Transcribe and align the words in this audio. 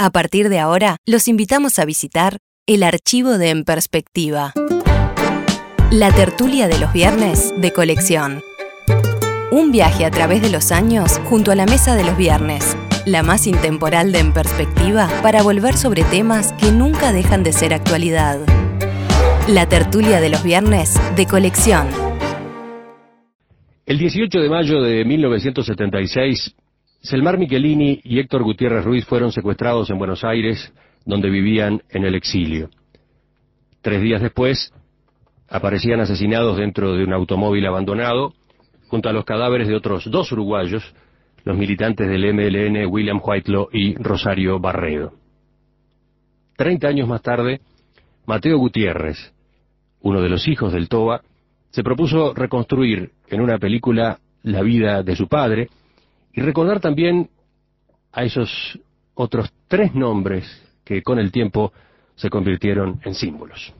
A 0.00 0.10
partir 0.10 0.48
de 0.48 0.60
ahora, 0.60 0.98
los 1.06 1.26
invitamos 1.26 1.80
a 1.80 1.84
visitar 1.84 2.38
el 2.68 2.84
archivo 2.84 3.36
de 3.36 3.50
En 3.50 3.64
Perspectiva. 3.64 4.52
La 5.90 6.12
tertulia 6.12 6.68
de 6.68 6.78
los 6.78 6.92
viernes 6.92 7.52
de 7.56 7.72
colección. 7.72 8.40
Un 9.50 9.72
viaje 9.72 10.04
a 10.04 10.12
través 10.12 10.40
de 10.40 10.50
los 10.50 10.70
años 10.70 11.18
junto 11.24 11.50
a 11.50 11.56
la 11.56 11.66
mesa 11.66 11.96
de 11.96 12.04
los 12.04 12.16
viernes, 12.16 12.76
la 13.06 13.24
más 13.24 13.48
intemporal 13.48 14.12
de 14.12 14.20
En 14.20 14.32
Perspectiva 14.32 15.08
para 15.20 15.42
volver 15.42 15.76
sobre 15.76 16.04
temas 16.04 16.52
que 16.52 16.70
nunca 16.70 17.10
dejan 17.10 17.42
de 17.42 17.52
ser 17.52 17.74
actualidad. 17.74 18.38
La 19.48 19.68
tertulia 19.68 20.20
de 20.20 20.28
los 20.28 20.44
viernes 20.44 20.94
de 21.16 21.26
colección. 21.26 21.88
El 23.84 23.98
18 23.98 24.38
de 24.38 24.48
mayo 24.48 24.80
de 24.80 25.04
1976, 25.04 26.54
Selmar 27.08 27.38
Michelini 27.38 28.00
y 28.04 28.18
Héctor 28.18 28.42
Gutiérrez 28.42 28.84
Ruiz 28.84 29.06
fueron 29.06 29.32
secuestrados 29.32 29.88
en 29.88 29.96
Buenos 29.96 30.24
Aires, 30.24 30.74
donde 31.06 31.30
vivían 31.30 31.80
en 31.88 32.04
el 32.04 32.14
exilio. 32.14 32.68
Tres 33.80 34.02
días 34.02 34.20
después, 34.20 34.74
aparecían 35.48 36.00
asesinados 36.00 36.58
dentro 36.58 36.92
de 36.92 37.04
un 37.04 37.14
automóvil 37.14 37.66
abandonado, 37.66 38.34
junto 38.88 39.08
a 39.08 39.14
los 39.14 39.24
cadáveres 39.24 39.68
de 39.68 39.74
otros 39.74 40.10
dos 40.10 40.30
uruguayos, 40.32 40.94
los 41.44 41.56
militantes 41.56 42.10
del 42.10 42.34
MLN 42.34 42.92
William 42.92 43.20
Whitelaw 43.24 43.68
y 43.72 43.94
Rosario 43.94 44.60
Barredo. 44.60 45.14
Treinta 46.58 46.88
años 46.88 47.08
más 47.08 47.22
tarde, 47.22 47.62
Mateo 48.26 48.58
Gutiérrez, 48.58 49.32
uno 50.02 50.20
de 50.20 50.28
los 50.28 50.46
hijos 50.46 50.74
del 50.74 50.90
Toba, 50.90 51.22
se 51.70 51.82
propuso 51.82 52.34
reconstruir 52.34 53.12
en 53.28 53.40
una 53.40 53.56
película 53.56 54.18
la 54.42 54.60
vida 54.60 55.02
de 55.02 55.16
su 55.16 55.26
padre 55.26 55.70
y 56.38 56.40
recordar 56.40 56.78
también 56.78 57.28
a 58.12 58.22
esos 58.22 58.78
otros 59.14 59.52
tres 59.66 59.92
nombres 59.92 60.46
que 60.84 61.02
con 61.02 61.18
el 61.18 61.32
tiempo 61.32 61.72
se 62.14 62.30
convirtieron 62.30 63.00
en 63.02 63.14
símbolos. 63.16 63.74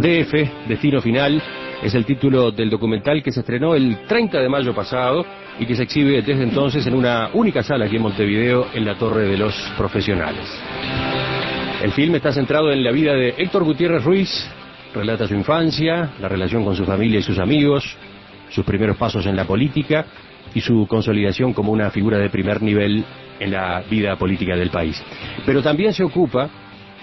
DF, 0.00 0.66
Destino 0.66 1.00
Final, 1.00 1.40
es 1.84 1.94
el 1.94 2.06
título 2.06 2.50
del 2.50 2.70
documental 2.70 3.22
que 3.22 3.30
se 3.30 3.40
estrenó 3.40 3.74
el 3.74 4.06
30 4.06 4.40
de 4.40 4.48
mayo 4.48 4.74
pasado 4.74 5.22
y 5.60 5.66
que 5.66 5.76
se 5.76 5.82
exhibe 5.82 6.22
desde 6.22 6.42
entonces 6.42 6.86
en 6.86 6.94
una 6.94 7.28
única 7.34 7.62
sala 7.62 7.84
aquí 7.84 7.96
en 7.96 8.02
Montevideo, 8.02 8.68
en 8.72 8.86
la 8.86 8.94
Torre 8.94 9.28
de 9.28 9.36
los 9.36 9.54
Profesionales. 9.76 10.48
El 11.82 11.92
film 11.92 12.14
está 12.14 12.32
centrado 12.32 12.72
en 12.72 12.82
la 12.82 12.90
vida 12.90 13.12
de 13.12 13.34
Héctor 13.36 13.64
Gutiérrez 13.64 14.02
Ruiz, 14.02 14.30
relata 14.94 15.28
su 15.28 15.34
infancia, 15.34 16.12
la 16.22 16.28
relación 16.28 16.64
con 16.64 16.74
su 16.74 16.86
familia 16.86 17.18
y 17.18 17.22
sus 17.22 17.38
amigos, 17.38 17.84
sus 18.48 18.64
primeros 18.64 18.96
pasos 18.96 19.26
en 19.26 19.36
la 19.36 19.44
política 19.44 20.06
y 20.54 20.62
su 20.62 20.86
consolidación 20.86 21.52
como 21.52 21.70
una 21.70 21.90
figura 21.90 22.16
de 22.16 22.30
primer 22.30 22.62
nivel 22.62 23.04
en 23.38 23.50
la 23.50 23.82
vida 23.90 24.16
política 24.16 24.56
del 24.56 24.70
país. 24.70 25.02
Pero 25.44 25.62
también 25.62 25.92
se 25.92 26.02
ocupa 26.02 26.48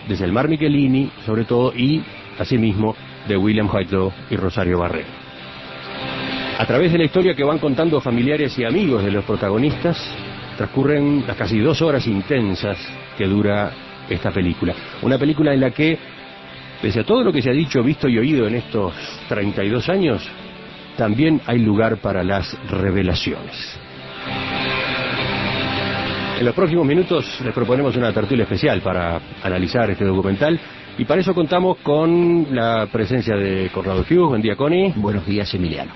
desde 0.09 0.25
el 0.25 0.31
Mar 0.31 0.49
Michelini, 0.49 1.11
sobre 1.23 1.43
todo, 1.43 1.71
y 1.71 2.01
asimismo 2.39 2.95
de 3.31 3.37
William 3.37 3.69
Whitelaw 3.71 4.11
y 4.29 4.35
Rosario 4.35 4.77
Barré. 4.77 5.05
A 6.57 6.65
través 6.65 6.91
de 6.91 6.97
la 6.97 7.05
historia 7.05 7.33
que 7.33 7.43
van 7.43 7.59
contando 7.59 8.01
familiares 8.01 8.57
y 8.59 8.65
amigos 8.65 9.03
de 9.03 9.11
los 9.11 9.23
protagonistas, 9.23 9.97
transcurren 10.57 11.23
las 11.25 11.37
casi 11.37 11.59
dos 11.59 11.81
horas 11.81 12.05
intensas 12.07 12.77
que 13.17 13.25
dura 13.25 13.71
esta 14.09 14.31
película. 14.31 14.75
Una 15.01 15.17
película 15.17 15.53
en 15.53 15.61
la 15.61 15.71
que, 15.71 15.97
pese 16.81 16.99
a 16.99 17.03
todo 17.05 17.23
lo 17.23 17.31
que 17.31 17.41
se 17.41 17.49
ha 17.49 17.53
dicho, 17.53 17.81
visto 17.81 18.09
y 18.09 18.19
oído 18.19 18.45
en 18.47 18.55
estos 18.55 18.93
32 19.29 19.87
años, 19.87 20.29
también 20.97 21.41
hay 21.47 21.59
lugar 21.59 21.97
para 21.97 22.23
las 22.23 22.55
revelaciones. 22.69 23.79
En 26.37 26.45
los 26.45 26.53
próximos 26.53 26.85
minutos 26.85 27.39
les 27.45 27.53
proponemos 27.53 27.95
una 27.95 28.11
tertulia 28.11 28.43
especial 28.43 28.81
para 28.81 29.21
analizar 29.41 29.89
este 29.89 30.03
documental 30.03 30.59
y 30.97 31.05
para 31.05 31.21
eso 31.21 31.33
contamos 31.33 31.77
con 31.77 32.47
la 32.51 32.87
presencia 32.91 33.35
de 33.35 33.69
Corrado 33.73 34.01
Hughes. 34.01 34.29
Buen 34.29 34.41
día, 34.41 34.55
Connie. 34.55 34.93
Buenos 34.95 35.25
días, 35.25 35.53
Emiliano. 35.53 35.91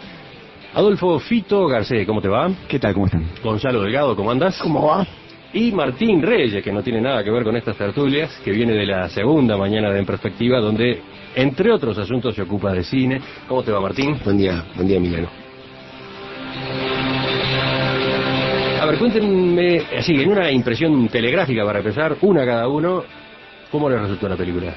Adolfo 0.73 1.19
Fito 1.19 1.67
Garcés, 1.67 2.05
¿cómo 2.05 2.21
te 2.21 2.27
va? 2.27 2.49
¿Qué 2.67 2.79
tal? 2.79 2.93
¿Cómo 2.93 3.05
están? 3.05 3.25
Gonzalo 3.43 3.81
Delgado, 3.81 4.15
¿cómo 4.15 4.31
andas? 4.31 4.59
¿Cómo 4.61 4.87
va? 4.87 5.07
Y 5.53 5.71
Martín 5.71 6.21
Reyes, 6.21 6.61
que 6.61 6.73
no 6.73 6.83
tiene 6.83 6.99
nada 6.99 7.23
que 7.23 7.31
ver 7.31 7.43
con 7.45 7.55
estas 7.55 7.77
tertulias, 7.77 8.41
que 8.43 8.51
viene 8.51 8.73
de 8.73 8.85
la 8.85 9.07
segunda 9.07 9.55
mañana 9.55 9.89
de 9.89 9.99
En 9.99 10.05
Perspectiva, 10.05 10.59
donde, 10.59 11.01
entre 11.33 11.71
otros 11.71 11.97
asuntos, 11.97 12.35
se 12.35 12.41
ocupa 12.41 12.73
de 12.73 12.83
cine. 12.83 13.21
¿Cómo 13.47 13.63
te 13.63 13.71
va, 13.71 13.79
Martín? 13.79 14.17
Buen 14.25 14.37
día, 14.37 14.65
buen 14.75 14.87
día, 14.87 14.97
Emiliano. 14.97 15.29
A 18.81 18.85
ver, 18.85 18.99
cuéntenme, 18.99 19.81
así, 19.97 20.13
en 20.21 20.29
una 20.29 20.51
impresión 20.51 21.07
telegráfica 21.07 21.63
para 21.63 21.79
empezar, 21.79 22.17
una 22.21 22.45
cada 22.45 22.67
uno, 22.67 23.03
¿cómo 23.71 23.89
les 23.89 23.99
resultó 23.99 24.27
la 24.27 24.37
película? 24.37 24.73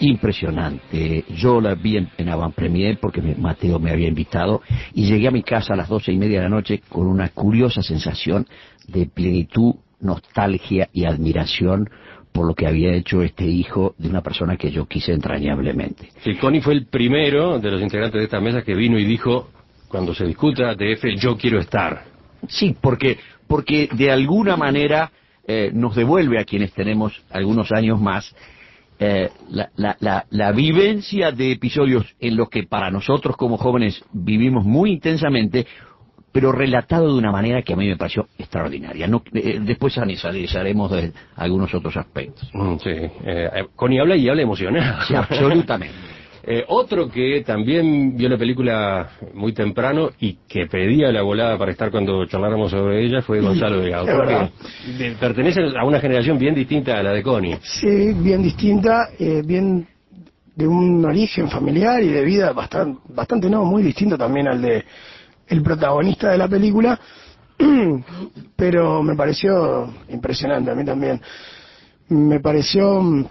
Impresionante. 0.00 1.24
Yo 1.30 1.60
la 1.60 1.74
vi 1.74 1.96
en, 1.96 2.10
en 2.18 2.28
Avant 2.28 2.54
Premier 2.54 2.98
porque 3.00 3.20
Mateo 3.20 3.78
me 3.78 3.90
había 3.90 4.08
invitado 4.08 4.62
y 4.94 5.06
llegué 5.06 5.28
a 5.28 5.30
mi 5.30 5.42
casa 5.42 5.72
a 5.72 5.76
las 5.76 5.88
doce 5.88 6.12
y 6.12 6.18
media 6.18 6.38
de 6.38 6.44
la 6.44 6.50
noche 6.50 6.82
con 6.88 7.06
una 7.06 7.30
curiosa 7.30 7.82
sensación 7.82 8.46
de 8.88 9.06
plenitud, 9.06 9.74
nostalgia 10.00 10.88
y 10.92 11.06
admiración 11.06 11.88
por 12.36 12.46
lo 12.46 12.54
que 12.54 12.66
había 12.66 12.92
hecho 12.92 13.22
este 13.22 13.46
hijo 13.46 13.94
de 13.96 14.10
una 14.10 14.20
persona 14.20 14.58
que 14.58 14.70
yo 14.70 14.84
quise 14.84 15.14
entrañablemente. 15.14 16.10
Sí, 16.22 16.34
Connie 16.34 16.60
fue 16.60 16.74
el 16.74 16.84
primero 16.84 17.58
de 17.58 17.70
los 17.70 17.80
integrantes 17.80 18.18
de 18.18 18.24
esta 18.24 18.40
mesa 18.40 18.60
que 18.60 18.74
vino 18.74 18.98
y 18.98 19.06
dijo, 19.06 19.48
cuando 19.88 20.14
se 20.14 20.26
discuta 20.26 20.74
DF, 20.74 21.16
yo 21.16 21.38
quiero 21.38 21.58
estar. 21.58 22.04
Sí, 22.46 22.76
porque, 22.78 23.18
porque 23.46 23.88
de 23.90 24.10
alguna 24.10 24.54
manera 24.54 25.10
eh, 25.46 25.70
nos 25.72 25.94
devuelve 25.94 26.38
a 26.38 26.44
quienes 26.44 26.72
tenemos 26.72 27.22
algunos 27.30 27.70
años 27.72 28.00
más 28.00 28.34
eh, 28.98 29.28
la, 29.50 29.68
la, 29.76 29.96
la, 30.00 30.24
la 30.30 30.52
vivencia 30.52 31.30
de 31.30 31.52
episodios 31.52 32.06
en 32.18 32.36
los 32.36 32.48
que 32.48 32.62
para 32.62 32.90
nosotros 32.90 33.36
como 33.36 33.58
jóvenes 33.58 34.02
vivimos 34.12 34.64
muy 34.64 34.92
intensamente, 34.92 35.66
pero 36.32 36.50
relatado 36.50 37.12
de 37.12 37.18
una 37.18 37.30
manera 37.30 37.60
que 37.62 37.74
a 37.74 37.76
mí 37.76 37.86
me 37.86 37.96
pareció 37.96 38.28
extraordinaria. 38.38 39.06
No, 39.06 39.22
eh, 39.34 39.60
después 39.62 39.98
analizaremos 39.98 40.90
de 40.90 41.12
algunos 41.36 41.74
otros 41.74 41.96
aspectos. 41.96 42.48
Mm, 42.54 42.76
Sí, 42.78 42.90
eh, 42.90 43.66
Connie 43.74 44.00
habla 44.00 44.16
y 44.16 44.28
habla 44.28 44.42
emocionada. 44.42 45.04
Sí, 45.06 45.14
absolutamente. 45.14 45.94
Eh, 46.48 46.64
otro 46.68 47.08
que 47.10 47.42
también 47.44 48.16
vio 48.16 48.28
la 48.28 48.38
película 48.38 49.10
muy 49.34 49.52
temprano 49.52 50.10
y 50.20 50.34
que 50.48 50.66
pedía 50.66 51.10
la 51.10 51.22
volada 51.22 51.58
para 51.58 51.72
estar 51.72 51.90
cuando 51.90 52.24
charláramos 52.26 52.70
sobre 52.70 53.04
ella 53.04 53.20
fue 53.20 53.40
Gonzalo 53.40 53.80
Delgado. 53.80 54.06
Porque 54.06 55.16
pertenece 55.18 55.60
a 55.76 55.84
una 55.84 55.98
generación 55.98 56.38
bien 56.38 56.54
distinta 56.54 57.00
a 57.00 57.02
la 57.02 57.12
de 57.12 57.22
Connie. 57.24 57.58
Sí, 57.62 58.12
bien 58.12 58.44
distinta, 58.44 59.08
eh, 59.18 59.42
bien 59.44 59.88
de 60.54 60.68
un 60.68 61.04
origen 61.04 61.50
familiar 61.50 62.00
y 62.00 62.10
de 62.10 62.24
vida 62.24 62.52
bastante, 62.52 63.00
bastante 63.08 63.50
no, 63.50 63.64
muy 63.64 63.82
distinto 63.82 64.16
también 64.16 64.46
al 64.46 64.62
de 64.62 64.84
el 65.48 65.62
protagonista 65.62 66.30
de 66.30 66.38
la 66.38 66.46
película, 66.46 66.98
pero 68.56 69.02
me 69.02 69.16
pareció 69.16 69.92
impresionante 70.10 70.70
a 70.70 70.76
mí 70.76 70.84
también. 70.84 71.20
Me 72.08 72.38
pareció 72.38 73.02
mm, 73.02 73.26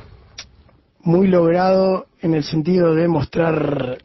muy 1.05 1.27
logrado 1.27 2.07
en 2.21 2.33
el 2.35 2.43
sentido 2.43 2.93
de 2.93 3.07
mostrar 3.07 3.97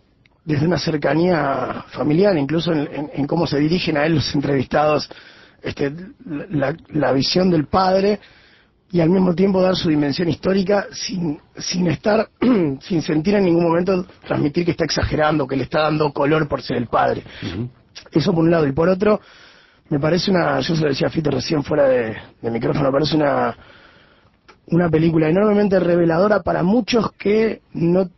desde 0.44 0.66
una 0.66 0.78
cercanía 0.78 1.84
familiar, 1.90 2.36
incluso 2.36 2.72
en, 2.72 2.80
en- 2.92 3.10
en 3.14 3.26
cómo 3.26 3.46
se 3.46 3.58
dirigen 3.58 3.96
a 3.96 4.06
él 4.06 4.14
los 4.14 4.34
entrevistados, 4.34 5.10
este, 5.62 5.92
la, 6.50 6.74
la 6.88 7.12
visión 7.12 7.50
del 7.50 7.66
padre 7.66 8.20
y 8.92 9.00
al 9.00 9.10
mismo 9.10 9.34
tiempo 9.34 9.60
dar 9.62 9.76
su 9.76 9.88
dimensión 9.88 10.28
histórica 10.28 10.86
sin, 10.92 11.38
sin 11.56 11.86
estar, 11.88 12.28
sin 12.80 13.02
sentir 13.02 13.34
en 13.34 13.44
ningún 13.44 13.64
momento 13.64 14.04
transmitir 14.26 14.64
que 14.64 14.72
está 14.72 14.84
exagerando, 14.84 15.46
que 15.46 15.56
le 15.56 15.64
está 15.64 15.82
dando 15.82 16.12
color 16.12 16.48
por 16.48 16.62
ser 16.62 16.76
el 16.78 16.86
padre. 16.86 17.22
Eso 18.12 18.32
por 18.32 18.42
un 18.44 18.50
lado. 18.50 18.66
Y 18.66 18.72
por 18.72 18.88
otro, 18.88 19.20
me 19.90 20.00
parece 20.00 20.30
una, 20.30 20.60
yo 20.60 20.74
se 20.74 20.82
lo 20.82 20.88
decía 20.88 21.06
a 21.06 21.10
Fito 21.10 21.30
recién 21.30 21.62
fuera 21.62 21.84
de, 21.88 22.16
de 22.40 22.50
micrófono, 22.50 22.86
me 22.86 22.92
parece 22.92 23.16
una, 23.16 23.54
una 24.70 24.88
película 24.88 25.28
enormemente 25.28 25.78
reveladora 25.80 26.42
para 26.42 26.62
muchos 26.62 27.12
que 27.12 27.60
no, 27.74 28.08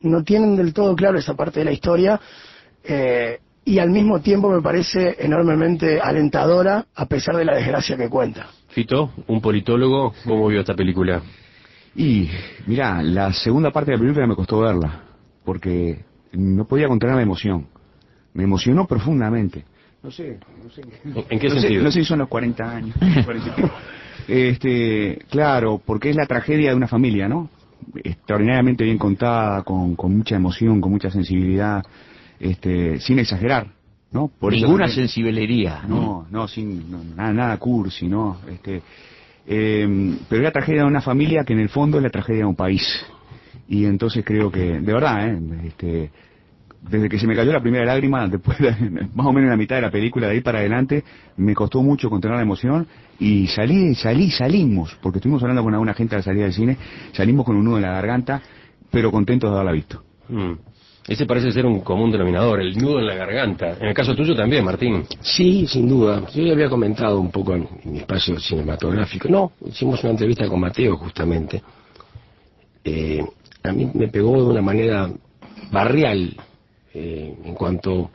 no 0.00 0.22
tienen 0.24 0.56
del 0.56 0.72
todo 0.72 0.94
claro 0.96 1.18
esa 1.18 1.34
parte 1.34 1.60
de 1.60 1.64
la 1.64 1.72
historia. 1.72 2.20
eh, 2.84 3.38
y 3.64 3.80
al 3.80 3.90
mismo 3.90 4.20
tiempo 4.20 4.48
me 4.48 4.62
parece 4.62 5.16
enormemente 5.18 6.00
alentadora 6.00 6.86
a 6.94 7.04
pesar 7.04 7.36
de 7.36 7.44
la 7.44 7.54
desgracia 7.54 7.98
que 7.98 8.08
cuenta. 8.08 8.46
Fito, 8.68 9.10
un 9.26 9.42
politólogo, 9.42 10.14
¿cómo 10.24 10.48
vio 10.48 10.60
esta 10.60 10.74
película? 10.74 11.20
Y, 11.94 12.30
mira, 12.66 13.02
la 13.02 13.30
segunda 13.34 13.70
parte 13.70 13.90
de 13.90 13.98
la 13.98 14.00
película 14.00 14.26
me 14.26 14.34
costó 14.36 14.60
verla, 14.60 15.02
porque 15.44 16.02
no 16.32 16.64
podía 16.66 16.88
contener 16.88 17.16
la 17.16 17.22
emoción. 17.22 17.66
Me 18.32 18.44
emocionó 18.44 18.86
profundamente. 18.86 19.64
No 20.02 20.10
sé, 20.10 20.38
no 20.64 20.70
sé. 20.70 20.80
¿En 21.28 21.38
qué 21.38 21.48
no 21.48 21.54
sé- 21.56 21.60
sentido? 21.60 21.82
no 21.84 21.90
sé 21.90 22.00
si 22.00 22.06
son 22.06 22.20
los 22.20 22.28
40 22.28 22.70
años. 22.70 22.96
40 23.24 23.48
y 23.48 23.50
pico. 23.62 23.70
este, 24.28 25.18
claro, 25.30 25.80
porque 25.84 26.10
es 26.10 26.16
la 26.16 26.26
tragedia 26.26 26.70
de 26.70 26.76
una 26.76 26.88
familia, 26.88 27.28
¿no? 27.28 27.48
extraordinariamente 28.04 28.84
bien 28.84 28.98
contada, 28.98 29.62
con, 29.62 29.94
con 29.96 30.16
mucha 30.16 30.36
emoción, 30.36 30.80
con 30.80 30.92
mucha 30.92 31.10
sensibilidad, 31.10 31.82
este, 32.38 33.00
sin 33.00 33.18
exagerar, 33.18 33.68
¿no? 34.12 34.28
Por 34.28 34.52
eso 34.52 34.66
Ninguna 34.66 34.86
también- 34.86 35.08
sensibilidad. 35.08 35.82
no, 35.84 36.26
no, 36.30 36.48
sin 36.48 36.90
no, 36.90 37.02
nada, 37.16 37.32
nada 37.32 37.56
cursi, 37.56 38.06
no. 38.06 38.38
Este, 38.50 38.82
eh, 39.46 40.16
pero 40.28 40.42
es 40.42 40.44
la 40.44 40.52
tragedia 40.52 40.82
de 40.82 40.86
una 40.88 41.00
familia 41.00 41.44
que 41.44 41.54
en 41.54 41.60
el 41.60 41.68
fondo 41.70 41.96
es 41.96 42.02
la 42.02 42.10
tragedia 42.10 42.40
de 42.40 42.46
un 42.46 42.56
país. 42.56 42.82
Y 43.68 43.84
entonces 43.86 44.24
creo 44.24 44.50
que, 44.50 44.80
de 44.80 44.92
verdad, 44.92 45.28
¿eh? 45.28 45.38
este, 45.66 46.10
desde 46.82 47.08
que 47.08 47.18
se 47.18 47.26
me 47.26 47.34
cayó 47.34 47.52
la 47.52 47.60
primera 47.62 47.84
lágrima, 47.86 48.26
después 48.28 48.58
de, 48.58 48.70
más 49.14 49.26
o 49.26 49.32
menos 49.32 49.44
en 49.44 49.50
la 49.50 49.56
mitad 49.56 49.76
de 49.76 49.82
la 49.82 49.90
película, 49.90 50.26
de 50.26 50.34
ahí 50.34 50.40
para 50.40 50.58
adelante, 50.58 51.04
me 51.36 51.54
costó 51.54 51.82
mucho 51.82 52.10
contener 52.10 52.36
la 52.36 52.42
emoción 52.42 52.86
y 53.18 53.46
salí, 53.48 53.94
salí, 53.94 54.30
salimos, 54.30 54.96
porque 55.02 55.18
estuvimos 55.18 55.42
hablando 55.42 55.62
con 55.62 55.74
alguna 55.74 55.94
gente 55.94 56.14
a 56.14 56.18
la 56.18 56.22
salida 56.22 56.44
del 56.44 56.52
cine, 56.52 56.76
salimos 57.12 57.44
con 57.44 57.56
un 57.56 57.64
nudo 57.64 57.76
en 57.76 57.82
la 57.82 57.92
garganta, 57.92 58.40
pero 58.90 59.10
contentos 59.10 59.50
de 59.50 59.54
haberla 59.56 59.72
visto. 59.72 60.02
Mm. 60.28 60.52
Ese 61.08 61.24
parece 61.24 61.50
ser 61.50 61.64
un 61.64 61.80
común 61.80 62.12
denominador, 62.12 62.60
el 62.60 62.76
nudo 62.76 63.00
en 63.00 63.06
la 63.06 63.14
garganta. 63.14 63.78
En 63.80 63.88
el 63.88 63.94
caso 63.94 64.14
tuyo 64.14 64.36
también, 64.36 64.62
Martín. 64.62 65.04
Sí, 65.20 65.66
sin 65.66 65.88
duda. 65.88 66.26
Yo 66.34 66.42
ya 66.42 66.52
había 66.52 66.68
comentado 66.68 67.18
un 67.18 67.30
poco 67.30 67.54
en, 67.54 67.66
en 67.82 67.92
mi 67.92 67.98
espacio 68.00 68.38
cinematográfico. 68.38 69.26
No, 69.28 69.52
hicimos 69.66 70.02
una 70.02 70.10
entrevista 70.10 70.46
con 70.46 70.60
Mateo 70.60 70.98
justamente. 70.98 71.62
Eh, 72.84 73.24
a 73.62 73.72
mí 73.72 73.90
me 73.94 74.08
pegó 74.08 74.36
de 74.36 74.50
una 74.50 74.60
manera 74.60 75.10
barrial 75.70 76.36
eh, 76.94 77.34
en 77.44 77.54
cuanto, 77.54 78.10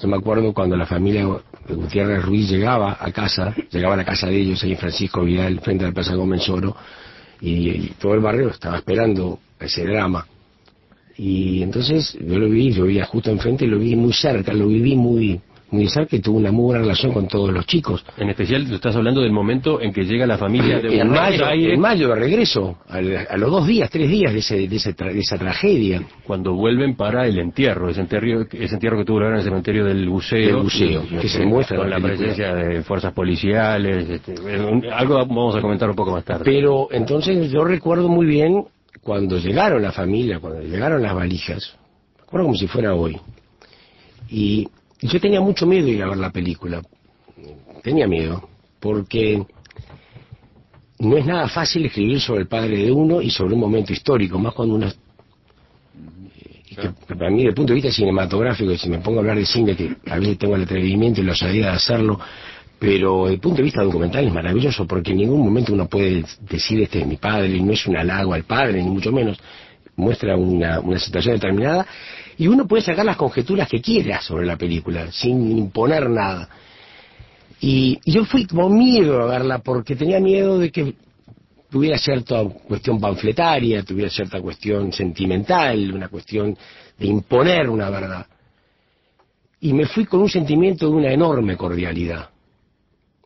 yo 0.00 0.08
me 0.08 0.16
acuerdo 0.16 0.52
cuando 0.52 0.76
la 0.76 0.86
familia 0.86 1.26
Gutiérrez 1.68 2.24
Ruiz 2.24 2.50
llegaba 2.50 2.96
a 3.00 3.12
casa, 3.12 3.54
llegaba 3.70 3.94
a 3.94 3.98
la 3.98 4.04
casa 4.04 4.28
de 4.28 4.36
ellos 4.36 4.62
ahí 4.62 4.72
en 4.72 4.78
Francisco 4.78 5.24
Vidal, 5.24 5.60
frente 5.60 5.84
a 5.84 5.88
la 5.88 5.94
Plaza 5.94 6.14
Gómez 6.14 6.48
Oro, 6.48 6.76
y, 7.40 7.90
todo 8.00 8.14
el 8.14 8.20
barrio 8.20 8.48
estaba 8.48 8.78
esperando 8.78 9.38
ese 9.58 9.84
drama. 9.84 10.26
Y 11.16 11.62
entonces 11.62 12.16
yo 12.20 12.38
lo 12.38 12.48
vi, 12.48 12.72
lo 12.72 12.84
vi 12.84 13.00
justo 13.00 13.30
enfrente, 13.30 13.66
lo 13.66 13.78
vi 13.78 13.96
muy 13.96 14.12
cerca, 14.12 14.52
lo 14.52 14.68
viví 14.68 14.94
muy, 14.94 15.40
cerca 15.88 16.16
y 16.16 16.20
tuve 16.20 16.38
una 16.38 16.50
muy 16.52 16.64
buena 16.64 16.80
relación 16.80 17.12
con 17.12 17.28
todos 17.28 17.52
los 17.52 17.66
chicos. 17.66 18.04
En 18.16 18.28
especial, 18.30 18.66
tú 18.66 18.74
estás 18.76 18.96
hablando 18.96 19.20
del 19.20 19.32
momento 19.32 19.80
en 19.80 19.92
que 19.92 20.04
llega 20.04 20.26
la 20.26 20.38
familia 20.38 20.80
de 20.80 20.98
En 21.00 21.10
mayo, 21.10 21.46
Aires, 21.46 21.74
en 21.74 21.80
mayo 21.80 22.08
de 22.08 22.14
regreso, 22.14 22.78
a, 22.88 23.00
los 23.36 23.50
dos 23.50 23.66
días, 23.66 23.90
tres 23.90 24.08
días 24.08 24.32
de, 24.32 24.38
ese, 24.38 24.66
de, 24.68 24.76
ese 24.76 24.96
tra- 24.96 25.12
de 25.12 25.20
esa 25.20 25.36
tragedia. 25.38 26.02
cuando 26.24 26.54
vuelven 26.54 26.96
para 26.96 27.26
el 27.26 27.38
entierro, 27.38 27.88
ese 27.90 28.00
entierro, 28.00 28.46
ese 28.50 28.74
entierro 28.74 28.96
que 28.98 29.04
tuvo 29.04 29.18
lugar 29.18 29.32
en 29.34 29.38
el 29.40 29.44
cementerio 29.44 29.84
del 29.84 30.08
buceo, 30.08 30.46
Del 30.54 30.56
buceo, 30.64 31.04
y- 31.10 31.16
que 31.18 31.28
se 31.28 31.44
muestra 31.44 31.76
con 31.76 31.90
la 31.90 32.00
presencia 32.00 32.54
de 32.54 32.82
fuerzas 32.82 33.12
policiales, 33.12 34.08
este, 34.08 34.34
algo 34.92 35.14
vamos 35.16 35.54
a 35.56 35.60
comentar 35.60 35.88
un 35.90 35.96
poco 35.96 36.12
más 36.12 36.24
tarde. 36.24 36.44
Pero 36.44 36.88
entonces 36.90 37.50
yo 37.50 37.64
recuerdo 37.64 38.08
muy 38.08 38.26
bien 38.26 38.64
cuando 39.02 39.38
llegaron 39.38 39.82
la 39.82 39.92
familia, 39.92 40.38
cuando 40.40 40.60
llegaron 40.62 41.02
las 41.02 41.14
valijas, 41.14 41.76
me 42.16 42.22
acuerdo 42.24 42.46
como 42.46 42.56
si 42.58 42.66
fuera 42.66 42.94
hoy. 42.94 43.16
Y 44.30 44.68
yo 45.00 45.20
tenía 45.20 45.40
mucho 45.40 45.66
miedo 45.66 45.86
de 45.86 45.92
ir 45.92 46.02
a 46.02 46.08
ver 46.08 46.18
la 46.18 46.30
película. 46.30 46.82
Tenía 47.82 48.06
miedo, 48.06 48.48
porque 48.80 49.42
no 50.98 51.16
es 51.16 51.26
nada 51.26 51.48
fácil 51.48 51.86
escribir 51.86 52.20
sobre 52.20 52.42
el 52.42 52.48
padre 52.48 52.78
de 52.78 52.90
uno 52.90 53.22
y 53.22 53.30
sobre 53.30 53.54
un 53.54 53.60
momento 53.60 53.92
histórico, 53.92 54.38
más 54.38 54.54
cuando 54.54 54.74
uno... 54.74 54.88
que 56.76 57.14
para 57.14 57.30
mí, 57.30 57.38
desde 57.38 57.50
el 57.50 57.54
punto 57.54 57.72
de 57.72 57.74
vista 57.74 57.92
cinematográfico, 57.92 58.76
si 58.76 58.88
me 58.88 58.98
pongo 58.98 59.18
a 59.18 59.20
hablar 59.20 59.36
de 59.36 59.46
cine, 59.46 59.76
que 59.76 59.96
a 60.10 60.18
veces 60.18 60.38
tengo 60.38 60.56
el 60.56 60.62
atrevimiento 60.62 61.20
y 61.20 61.24
la 61.24 61.32
osadía 61.32 61.66
de 61.66 61.72
hacerlo, 61.72 62.18
pero 62.78 63.24
desde 63.24 63.34
el 63.34 63.40
punto 63.40 63.58
de 63.58 63.64
vista 63.64 63.82
documental 63.82 64.26
es 64.26 64.32
maravilloso, 64.32 64.86
porque 64.86 65.12
en 65.12 65.18
ningún 65.18 65.40
momento 65.40 65.72
uno 65.72 65.88
puede 65.88 66.24
decir 66.40 66.80
este 66.82 67.00
es 67.00 67.06
mi 67.06 67.16
padre, 67.16 67.56
y 67.56 67.60
no 67.60 67.72
es 67.72 67.86
un 67.86 67.96
halago 67.96 68.34
al 68.34 68.44
padre, 68.44 68.82
ni 68.82 68.90
mucho 68.90 69.12
menos. 69.12 69.38
Muestra 69.96 70.36
una, 70.36 70.78
una 70.78 70.98
situación 70.98 71.34
determinada, 71.34 71.86
y 72.38 72.46
uno 72.46 72.66
puede 72.68 72.84
sacar 72.84 73.04
las 73.04 73.16
conjeturas 73.16 73.68
que 73.68 73.82
quiera 73.82 74.20
sobre 74.20 74.46
la 74.46 74.56
película, 74.56 75.10
sin 75.10 75.58
imponer 75.58 76.08
nada. 76.08 76.48
Y, 77.60 77.98
yo 78.06 78.24
fui 78.24 78.46
con 78.46 78.78
miedo 78.78 79.20
a 79.20 79.26
verla, 79.26 79.58
porque 79.58 79.96
tenía 79.96 80.20
miedo 80.20 80.56
de 80.56 80.70
que 80.70 80.94
tuviera 81.68 81.98
cierta 81.98 82.44
cuestión 82.44 83.00
panfletaria, 83.00 83.82
tuviera 83.82 84.08
cierta 84.08 84.40
cuestión 84.40 84.92
sentimental, 84.92 85.92
una 85.92 86.08
cuestión 86.08 86.56
de 86.96 87.06
imponer 87.06 87.68
una 87.68 87.90
verdad. 87.90 88.26
Y 89.60 89.72
me 89.72 89.86
fui 89.86 90.04
con 90.04 90.20
un 90.20 90.28
sentimiento 90.28 90.88
de 90.88 90.94
una 90.94 91.12
enorme 91.12 91.56
cordialidad. 91.56 92.30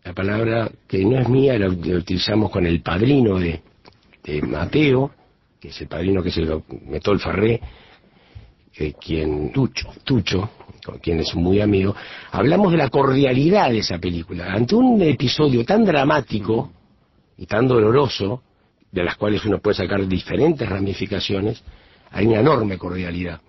La 0.05 0.15
palabra 0.15 0.71
que 0.89 1.05
no 1.05 1.19
es 1.19 1.29
mía 1.29 1.59
la, 1.59 1.69
la 1.69 1.99
utilizamos 1.99 2.51
con 2.51 2.65
el 2.65 2.81
padrino 2.81 3.39
de, 3.39 3.61
de 4.25 4.41
Mateo, 4.41 5.11
que 5.61 5.69
es 5.69 5.81
el 5.83 5.89
padrino 5.89 6.23
que 6.23 6.31
se 6.31 6.41
lo 6.41 6.65
metió 6.87 7.13
el 7.13 7.21
Ferré, 7.21 7.61
que 8.73 8.95
quien 8.95 9.53
Tucho, 9.53 9.93
Tucho, 10.05 10.51
con 10.85 10.99
quien 10.99 11.21
es 11.21 11.35
muy 11.35 11.61
amigo, 11.61 11.95
hablamos 12.31 12.73
de 12.73 12.79
la 12.79 12.89
cordialidad 12.89 13.71
de 13.71 13.79
esa 13.79 13.99
película. 13.99 14.53
Ante 14.53 14.75
un 14.75 15.01
episodio 15.03 15.65
tan 15.65 15.85
dramático 15.85 16.73
y 17.37 17.47
tan 17.47 17.69
doloroso, 17.69 18.43
de 18.91 19.05
las 19.05 19.17
cuales 19.17 19.45
uno 19.45 19.59
puede 19.59 19.77
sacar 19.77 20.07
diferentes 20.07 20.69
ramificaciones, 20.69 21.63
hay 22.11 22.27
una 22.27 22.41
enorme 22.41 22.79
cordialidad. 22.79 23.41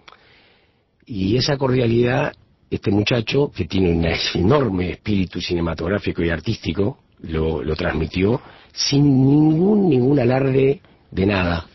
Y 1.06 1.36
esa 1.36 1.58
cordialidad, 1.58 2.34
este 2.70 2.92
muchacho, 2.92 3.52
que 3.54 3.66
tiene 3.66 3.92
un 3.92 4.06
enorme 4.36 4.92
espíritu 4.92 5.42
cinematográfico 5.42 6.24
y 6.24 6.30
artístico, 6.30 7.00
lo, 7.22 7.62
lo 7.62 7.75
transmitió 7.75 8.42
sin 8.74 9.04
ningún, 9.04 9.90
ningún 9.90 10.20
alarde 10.20 10.81
de 11.12 11.25
nada. 11.25 11.68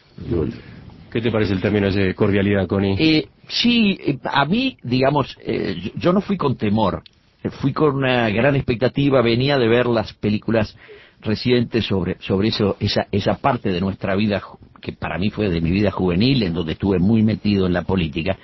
¿Qué 1.10 1.20
te 1.20 1.30
parece 1.30 1.54
el 1.54 1.60
término 1.60 1.90
de 1.90 2.14
cordialidad, 2.14 2.66
Connie? 2.66 2.96
Eh, 2.98 3.28
sí, 3.48 3.98
eh, 4.00 4.18
a 4.24 4.44
mí, 4.44 4.76
digamos, 4.82 5.36
eh, 5.42 5.92
yo- 5.96 6.12
no 6.12 6.20
fui 6.20 6.36
con 6.36 6.56
temor, 6.56 7.02
eh, 7.42 7.50
fui 7.50 7.72
con 7.72 7.94
una 7.96 8.28
gran 8.30 8.56
expectativa, 8.56 9.22
venía 9.22 9.58
de 9.58 9.68
ver 9.68 9.86
las 9.86 10.12
películas 10.12 10.76
recientes 11.20 11.86
sobre, 11.86 12.16
sobre 12.20 12.48
eso, 12.48 12.76
esa, 12.78 13.06
esa 13.10 13.38
parte 13.38 13.70
de 13.70 13.80
nuestra 13.80 14.14
vida, 14.14 14.42
que 14.80 14.92
para 14.92 15.18
mí 15.18 15.30
fue 15.30 15.48
de 15.48 15.60
mi 15.60 15.70
vida 15.70 15.90
juvenil, 15.90 16.42
en 16.42 16.54
donde 16.54 16.72
estuve 16.72 16.98
muy 16.98 17.22
metido 17.22 17.66
en 17.66 17.72
la 17.72 17.82
política, 17.82 18.36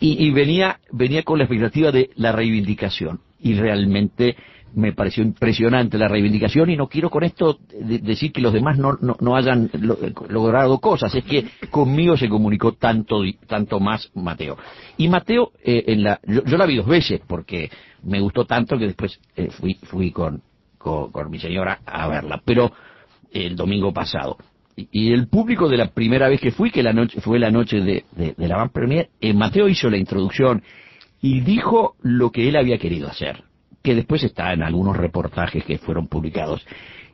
y, 0.00 0.26
y 0.26 0.30
venía, 0.32 0.80
venía 0.90 1.22
con 1.22 1.38
la 1.38 1.44
expectativa 1.44 1.92
de 1.92 2.10
la 2.16 2.32
reivindicación, 2.32 3.20
y 3.40 3.54
realmente 3.54 4.36
me 4.72 4.92
pareció 4.92 5.24
impresionante 5.24 5.98
la 5.98 6.06
reivindicación 6.06 6.70
y 6.70 6.76
no 6.76 6.86
quiero 6.86 7.10
con 7.10 7.24
esto 7.24 7.58
de- 7.76 7.98
decir 7.98 8.30
que 8.32 8.40
los 8.40 8.52
demás 8.52 8.78
no, 8.78 8.96
no, 9.00 9.16
no 9.20 9.34
hayan 9.34 9.68
lo- 9.72 9.98
logrado 10.28 10.78
cosas, 10.78 11.12
es 11.14 11.24
que 11.24 11.44
conmigo 11.70 12.16
se 12.16 12.28
comunicó 12.28 12.72
tanto, 12.74 13.22
tanto 13.48 13.80
más 13.80 14.10
Mateo. 14.14 14.56
Y 14.96 15.08
Mateo, 15.08 15.50
eh, 15.64 15.84
en 15.88 16.04
la, 16.04 16.20
yo, 16.24 16.44
yo 16.44 16.56
la 16.56 16.66
vi 16.66 16.76
dos 16.76 16.86
veces 16.86 17.20
porque 17.26 17.68
me 18.04 18.20
gustó 18.20 18.44
tanto 18.44 18.78
que 18.78 18.86
después 18.86 19.18
eh, 19.34 19.48
fui, 19.50 19.74
fui 19.82 20.12
con, 20.12 20.40
con 20.78 21.30
mi 21.30 21.40
señora 21.40 21.80
a 21.84 22.06
verla, 22.06 22.40
pero 22.44 22.70
el 23.32 23.56
domingo 23.56 23.92
pasado. 23.92 24.36
Y, 24.90 25.12
el 25.12 25.28
público 25.28 25.68
de 25.68 25.76
la 25.76 25.88
primera 25.88 26.28
vez 26.28 26.40
que 26.40 26.52
fui, 26.52 26.70
que 26.70 26.82
la 26.82 26.92
noche, 26.92 27.20
fue 27.20 27.38
la 27.38 27.50
noche 27.50 27.80
de 27.80 28.04
la 28.36 28.56
Van 28.56 28.70
Premier, 28.70 29.08
eh, 29.20 29.34
Mateo 29.34 29.68
hizo 29.68 29.90
la 29.90 29.96
introducción 29.96 30.62
y 31.20 31.40
dijo 31.40 31.96
lo 32.02 32.30
que 32.30 32.48
él 32.48 32.56
había 32.56 32.78
querido 32.78 33.08
hacer, 33.08 33.44
que 33.82 33.94
después 33.94 34.22
está 34.22 34.52
en 34.52 34.62
algunos 34.62 34.96
reportajes 34.96 35.64
que 35.64 35.78
fueron 35.78 36.08
publicados. 36.08 36.64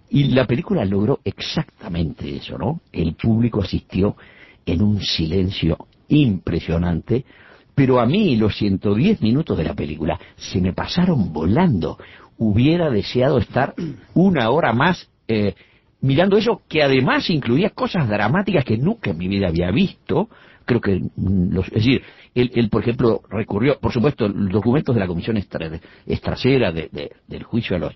Y 0.09 0.25
la 0.29 0.47
película 0.47 0.85
logró 0.85 1.21
exactamente 1.25 2.37
eso, 2.37 2.57
¿no? 2.59 2.81
El 2.93 3.15
público 3.15 3.63
asistió 3.63 4.17
en 4.65 4.83
un 4.83 5.01
silencio 5.01 5.77
impresionante, 6.09 7.25
pero 7.75 8.01
a 8.01 8.07
mí 8.07 8.37
los 8.37 8.57
110 8.57 9.21
minutos 9.21 9.59
de 9.59 9.65
la 9.65 9.75
película 9.75 10.19
se 10.37 10.61
me 10.61 10.73
pasaron 10.73 11.33
volando. 11.33 11.99
Hubiera 12.39 12.91
deseado 12.91 13.39
estar 13.39 13.75
una 14.15 14.51
hora 14.51 14.73
más 14.73 15.09
eh, 15.27 15.55
mirando 16.01 16.37
eso, 16.37 16.63
que 16.69 16.83
además 16.83 17.31
incluía 17.31 17.71
cosas 17.71 18.09
dramáticas 18.09 18.65
que 18.65 18.77
nunca 18.77 19.11
en 19.11 19.19
mi 19.19 19.29
vida 19.29 19.49
había 19.49 19.71
visto. 19.71 20.29
Creo 20.67 20.81
que, 20.81 20.97
mm, 20.99 21.53
los, 21.55 21.67
es 21.69 21.75
decir, 21.75 22.03
él, 22.35 22.51
él, 22.55 22.69
por 22.69 22.83
ejemplo, 22.83 23.23
recurrió, 23.31 23.79
por 23.81 23.93
supuesto, 23.93 24.29
los 24.29 24.51
documentos 24.53 24.95
de 24.95 25.01
la 25.01 25.07
Comisión 25.07 25.37
Estra- 25.39 25.81
Estrasera 26.05 26.73
de- 26.73 26.89
de- 26.93 27.11
del 27.29 27.45
juicio 27.45 27.77
a 27.77 27.79
los, 27.79 27.95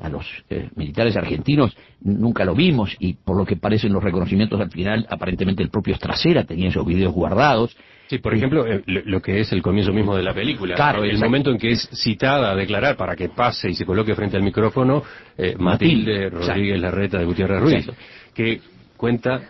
a 0.00 0.08
los 0.08 0.24
eh, 0.48 0.70
militares 0.76 1.16
argentinos, 1.16 1.76
nunca 2.00 2.44
lo 2.44 2.54
vimos, 2.54 2.96
y 3.00 3.14
por 3.14 3.36
lo 3.36 3.44
que 3.44 3.56
parecen 3.56 3.92
los 3.92 4.02
reconocimientos 4.02 4.60
al 4.60 4.70
final, 4.70 5.04
aparentemente 5.10 5.62
el 5.62 5.68
propio 5.68 5.94
Estrasera 5.94 6.44
tenía 6.44 6.68
esos 6.68 6.86
videos 6.86 7.12
guardados. 7.12 7.76
Sí, 8.08 8.18
por 8.18 8.34
ejemplo, 8.34 8.64
lo 8.86 9.20
que 9.22 9.40
es 9.40 9.52
el 9.52 9.62
comienzo 9.62 9.92
mismo 9.92 10.14
de 10.14 10.22
la 10.22 10.34
película. 10.34 10.74
Claro, 10.76 11.02
el 11.02 11.18
momento 11.18 11.50
en 11.50 11.58
que 11.58 11.70
es 11.72 11.88
citada 11.94 12.52
a 12.52 12.54
declarar 12.54 12.96
para 12.96 13.16
que 13.16 13.30
pase 13.30 13.70
y 13.70 13.74
se 13.74 13.84
coloque 13.86 14.14
frente 14.14 14.36
al 14.36 14.42
micrófono 14.42 15.02
eh, 15.36 15.56
Matilde 15.58 16.28
Matilde, 16.28 16.30
Rodríguez 16.30 16.80
Larreta 16.80 17.18
de 17.18 17.24
Gutiérrez 17.24 17.60
Ruiz, 17.60 17.74
Exacto. 17.74 18.00
que 18.34 18.60
cuenta 18.98 19.40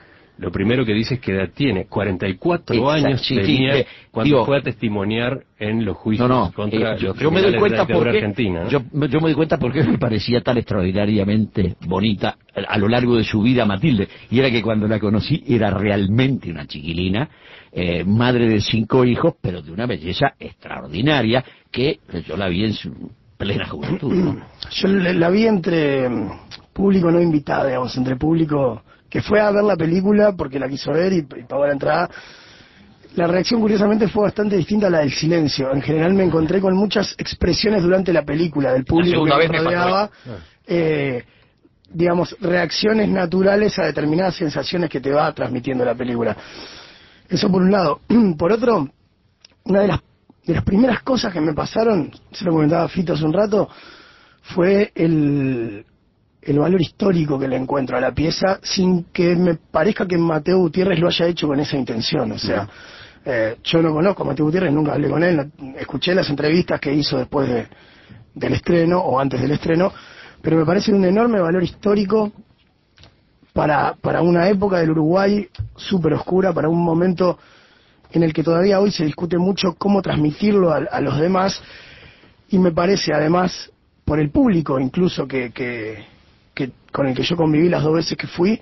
lo 0.42 0.50
primero 0.52 0.84
que 0.84 0.92
dice 0.92 1.14
es 1.14 1.20
que 1.20 1.32
edad 1.32 1.48
tiene 1.54 1.86
44 1.86 2.74
Exacto, 2.74 2.90
años 2.90 3.22
tenía 3.26 3.76
sí, 3.76 3.84
cuando 4.10 4.34
digo- 4.36 4.44
fue 4.44 4.58
a 4.58 4.62
testimoniar 4.62 5.40
en 5.58 5.84
los 5.84 5.94
No, 5.94 6.00
juicios 6.00 6.28
no, 6.28 6.52
contra 6.52 6.94
eh, 6.94 6.98
yo, 6.98 7.08
los 7.08 7.18
yo 7.18 7.30
me 7.30 7.40
doy 7.40 7.52
criminales 7.52 7.52
de 7.52 7.52
la 7.52 7.58
cuenta 7.86 7.86
porque 7.86 8.08
argentina. 8.18 8.64
¿no? 8.64 8.68
yo, 8.70 8.80
yo 9.08 9.20
me 9.20 9.26
doy 9.28 9.34
cuenta 9.34 9.56
porque 9.58 9.82
me 9.84 9.98
parecía 9.98 10.40
tan 10.42 10.58
extraordinariamente 10.58 11.76
bonita 11.86 12.36
a, 12.54 12.74
a 12.74 12.78
lo 12.78 12.88
largo 12.88 13.16
de 13.16 13.24
su 13.24 13.40
vida 13.42 13.64
Matilde 13.64 14.08
y 14.30 14.38
era 14.40 14.50
que 14.50 14.60
cuando 14.62 14.86
la 14.88 14.98
conocí 14.98 15.42
era 15.46 15.70
realmente 15.70 16.50
una 16.50 16.66
chiquilina 16.66 17.28
eh, 17.72 18.04
madre 18.04 18.48
de 18.48 18.60
cinco 18.60 19.04
hijos 19.04 19.34
pero 19.40 19.62
de 19.62 19.70
una 19.72 19.86
belleza 19.86 20.34
extraordinaria 20.38 21.44
que 21.70 22.00
yo 22.26 22.36
la 22.36 22.48
vi 22.48 22.64
en 22.64 22.72
su 22.72 22.92
plena 23.38 23.66
juventud 23.68 24.12
¿no? 24.12 24.36
Yo 24.72 24.88
la 24.88 25.12
la 25.12 25.30
vi 25.30 25.46
entre 25.46 26.08
público 26.72 27.10
no 27.10 27.20
invitado, 27.20 27.66
digamos, 27.66 27.96
entre 27.96 28.16
público 28.16 28.82
que 29.12 29.20
fue 29.20 29.40
a 29.40 29.50
ver 29.50 29.62
la 29.62 29.76
película 29.76 30.32
porque 30.32 30.58
la 30.58 30.66
quiso 30.66 30.90
ver 30.90 31.12
y, 31.12 31.18
y 31.18 31.42
pagó 31.46 31.66
la 31.66 31.74
entrada. 31.74 32.08
La 33.14 33.26
reacción 33.26 33.60
curiosamente 33.60 34.08
fue 34.08 34.22
bastante 34.22 34.56
distinta 34.56 34.86
a 34.86 34.90
la 34.90 35.00
del 35.00 35.12
silencio. 35.12 35.70
En 35.70 35.82
general 35.82 36.14
me 36.14 36.24
encontré 36.24 36.62
con 36.62 36.74
muchas 36.74 37.14
expresiones 37.18 37.82
durante 37.82 38.10
la 38.10 38.22
película 38.24 38.72
del 38.72 38.86
público 38.86 39.22
que 39.22 39.36
vez 39.36 39.50
me 39.50 39.58
rodeaba. 39.58 40.10
eh, 40.66 41.24
digamos, 41.90 42.34
reacciones 42.40 43.06
naturales 43.10 43.78
a 43.78 43.84
determinadas 43.84 44.34
sensaciones 44.36 44.88
que 44.88 45.02
te 45.02 45.12
va 45.12 45.30
transmitiendo 45.34 45.84
la 45.84 45.94
película. 45.94 46.34
Eso 47.28 47.50
por 47.50 47.60
un 47.60 47.70
lado. 47.70 48.00
Por 48.38 48.50
otro, 48.50 48.88
una 49.64 49.80
de 49.80 49.88
las, 49.88 50.00
de 50.46 50.54
las 50.54 50.64
primeras 50.64 51.02
cosas 51.02 51.34
que 51.34 51.40
me 51.42 51.52
pasaron, 51.52 52.10
se 52.30 52.46
lo 52.46 52.52
comentaba 52.52 52.88
Fito 52.88 53.12
hace 53.12 53.26
un 53.26 53.34
rato, 53.34 53.68
fue 54.40 54.90
el, 54.94 55.84
el 56.42 56.58
valor 56.58 56.80
histórico 56.80 57.38
que 57.38 57.46
le 57.46 57.56
encuentro 57.56 57.96
a 57.96 58.00
la 58.00 58.12
pieza 58.12 58.58
sin 58.62 59.04
que 59.12 59.36
me 59.36 59.54
parezca 59.54 60.06
que 60.06 60.18
Mateo 60.18 60.58
Gutiérrez 60.58 60.98
lo 60.98 61.06
haya 61.06 61.26
hecho 61.26 61.46
con 61.46 61.60
esa 61.60 61.76
intención. 61.76 62.32
O 62.32 62.38
sea, 62.38 62.68
eh, 63.24 63.56
yo 63.62 63.80
no 63.80 63.92
conozco 63.92 64.24
a 64.24 64.26
Mateo 64.26 64.46
Gutiérrez, 64.46 64.72
nunca 64.72 64.94
hablé 64.94 65.08
con 65.08 65.22
él, 65.22 65.52
escuché 65.78 66.14
las 66.14 66.28
entrevistas 66.28 66.80
que 66.80 66.92
hizo 66.92 67.18
después 67.18 67.48
de, 67.48 67.68
del 68.34 68.54
estreno 68.54 68.98
o 68.98 69.20
antes 69.20 69.40
del 69.40 69.52
estreno, 69.52 69.92
pero 70.40 70.56
me 70.56 70.66
parece 70.66 70.92
un 70.92 71.04
enorme 71.04 71.40
valor 71.40 71.62
histórico 71.62 72.32
para, 73.52 73.94
para 74.00 74.22
una 74.22 74.48
época 74.48 74.78
del 74.78 74.90
Uruguay 74.90 75.46
súper 75.76 76.14
oscura, 76.14 76.52
para 76.52 76.68
un 76.68 76.82
momento 76.82 77.38
en 78.10 78.24
el 78.24 78.32
que 78.32 78.42
todavía 78.42 78.80
hoy 78.80 78.90
se 78.90 79.04
discute 79.04 79.38
mucho 79.38 79.74
cómo 79.74 80.02
transmitirlo 80.02 80.72
a, 80.72 80.78
a 80.90 81.00
los 81.00 81.20
demás 81.20 81.62
y 82.48 82.58
me 82.58 82.72
parece 82.72 83.14
además 83.14 83.70
por 84.04 84.18
el 84.18 84.30
público 84.30 84.80
incluso 84.80 85.26
que, 85.28 85.52
que, 85.52 86.11
que 86.54 86.70
con 86.90 87.06
el 87.06 87.14
que 87.14 87.22
yo 87.22 87.36
conviví 87.36 87.68
las 87.68 87.82
dos 87.82 87.94
veces 87.94 88.16
que 88.16 88.26
fui 88.26 88.60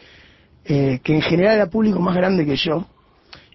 eh, 0.64 1.00
que 1.02 1.14
en 1.14 1.22
general 1.22 1.56
era 1.56 1.66
público 1.70 2.00
más 2.00 2.14
grande 2.14 2.44
que 2.44 2.56
yo 2.56 2.86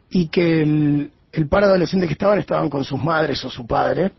y 0.10 0.28
que 0.28 0.62
el, 0.62 1.48
par 1.48 1.64
de 1.64 1.70
adolescentes 1.70 2.08
que 2.08 2.14
estaban 2.14 2.40
estaban 2.40 2.70
con 2.70 2.84
sus 2.84 3.02
madres 3.02 3.44
o 3.46 3.50
su 3.50 3.66
padre 3.68 4.12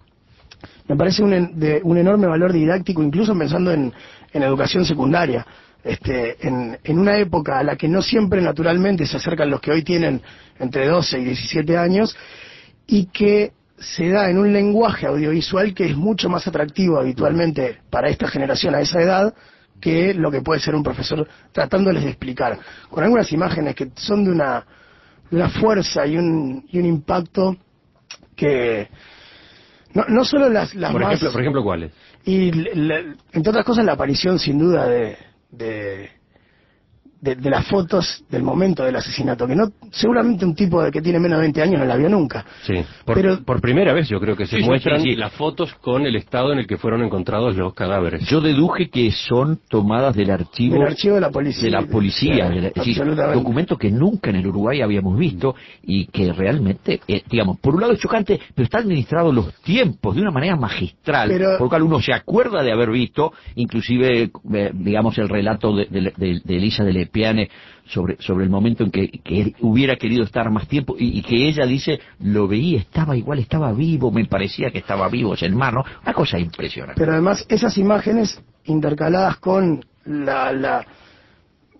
me 0.89 0.97
parece 0.97 1.23
un, 1.23 1.59
de 1.59 1.81
un 1.83 1.99
enorme 1.99 2.27
valor 2.27 2.53
didáctico, 2.53 3.03
incluso 3.03 3.37
pensando 3.37 3.73
en, 3.73 3.93
educación 4.33 4.85
secundaria. 4.85 5.47
Este, 5.83 6.37
en 6.47 6.99
una 6.99 7.17
época 7.17 7.59
a 7.59 7.63
la 7.63 7.77
que 7.77 7.89
no 7.89 8.03
siempre 8.03 8.43
naturalmente 8.43 9.07
se 9.07 9.17
acercan 9.17 9.51
los 9.51 9.61
que 9.61 9.71
hoy 9.71 9.83
tienen 9.83 10.21
entre 10.59 10.87
12 10.89 11.21
y 11.21 11.25
17 11.25 11.77
años 11.79 12.17
y 12.87 13.07
que 13.07 13.53
se 13.79 14.09
da 14.11 14.29
en 14.29 14.39
un 14.39 14.53
lenguaje 14.53 15.07
audiovisual 15.07 15.75
que 15.75 15.87
es 15.87 15.97
mucho 15.97 16.29
más 16.29 16.47
atractivo 16.47 16.99
habitualmente 16.99 17.79
para 17.91 18.09
esta 18.09 18.29
generación 18.29 18.75
a 18.75 18.81
esa 18.81 19.01
edad 19.01 19.35
que 19.81 20.15
lo 20.15 20.31
que 20.31 20.41
puede 20.43 20.61
ser 20.61 20.75
un 20.75 20.83
profesor 20.83 21.27
tratándoles 21.53 22.05
de 22.05 22.11
explicar. 22.11 22.59
Con 22.91 23.05
algunas 23.05 23.31
imágenes 23.33 23.75
que 23.75 23.91
son 23.95 24.25
de 24.25 24.31
una, 24.31 24.65
de 25.31 25.37
una 25.37 25.49
fuerza 25.49 26.07
y 26.07 26.17
un, 26.17 26.65
y 26.71 26.79
un 26.79 26.87
impacto 26.87 27.57
que 28.35 28.89
no, 29.95 30.05
no 30.09 30.25
solo 30.25 30.49
las, 30.49 30.75
las 30.75 30.93
por, 30.93 31.01
más... 31.03 31.13
ejemplo, 31.13 31.33
por 31.33 31.41
ejemplo, 31.41 31.63
¿cuáles? 31.63 31.93
Y 32.25 32.49
l- 32.49 32.71
l- 32.73 33.15
entre 33.33 33.51
otras 33.51 33.65
cosas 33.65 33.85
la 33.85 33.93
aparición 33.93 34.39
sin 34.39 34.59
duda 34.59 34.87
de, 34.87 35.17
de, 35.51 36.11
de, 37.21 37.35
de 37.35 37.51
las 37.51 37.67
fotos 37.67 38.25
del 38.31 38.43
momento 38.43 38.85
del 38.85 38.97
asesinato, 38.97 39.47
que 39.47 39.57
no 39.57 39.71
seguramente 39.91 40.45
un 40.45 40.55
tipo 40.55 40.83
de 40.83 40.91
que 40.91 41.01
tiene 41.01 41.19
menos 41.19 41.39
de 41.39 41.43
20 41.43 41.63
años 41.63 41.81
no 41.81 41.87
la 41.87 41.97
vio 41.97 42.09
nunca. 42.09 42.45
Sí, 42.63 42.75
por, 43.05 43.15
Pero- 43.17 43.41
por 43.45 43.61
primera 43.61 43.93
vez 43.93 44.09
yo 44.09 44.21
creo 44.21 44.37
que 44.37 44.47
se 44.47 44.59
Sí, 44.59 44.65
muestran 44.65 45.01
sí, 45.01 45.11
sí. 45.11 45.17
las 45.17 45.33
fotos 45.33 45.75
con 45.77 46.07
el 46.07 46.15
estado 46.17 46.53
en 46.53 46.59
el 46.59 46.67
que 46.67 46.77
fueron 46.77 47.03
encontrados 47.03 47.57
los 47.57 47.75
cadáveres. 47.75 48.27
yo 48.29 48.41
deduje 48.41 48.89
que 48.91 49.11
son 49.13 49.59
tomadas 49.69 50.15
del 50.15 50.31
archivo 50.31 50.75
Del 50.75 50.87
archivo 50.89 51.15
de 51.17 51.21
la 51.23 51.31
policía. 51.31 51.65
de 51.65 51.71
la 51.71 51.83
policía, 51.87 52.49
de 52.49 52.61
la- 53.17 53.33
documentos 53.33 53.79
que 53.79 53.91
nunca 53.91 54.31
en 54.31 54.37
el 54.37 54.47
Uruguay 54.47 54.81
habíamos 54.83 55.19
visto 55.19 55.55
y 55.83 56.07
que 56.07 56.33
realmente, 56.33 57.01
eh, 57.09 57.23
digamos, 57.29 57.59
por 57.61 57.75
un 57.75 57.81
lado 57.81 57.93
es 57.95 57.99
chocante, 58.01 58.39
pero 58.55 58.65
está 58.65 58.79
administrado 58.79 59.33
los 59.33 59.53
tiempos 59.63 60.15
de 60.15 60.23
una 60.23 60.31
manera 60.31 60.57
magistral, 60.57 61.29
Pero- 61.29 61.53
por 61.53 61.63
lo 61.63 61.69
cual 61.69 61.83
uno 61.83 62.01
se 62.01 62.13
acuerda 62.13 62.63
de 62.63 62.73
haber 62.73 62.91
visto, 62.91 63.33
inclusive, 63.55 64.31
eh, 64.55 64.71
digamos, 64.75 65.19
el 65.19 65.29
relato 65.29 65.75
de, 65.75 65.87
de- 65.87 66.13
de- 66.17 66.41
de 66.45 66.57
Elisa 66.57 66.85
de 67.17 67.33
Lepiane 67.33 67.51
sobre, 67.87 68.17
sobre 68.21 68.45
el 68.45 68.51
momento 68.51 68.85
en 68.85 68.91
que, 68.91 69.09
que 69.09 69.55
hubiera 69.61 69.97
querido 69.97 70.25
estar 70.25 70.51
más 70.51 70.67
tiempo 70.69 70.97
y, 70.99 71.19
y 71.19 71.23
que 71.23 71.49
ella 71.49 71.65
dice, 71.67 72.01
lo 72.21 72.49
veía, 72.49 72.79
estaba 72.81 73.17
igual, 73.17 73.39
estaba 73.39 73.73
vivo, 73.73 74.11
me 74.11 74.25
parecía 74.27 74.71
que 74.71 74.79
estaba 74.79 75.09
vivo, 75.09 75.35
es 75.35 75.43
el 75.43 75.55
mar, 75.55 75.75
¿no? 75.75 75.85
Una 76.03 76.13
cosa 76.13 76.39
impresionante. 76.39 77.01
Pero 77.01 77.13
además 77.13 77.45
esas 77.49 77.77
imágenes 77.79 78.41
intercaladas 78.65 79.37
con 79.37 79.85
la, 80.05 80.53
la 80.53 80.85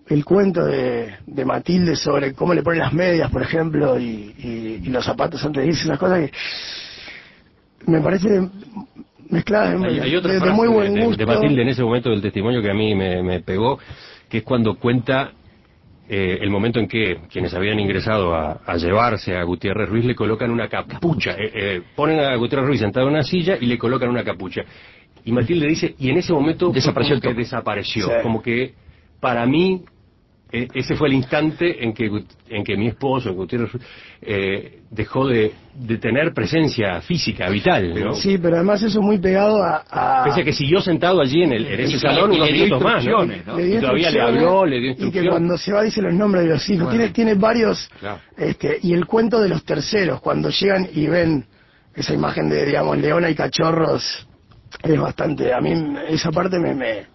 el 0.07 0.23
cuento 0.23 0.63
de, 0.65 1.15
de 1.25 1.43
Matilde 1.45 1.97
sobre 1.97 2.33
cómo 2.33 2.53
le 2.53 2.63
ponen 2.63 2.79
las 2.79 2.93
medias, 2.93 3.29
por 3.29 3.41
ejemplo, 3.41 3.99
y, 3.99 4.33
y- 4.37 4.81
y 4.85 4.89
los 4.89 5.03
zapatos 5.03 5.43
antes 5.45 5.61
de 5.63 5.67
irse, 5.67 5.83
esas 5.83 5.99
cosas 5.99 6.19
que 6.21 6.31
me 7.91 7.99
parece 7.99 8.47
mezcladas 9.29 9.81
de, 9.81 9.87
Hay, 9.89 9.99
hay 9.99 10.15
otra 10.15 10.31
de- 10.31 10.39
de 10.39 10.51
muy 10.51 10.69
buen 10.69 10.97
gusto. 11.03 11.17
de 11.17 11.25
Matilde 11.25 11.61
en 11.61 11.67
ese 11.67 11.83
momento 11.83 12.09
del 12.09 12.21
testimonio 12.21 12.61
que 12.61 12.71
a 12.71 12.73
mí 12.73 12.95
me, 12.95 13.21
me 13.21 13.41
pegó, 13.41 13.79
que 14.29 14.39
es 14.39 14.43
cuando 14.43 14.75
cuenta 14.75 15.31
eh, 16.09 16.37
el 16.41 16.49
momento 16.49 16.79
en 16.79 16.87
que 16.87 17.19
quienes 17.29 17.53
habían 17.53 17.79
ingresado 17.79 18.33
a, 18.33 18.61
a 18.65 18.77
llevarse 18.77 19.35
a 19.35 19.43
Gutiérrez 19.43 19.89
Ruiz 19.89 20.05
le 20.05 20.15
colocan 20.15 20.49
una 20.51 20.69
capucha. 20.69 21.31
Eh, 21.31 21.51
eh, 21.53 21.81
ponen 21.95 22.19
a 22.19 22.35
Gutiérrez 22.35 22.67
Ruiz 22.67 22.79
sentado 22.79 23.07
en 23.07 23.13
una 23.13 23.23
silla 23.23 23.57
y 23.59 23.65
le 23.65 23.77
colocan 23.77 24.09
una 24.09 24.23
capucha. 24.23 24.63
Y 25.25 25.31
Matilde 25.33 25.67
dice, 25.67 25.95
y 25.99 26.09
en 26.09 26.17
ese 26.17 26.31
momento 26.31 26.69
Desapareció 26.69 27.19
como 27.19 27.33
que 27.35 27.39
desapareció. 27.41 28.05
Sí. 28.05 28.13
Como 28.23 28.41
que 28.41 28.73
para 29.19 29.45
mí 29.45 29.83
eh, 30.51 30.67
ese 30.73 30.95
fue 30.95 31.09
el 31.09 31.13
instante 31.15 31.83
en 31.83 31.93
que, 31.93 32.09
en 32.49 32.63
que 32.63 32.77
mi 32.77 32.87
esposo, 32.87 33.33
Gutiérrez 33.33 33.69
eh, 34.21 34.79
dejó 34.89 35.27
de, 35.27 35.51
de 35.75 35.97
tener 35.97 36.33
presencia 36.33 37.01
física, 37.01 37.49
vital. 37.49 37.93
¿no? 38.01 38.13
Sí, 38.15 38.37
pero 38.37 38.55
además 38.55 38.81
eso 38.81 39.01
muy 39.01 39.17
pegado 39.17 39.61
a... 39.61 39.83
a- 39.89 40.23
Pese 40.23 40.41
a 40.41 40.43
que 40.45 40.53
siguió 40.53 40.79
sentado 40.79 41.19
allí 41.21 41.43
en, 41.43 41.51
el, 41.53 41.65
en 41.65 41.79
ese 41.81 41.99
salón 41.99 42.31
unos 42.31 42.49
minutos 42.49 42.81
más, 42.81 43.03
¿no? 43.05 43.23
instrucciones, 43.23 43.45
¿no? 43.47 43.57
le 43.57 43.65
dio 43.65 43.77
Y 43.77 43.81
todavía 43.81 44.09
le 44.11 44.17
instrucciones 44.19 44.43
habló, 44.43 44.65
le 44.65 44.79
dio 44.79 44.91
Y 44.91 44.95
que 44.95 45.01
instrucciones. 45.01 45.29
cuando 45.31 45.57
se 45.57 45.73
va 45.73 45.83
dice 45.83 46.01
los 46.01 46.13
nombres 46.13 46.43
de 46.45 46.49
los 46.51 46.69
hijos. 46.69 46.89
Tiene, 46.89 47.09
tiene 47.09 47.33
varios... 47.35 47.89
Claro. 47.99 48.19
Este, 48.37 48.79
y 48.83 48.93
el 48.93 49.05
cuento 49.05 49.41
de 49.41 49.49
los 49.49 49.65
terceros, 49.65 50.21
cuando 50.21 50.49
llegan 50.49 50.87
y 50.93 51.07
ven 51.07 51.45
esa 51.93 52.13
imagen 52.13 52.47
de, 52.47 52.65
digamos, 52.65 52.97
Leona 52.97 53.29
y 53.29 53.35
cachorros, 53.35 54.25
es 54.83 54.99
bastante... 54.99 55.53
A 55.53 55.59
mí 55.59 55.73
esa 56.07 56.31
parte 56.31 56.57
me, 56.59 56.73
me, 56.73 57.05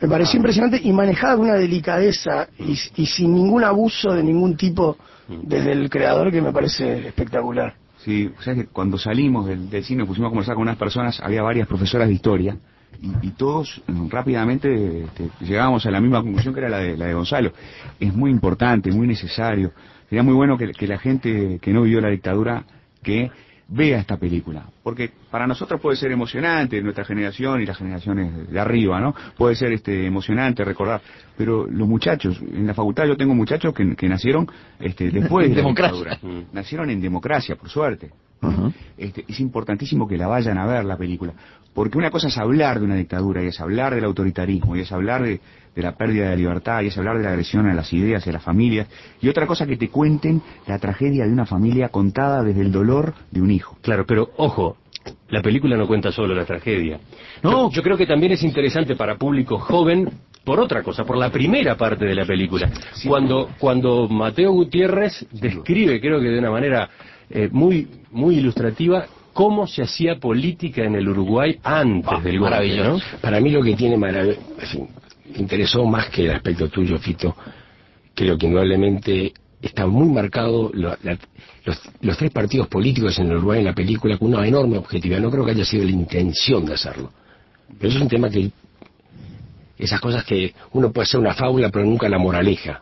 me 0.00 0.08
pareció 0.08 0.36
impresionante 0.36 0.80
y 0.82 0.92
manejada 0.92 1.36
con 1.36 1.46
una 1.46 1.54
delicadeza 1.54 2.48
y, 2.58 2.72
y 2.96 3.06
sin 3.06 3.34
ningún 3.34 3.64
abuso 3.64 4.12
de 4.12 4.22
ningún 4.22 4.56
tipo 4.56 4.96
desde 5.28 5.72
el 5.72 5.90
creador 5.90 6.30
que 6.30 6.40
me 6.40 6.52
parece 6.52 7.08
espectacular. 7.08 7.74
Sí, 8.04 8.30
o 8.38 8.42
sea 8.42 8.54
que 8.54 8.66
cuando 8.66 8.98
salimos 8.98 9.46
del, 9.46 9.68
del 9.68 9.84
cine 9.84 10.04
pusimos 10.04 10.28
a 10.28 10.30
conversar 10.30 10.54
con 10.54 10.62
unas 10.62 10.76
personas, 10.76 11.20
había 11.20 11.42
varias 11.42 11.66
profesoras 11.66 12.08
de 12.08 12.14
historia 12.14 12.56
y, 13.00 13.26
y 13.26 13.30
todos 13.30 13.82
mm, 13.86 14.08
rápidamente 14.08 15.04
este, 15.04 15.30
llegábamos 15.40 15.84
a 15.86 15.90
la 15.90 16.00
misma 16.00 16.22
conclusión 16.22 16.54
que 16.54 16.60
era 16.60 16.68
la 16.68 16.78
de, 16.78 16.96
la 16.96 17.06
de 17.06 17.14
Gonzalo. 17.14 17.52
Es 17.98 18.14
muy 18.14 18.30
importante, 18.30 18.92
muy 18.92 19.06
necesario. 19.06 19.72
Sería 20.08 20.22
muy 20.22 20.34
bueno 20.34 20.56
que, 20.56 20.70
que 20.72 20.86
la 20.86 20.98
gente 20.98 21.58
que 21.60 21.72
no 21.72 21.82
vivió 21.82 22.00
la 22.00 22.10
dictadura 22.10 22.64
que 23.02 23.30
vea 23.68 23.98
esta 23.98 24.16
película, 24.16 24.64
porque 24.82 25.10
para 25.30 25.46
nosotros 25.46 25.80
puede 25.80 25.96
ser 25.96 26.12
emocionante, 26.12 26.80
nuestra 26.80 27.04
generación 27.04 27.60
y 27.60 27.66
las 27.66 27.76
generaciones 27.76 28.48
de 28.50 28.60
arriba, 28.60 29.00
¿no? 29.00 29.14
Puede 29.36 29.56
ser 29.56 29.72
este 29.72 30.06
emocionante 30.06 30.64
recordar, 30.64 31.00
pero 31.36 31.66
los 31.66 31.88
muchachos, 31.88 32.40
en 32.40 32.66
la 32.66 32.74
facultad 32.74 33.06
yo 33.06 33.16
tengo 33.16 33.34
muchachos 33.34 33.74
que, 33.74 33.96
que 33.96 34.08
nacieron 34.08 34.46
este, 34.78 35.10
después 35.10 35.48
de 35.48 35.62
la 35.62 35.68
dictadura. 35.68 36.18
Nacieron 36.52 36.90
en 36.90 37.00
democracia, 37.00 37.56
por 37.56 37.68
suerte. 37.68 38.10
Este, 38.96 39.24
es 39.26 39.40
importantísimo 39.40 40.06
que 40.06 40.16
la 40.16 40.28
vayan 40.28 40.58
a 40.58 40.66
ver 40.66 40.84
la 40.84 40.96
película, 40.96 41.32
porque 41.76 41.98
una 41.98 42.10
cosa 42.10 42.28
es 42.28 42.38
hablar 42.38 42.80
de 42.80 42.86
una 42.86 42.96
dictadura 42.96 43.44
y 43.44 43.48
es 43.48 43.60
hablar 43.60 43.94
del 43.94 44.04
autoritarismo 44.04 44.76
y 44.76 44.80
es 44.80 44.90
hablar 44.90 45.22
de, 45.22 45.40
de 45.74 45.82
la 45.82 45.92
pérdida 45.92 46.30
de 46.30 46.36
libertad 46.38 46.80
y 46.80 46.86
es 46.86 46.96
hablar 46.96 47.18
de 47.18 47.24
la 47.24 47.28
agresión 47.28 47.66
a 47.66 47.74
las 47.74 47.92
ideas 47.92 48.26
y 48.26 48.30
a 48.30 48.32
las 48.32 48.42
familias 48.42 48.88
y 49.20 49.28
otra 49.28 49.46
cosa 49.46 49.66
que 49.66 49.76
te 49.76 49.90
cuenten 49.90 50.40
la 50.66 50.78
tragedia 50.78 51.26
de 51.26 51.32
una 51.32 51.44
familia 51.44 51.90
contada 51.90 52.42
desde 52.42 52.62
el 52.62 52.72
dolor 52.72 53.12
de 53.30 53.42
un 53.42 53.50
hijo. 53.50 53.76
Claro, 53.82 54.06
pero 54.06 54.30
ojo, 54.38 54.78
la 55.28 55.42
película 55.42 55.76
no 55.76 55.86
cuenta 55.86 56.10
solo 56.10 56.34
la 56.34 56.46
tragedia. 56.46 56.98
No. 57.42 57.68
Yo, 57.68 57.76
yo 57.76 57.82
creo 57.82 57.98
que 57.98 58.06
también 58.06 58.32
es 58.32 58.42
interesante 58.42 58.96
para 58.96 59.16
público 59.16 59.58
joven 59.58 60.08
por 60.44 60.60
otra 60.60 60.82
cosa, 60.82 61.04
por 61.04 61.18
la 61.18 61.30
primera 61.30 61.76
parte 61.76 62.06
de 62.06 62.14
la 62.14 62.24
película. 62.24 62.70
Cuando, 63.06 63.50
cuando 63.58 64.08
Mateo 64.08 64.52
Gutiérrez 64.52 65.26
describe, 65.30 66.00
creo 66.00 66.20
que 66.20 66.28
de 66.28 66.38
una 66.38 66.50
manera 66.50 66.88
eh, 67.28 67.50
muy, 67.52 67.86
muy 68.12 68.36
ilustrativa, 68.38 69.06
cómo 69.36 69.66
se 69.66 69.82
hacía 69.82 70.18
política 70.18 70.82
en 70.84 70.94
el 70.94 71.06
Uruguay 71.08 71.58
antes 71.62 72.24
del 72.24 72.38
golpe, 72.40 72.54
Maravilloso. 72.56 72.90
¿no? 73.12 73.18
Para 73.20 73.38
mí 73.38 73.50
lo 73.50 73.62
que 73.62 73.76
tiene 73.76 73.96
marav- 73.98 74.36
así, 74.62 74.78
interesó 75.34 75.84
más 75.84 76.08
que 76.08 76.24
el 76.24 76.30
aspecto 76.30 76.68
tuyo, 76.70 76.98
Fito, 76.98 77.36
creo 78.14 78.38
que 78.38 78.46
indudablemente 78.46 79.34
está 79.60 79.86
muy 79.86 80.08
marcado 80.08 80.70
lo- 80.72 80.96
la- 81.02 81.18
los, 81.66 81.78
los 82.00 82.16
tres 82.16 82.30
partidos 82.30 82.66
políticos 82.68 83.18
en 83.18 83.26
el 83.30 83.36
Uruguay 83.36 83.58
en 83.58 83.66
la 83.66 83.74
película 83.74 84.16
con 84.16 84.32
una 84.32 84.46
enorme 84.46 84.78
objetividad. 84.78 85.20
No 85.20 85.30
creo 85.30 85.44
que 85.44 85.50
haya 85.50 85.64
sido 85.66 85.84
la 85.84 85.90
intención 85.90 86.64
de 86.64 86.72
hacerlo. 86.74 87.10
Pero 87.78 87.88
eso 87.90 87.98
es 87.98 88.02
un 88.02 88.08
tema 88.08 88.30
que... 88.30 88.50
Esas 89.78 90.00
cosas 90.00 90.24
que 90.24 90.54
uno 90.72 90.90
puede 90.92 91.04
hacer 91.04 91.20
una 91.20 91.34
fábula 91.34 91.68
pero 91.70 91.84
nunca 91.84 92.08
la 92.08 92.16
moraleja. 92.18 92.80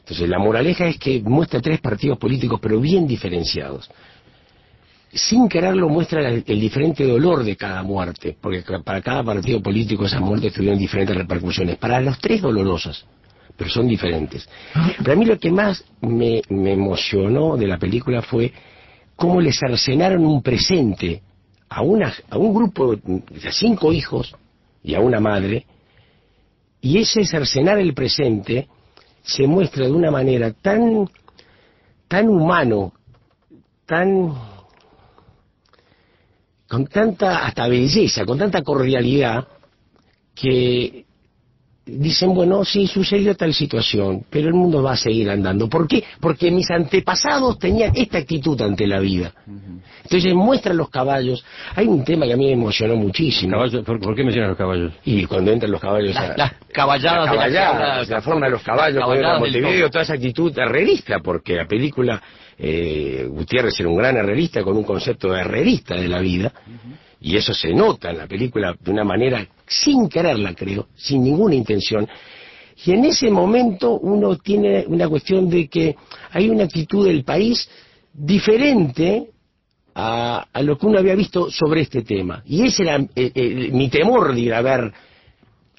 Entonces 0.00 0.28
la 0.28 0.38
moraleja 0.38 0.86
es 0.86 0.98
que 0.98 1.20
muestra 1.20 1.60
tres 1.60 1.80
partidos 1.80 2.16
políticos 2.18 2.60
pero 2.62 2.78
bien 2.78 3.08
diferenciados 3.08 3.90
sin 5.12 5.48
quererlo 5.48 5.88
muestra 5.88 6.28
el, 6.28 6.44
el 6.46 6.60
diferente 6.60 7.06
dolor 7.06 7.44
de 7.44 7.56
cada 7.56 7.82
muerte, 7.82 8.36
porque 8.40 8.62
para 8.84 9.00
cada 9.00 9.22
partido 9.22 9.62
político 9.62 10.04
esas 10.04 10.20
muertes 10.20 10.52
tuvieron 10.52 10.78
diferentes 10.78 11.16
repercusiones. 11.16 11.76
Para 11.78 12.00
los 12.00 12.18
tres 12.18 12.42
dolorosas, 12.42 13.04
pero 13.56 13.70
son 13.70 13.88
diferentes. 13.88 14.48
Pero 14.98 15.12
a 15.12 15.16
mí 15.16 15.24
lo 15.24 15.38
que 15.38 15.50
más 15.50 15.84
me, 16.00 16.42
me 16.50 16.72
emocionó 16.72 17.56
de 17.56 17.66
la 17.66 17.78
película 17.78 18.22
fue 18.22 18.52
cómo 19.14 19.40
le 19.40 19.52
cercenaron 19.52 20.24
un 20.24 20.42
presente 20.42 21.22
a, 21.68 21.82
una, 21.82 22.12
a 22.30 22.38
un 22.38 22.54
grupo 22.54 22.96
de 22.96 23.52
cinco 23.52 23.92
hijos 23.92 24.34
y 24.82 24.94
a 24.94 25.00
una 25.00 25.20
madre, 25.20 25.66
y 26.80 26.98
ese 26.98 27.24
cercenar 27.24 27.78
el 27.78 27.94
presente 27.94 28.68
se 29.22 29.46
muestra 29.46 29.86
de 29.86 29.92
una 29.92 30.10
manera 30.10 30.52
tan, 30.52 31.08
tan 32.06 32.28
humano, 32.28 32.92
tan 33.86 34.32
con 36.68 36.86
tanta 36.86 37.46
hasta 37.46 37.68
belleza, 37.68 38.24
con 38.24 38.38
tanta 38.38 38.62
cordialidad, 38.62 39.46
que 40.34 41.05
dicen, 41.86 42.34
bueno, 42.34 42.64
sí, 42.64 42.88
sucedió 42.88 43.36
tal 43.36 43.54
situación, 43.54 44.24
pero 44.28 44.48
el 44.48 44.54
mundo 44.54 44.82
va 44.82 44.92
a 44.92 44.96
seguir 44.96 45.30
andando. 45.30 45.68
¿Por 45.68 45.86
qué? 45.86 46.02
Porque 46.20 46.50
mis 46.50 46.68
antepasados 46.70 47.58
tenían 47.60 47.92
esta 47.94 48.18
actitud 48.18 48.60
ante 48.60 48.86
la 48.88 48.98
vida. 48.98 49.32
Entonces 50.02 50.34
muestran 50.34 50.76
los 50.76 50.90
caballos. 50.90 51.44
Hay 51.76 51.86
un 51.86 52.04
tema 52.04 52.26
que 52.26 52.32
a 52.32 52.36
mí 52.36 52.46
me 52.46 52.52
emocionó 52.52 52.96
muchísimo. 52.96 53.56
¿por, 53.84 54.00
por 54.00 54.14
qué 54.16 54.24
mencionas 54.24 54.48
los 54.50 54.58
caballos? 54.58 54.92
Y 55.04 55.24
cuando 55.26 55.52
entran 55.52 55.70
los 55.70 55.80
caballos 55.80 56.16
a... 56.16 56.36
Las, 56.36 56.52
caballadas 56.72 57.26
la 57.26 57.30
de 57.30 57.36
la 57.36 57.42
caballada, 57.44 57.72
cabra- 57.78 58.04
la 58.16 58.22
forma 58.22 58.46
de 58.46 58.52
los 58.52 58.62
caballos, 58.62 59.00
caballadas 59.00 59.40
Montevideo, 59.40 59.90
toda 59.90 60.02
esa 60.02 60.14
actitud 60.14 60.58
herrerista, 60.58 61.20
porque 61.20 61.54
la 61.54 61.66
película 61.66 62.20
eh, 62.58 63.26
Gutiérrez 63.30 63.78
era 63.78 63.88
un 63.88 63.96
gran 63.96 64.16
herrerista 64.16 64.62
con 64.64 64.76
un 64.76 64.84
concepto 64.84 65.32
de 65.32 65.40
herrerista 65.40 65.94
de 65.94 66.08
la 66.08 66.18
vida, 66.18 66.52
y 67.20 67.36
eso 67.36 67.54
se 67.54 67.72
nota 67.72 68.10
en 68.10 68.18
la 68.18 68.26
película 68.26 68.74
de 68.78 68.90
una 68.90 69.04
manera 69.04 69.46
sin 69.66 70.08
quererla, 70.08 70.54
creo, 70.54 70.88
sin 70.94 71.22
ninguna 71.22 71.54
intención. 71.54 72.08
Y 72.84 72.92
en 72.92 73.04
ese 73.04 73.30
momento 73.30 73.98
uno 73.98 74.36
tiene 74.36 74.84
una 74.86 75.08
cuestión 75.08 75.48
de 75.48 75.68
que 75.68 75.96
hay 76.30 76.48
una 76.50 76.64
actitud 76.64 77.06
del 77.06 77.24
país 77.24 77.68
diferente 78.12 79.30
a, 79.94 80.46
lo 80.62 80.76
que 80.76 80.86
uno 80.86 80.98
había 80.98 81.14
visto 81.14 81.50
sobre 81.50 81.80
este 81.82 82.02
tema. 82.02 82.42
Y 82.44 82.66
ese 82.66 82.82
era 82.82 82.96
eh, 82.96 83.08
eh, 83.34 83.70
mi 83.72 83.88
temor 83.88 84.34
de 84.34 84.40
ir 84.40 84.52
a 84.54 84.60
ver 84.60 84.92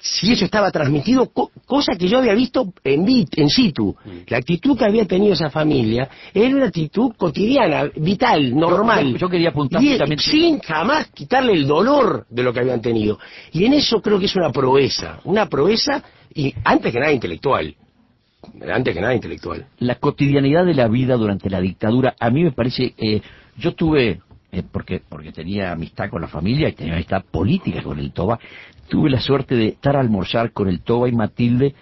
si 0.00 0.32
eso 0.32 0.44
estaba 0.44 0.70
transmitido, 0.70 1.26
co- 1.32 1.50
cosa 1.66 1.94
que 1.98 2.08
yo 2.08 2.18
había 2.18 2.34
visto 2.34 2.72
en, 2.84 3.04
en 3.34 3.48
situ. 3.48 3.96
La 4.28 4.36
actitud 4.38 4.78
que 4.78 4.84
había 4.84 5.04
tenido 5.06 5.32
esa 5.34 5.50
familia 5.50 6.08
era 6.32 6.54
una 6.54 6.66
actitud 6.66 7.12
cotidiana, 7.16 7.90
vital, 7.96 8.54
normal. 8.56 9.12
yo- 9.12 9.18
yo 9.18 9.28
quería 9.28 9.48
apuntar 9.50 9.82
Y, 9.82 9.88
justamente- 9.90 10.22
sin 10.24 10.60
jamás 10.60 11.08
quitarle 11.08 11.52
el 11.52 11.66
dolor 11.66 12.26
de 12.30 12.42
lo 12.44 12.52
que 12.52 12.60
habían 12.60 12.80
tenido. 12.80 13.18
Y 13.52 13.64
en 13.64 13.72
eso 13.74 14.00
creo 14.00 14.18
que 14.20 14.26
es 14.26 14.36
una 14.36 14.50
proeza, 14.52 15.18
una 15.24 15.46
proeza, 15.46 16.02
y 16.32 16.54
antes 16.64 16.92
que 16.92 17.00
nada 17.00 17.12
intelectual. 17.12 17.74
Antes 18.72 18.94
que 18.94 19.00
nada 19.00 19.14
intelectual. 19.14 19.66
la 19.80 19.96
cotidianidad 19.96 20.64
de 20.64 20.74
la 20.74 20.86
vida 20.86 21.16
durante 21.16 21.50
la 21.50 21.60
dictadura, 21.60 22.14
a 22.20 22.30
mí 22.30 22.44
me 22.44 22.52
parece, 22.52 22.94
eh, 22.96 23.20
yo 23.56 23.74
tuve, 23.74 24.20
eh, 24.52 24.62
porque, 24.70 25.02
porque 25.06 25.32
tenía 25.32 25.72
amistad 25.72 26.08
con 26.08 26.22
la 26.22 26.28
familia 26.28 26.68
y 26.68 26.72
tenía 26.72 26.94
amistad 26.94 27.24
política 27.30 27.82
con 27.82 27.98
el 27.98 28.12
Toba, 28.12 28.38
tuve 28.88 29.10
la 29.10 29.20
suerte 29.20 29.54
de 29.54 29.68
estar 29.68 29.96
a 29.96 30.00
almorzar 30.00 30.52
con 30.52 30.68
el 30.68 30.80
Toba 30.80 31.08
y 31.08 31.12
Matilde 31.12 31.74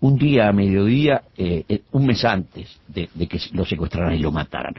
un 0.00 0.16
día 0.16 0.48
a 0.48 0.52
mediodía, 0.52 1.22
eh, 1.36 1.64
eh, 1.68 1.82
un 1.92 2.06
mes 2.06 2.24
antes 2.24 2.80
de, 2.88 3.08
que 3.26 3.38
lo 3.52 3.64
secuestraran 3.64 4.14
y 4.14 4.18
lo 4.18 4.32
mataran. 4.32 4.74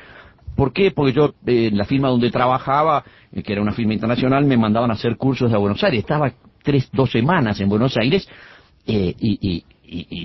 ¿Por 0.55 0.73
qué? 0.73 0.91
Porque 0.91 1.13
yo 1.13 1.35
eh, 1.45 1.67
en 1.67 1.77
la 1.77 1.85
firma 1.85 2.09
donde 2.09 2.31
trabajaba, 2.31 3.03
eh, 3.31 3.43
que 3.43 3.53
era 3.53 3.61
una 3.61 3.71
firma 3.73 3.93
internacional, 3.93 4.45
me 4.45 4.57
mandaban 4.57 4.89
a 4.89 4.95
hacer 4.95 5.17
cursos 5.17 5.53
a 5.53 5.57
Buenos 5.57 5.83
Aires. 5.83 5.99
Estaba 5.99 6.31
tres, 6.63 6.89
dos 6.91 7.11
semanas 7.11 7.59
en 7.59 7.69
Buenos 7.69 7.95
Aires 7.97 8.27
y, 8.85 9.15
y- 9.19 9.37
y- 9.41 9.63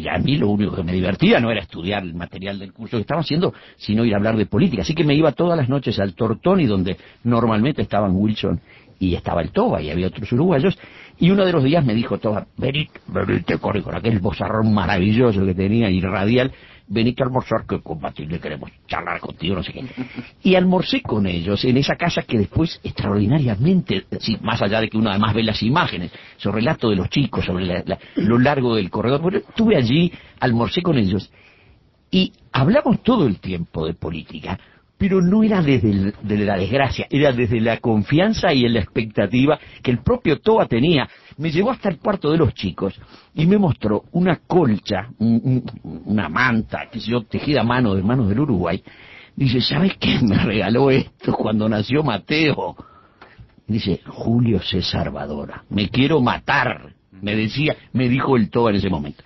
y 0.02 0.08
a 0.08 0.16
mí 0.18 0.36
lo 0.38 0.48
único 0.48 0.76
que 0.76 0.82
me 0.84 0.92
divertía 0.92 1.40
no 1.40 1.50
era 1.50 1.60
estudiar 1.60 2.04
el 2.04 2.14
material 2.14 2.58
del 2.58 2.72
curso 2.72 2.96
que 2.96 3.00
estaba 3.02 3.20
haciendo, 3.20 3.52
sino 3.76 4.04
ir 4.04 4.14
a 4.14 4.16
hablar 4.16 4.36
de 4.36 4.46
política. 4.46 4.82
Así 4.82 4.94
que 4.94 5.02
me 5.04 5.14
iba 5.14 5.32
todas 5.32 5.58
las 5.58 5.68
noches 5.68 5.98
al 5.98 6.14
Tortoni, 6.14 6.66
donde 6.66 6.96
normalmente 7.24 7.82
estaban 7.82 8.12
Wilson 8.14 8.60
y 8.98 9.14
estaba 9.14 9.42
el 9.42 9.50
Toba 9.50 9.82
y 9.82 9.90
había 9.90 10.06
otros 10.08 10.30
uruguayos. 10.32 10.78
Y 11.18 11.30
uno 11.30 11.44
de 11.44 11.52
los 11.52 11.64
días 11.64 11.84
me 11.84 11.94
dijo 11.94 12.18
Toba, 12.18 12.46
vení, 12.56 12.88
vení, 13.08 13.40
te 13.40 13.58
corre 13.58 13.82
con 13.82 13.94
aquel 13.94 14.18
bozarrón 14.18 14.72
maravilloso 14.72 15.44
que 15.44 15.54
tenía 15.54 15.90
y 15.90 16.00
radial, 16.00 16.52
vení 16.88 17.14
que 17.14 17.22
almorzar 17.22 17.66
que 17.66 17.80
con 17.80 17.98
queremos 18.40 18.70
charlar 18.86 19.18
contigo, 19.20 19.56
no 19.56 19.62
sé 19.62 19.72
qué. 19.72 19.84
Y 20.42 20.54
almorcé 20.54 21.02
con 21.02 21.26
ellos 21.26 21.64
en 21.64 21.76
esa 21.78 21.96
casa 21.96 22.22
que 22.22 22.38
después 22.38 22.80
extraordinariamente, 22.84 24.04
sí, 24.20 24.36
más 24.42 24.60
allá 24.62 24.80
de 24.80 24.88
que 24.88 24.96
uno 24.98 25.10
además 25.10 25.34
ve 25.34 25.42
las 25.42 25.62
imágenes, 25.62 26.12
su 26.36 26.52
relato 26.52 26.90
de 26.90 26.96
los 26.96 27.08
chicos 27.08 27.44
sobre 27.44 27.66
la- 27.66 27.98
lo 28.16 28.38
largo 28.38 28.76
del 28.76 28.90
corredor, 28.90 29.20
bueno, 29.20 29.38
estuve 29.38 29.76
allí, 29.76 30.12
almorcé 30.40 30.82
con 30.82 30.98
ellos 30.98 31.30
y 32.10 32.32
hablamos 32.52 33.02
todo 33.02 33.26
el 33.26 33.40
tiempo 33.40 33.86
de 33.86 33.94
política, 33.94 34.58
pero 34.98 35.20
no 35.20 35.42
era 35.42 35.60
desde 35.62 36.12
la 36.44 36.56
desgracia, 36.56 37.06
era 37.10 37.32
desde 37.32 37.60
la 37.60 37.78
confianza 37.78 38.52
y 38.52 38.66
la 38.68 38.80
expectativa 38.80 39.58
que 39.82 39.90
el 39.90 39.98
propio 39.98 40.38
Toba 40.40 40.66
tenía. 40.66 41.08
Me 41.36 41.50
llevó 41.50 41.70
hasta 41.70 41.88
el 41.90 41.98
cuarto 41.98 42.30
de 42.30 42.38
los 42.38 42.54
chicos 42.54 42.98
y 43.34 43.46
me 43.46 43.58
mostró 43.58 44.04
una 44.12 44.36
colcha, 44.46 45.08
un- 45.18 45.62
un- 45.84 46.02
una 46.06 46.28
manta, 46.28 46.88
que 46.90 46.98
yo, 46.98 47.22
tejida 47.22 47.60
a 47.60 47.64
mano 47.64 47.94
de 47.94 48.02
manos 48.02 48.28
del 48.28 48.40
Uruguay. 48.40 48.82
Dice, 49.34 49.60
¿sabes 49.60 49.96
qué? 49.98 50.18
Me 50.22 50.38
regaló 50.38 50.90
esto 50.90 51.34
cuando 51.34 51.68
nació 51.68 52.02
Mateo. 52.02 52.74
Dice, 53.66 54.00
Julio 54.06 54.60
César 54.62 55.10
Badora, 55.10 55.64
me 55.68 55.88
quiero 55.88 56.20
matar, 56.20 56.94
me 57.20 57.34
decía, 57.34 57.76
me 57.92 58.08
dijo 58.08 58.36
el 58.36 58.48
Toba 58.48 58.70
en 58.70 58.76
ese 58.76 58.88
momento 58.88 59.22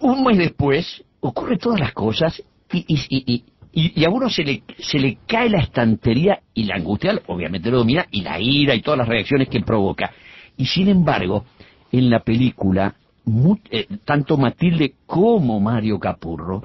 un 0.00 0.22
mes 0.24 0.36
después 0.38 1.02
ocurre 1.20 1.56
todas 1.56 1.80
las 1.80 1.92
cosas 1.92 2.42
y, 2.72 2.84
y- 2.88 3.44
y- 3.74 4.00
y 4.00 4.04
a 4.04 4.10
uno 4.10 4.28
se 4.30 4.44
le, 4.44 4.62
se 4.78 4.98
le 4.98 5.18
cae 5.26 5.48
la 5.50 5.58
estantería 5.60 6.38
y 6.54 6.64
la 6.64 6.76
angustia, 6.76 7.20
obviamente 7.26 7.70
lo 7.70 7.78
domina, 7.78 8.06
y 8.10 8.22
la 8.22 8.38
ira 8.40 8.74
y 8.74 8.80
todas 8.82 8.98
las 8.98 9.08
reacciones 9.08 9.48
que 9.48 9.60
provoca. 9.60 10.10
Y 10.56 10.66
sin 10.66 10.88
embargo, 10.88 11.44
en 11.92 12.08
la 12.10 12.20
película, 12.20 12.94
mu- 13.24 13.56
eh, 13.70 13.86
tanto 14.04 14.36
Matilde 14.36 14.94
como 15.06 15.58
Mario 15.60 15.98
Capurro 15.98 16.62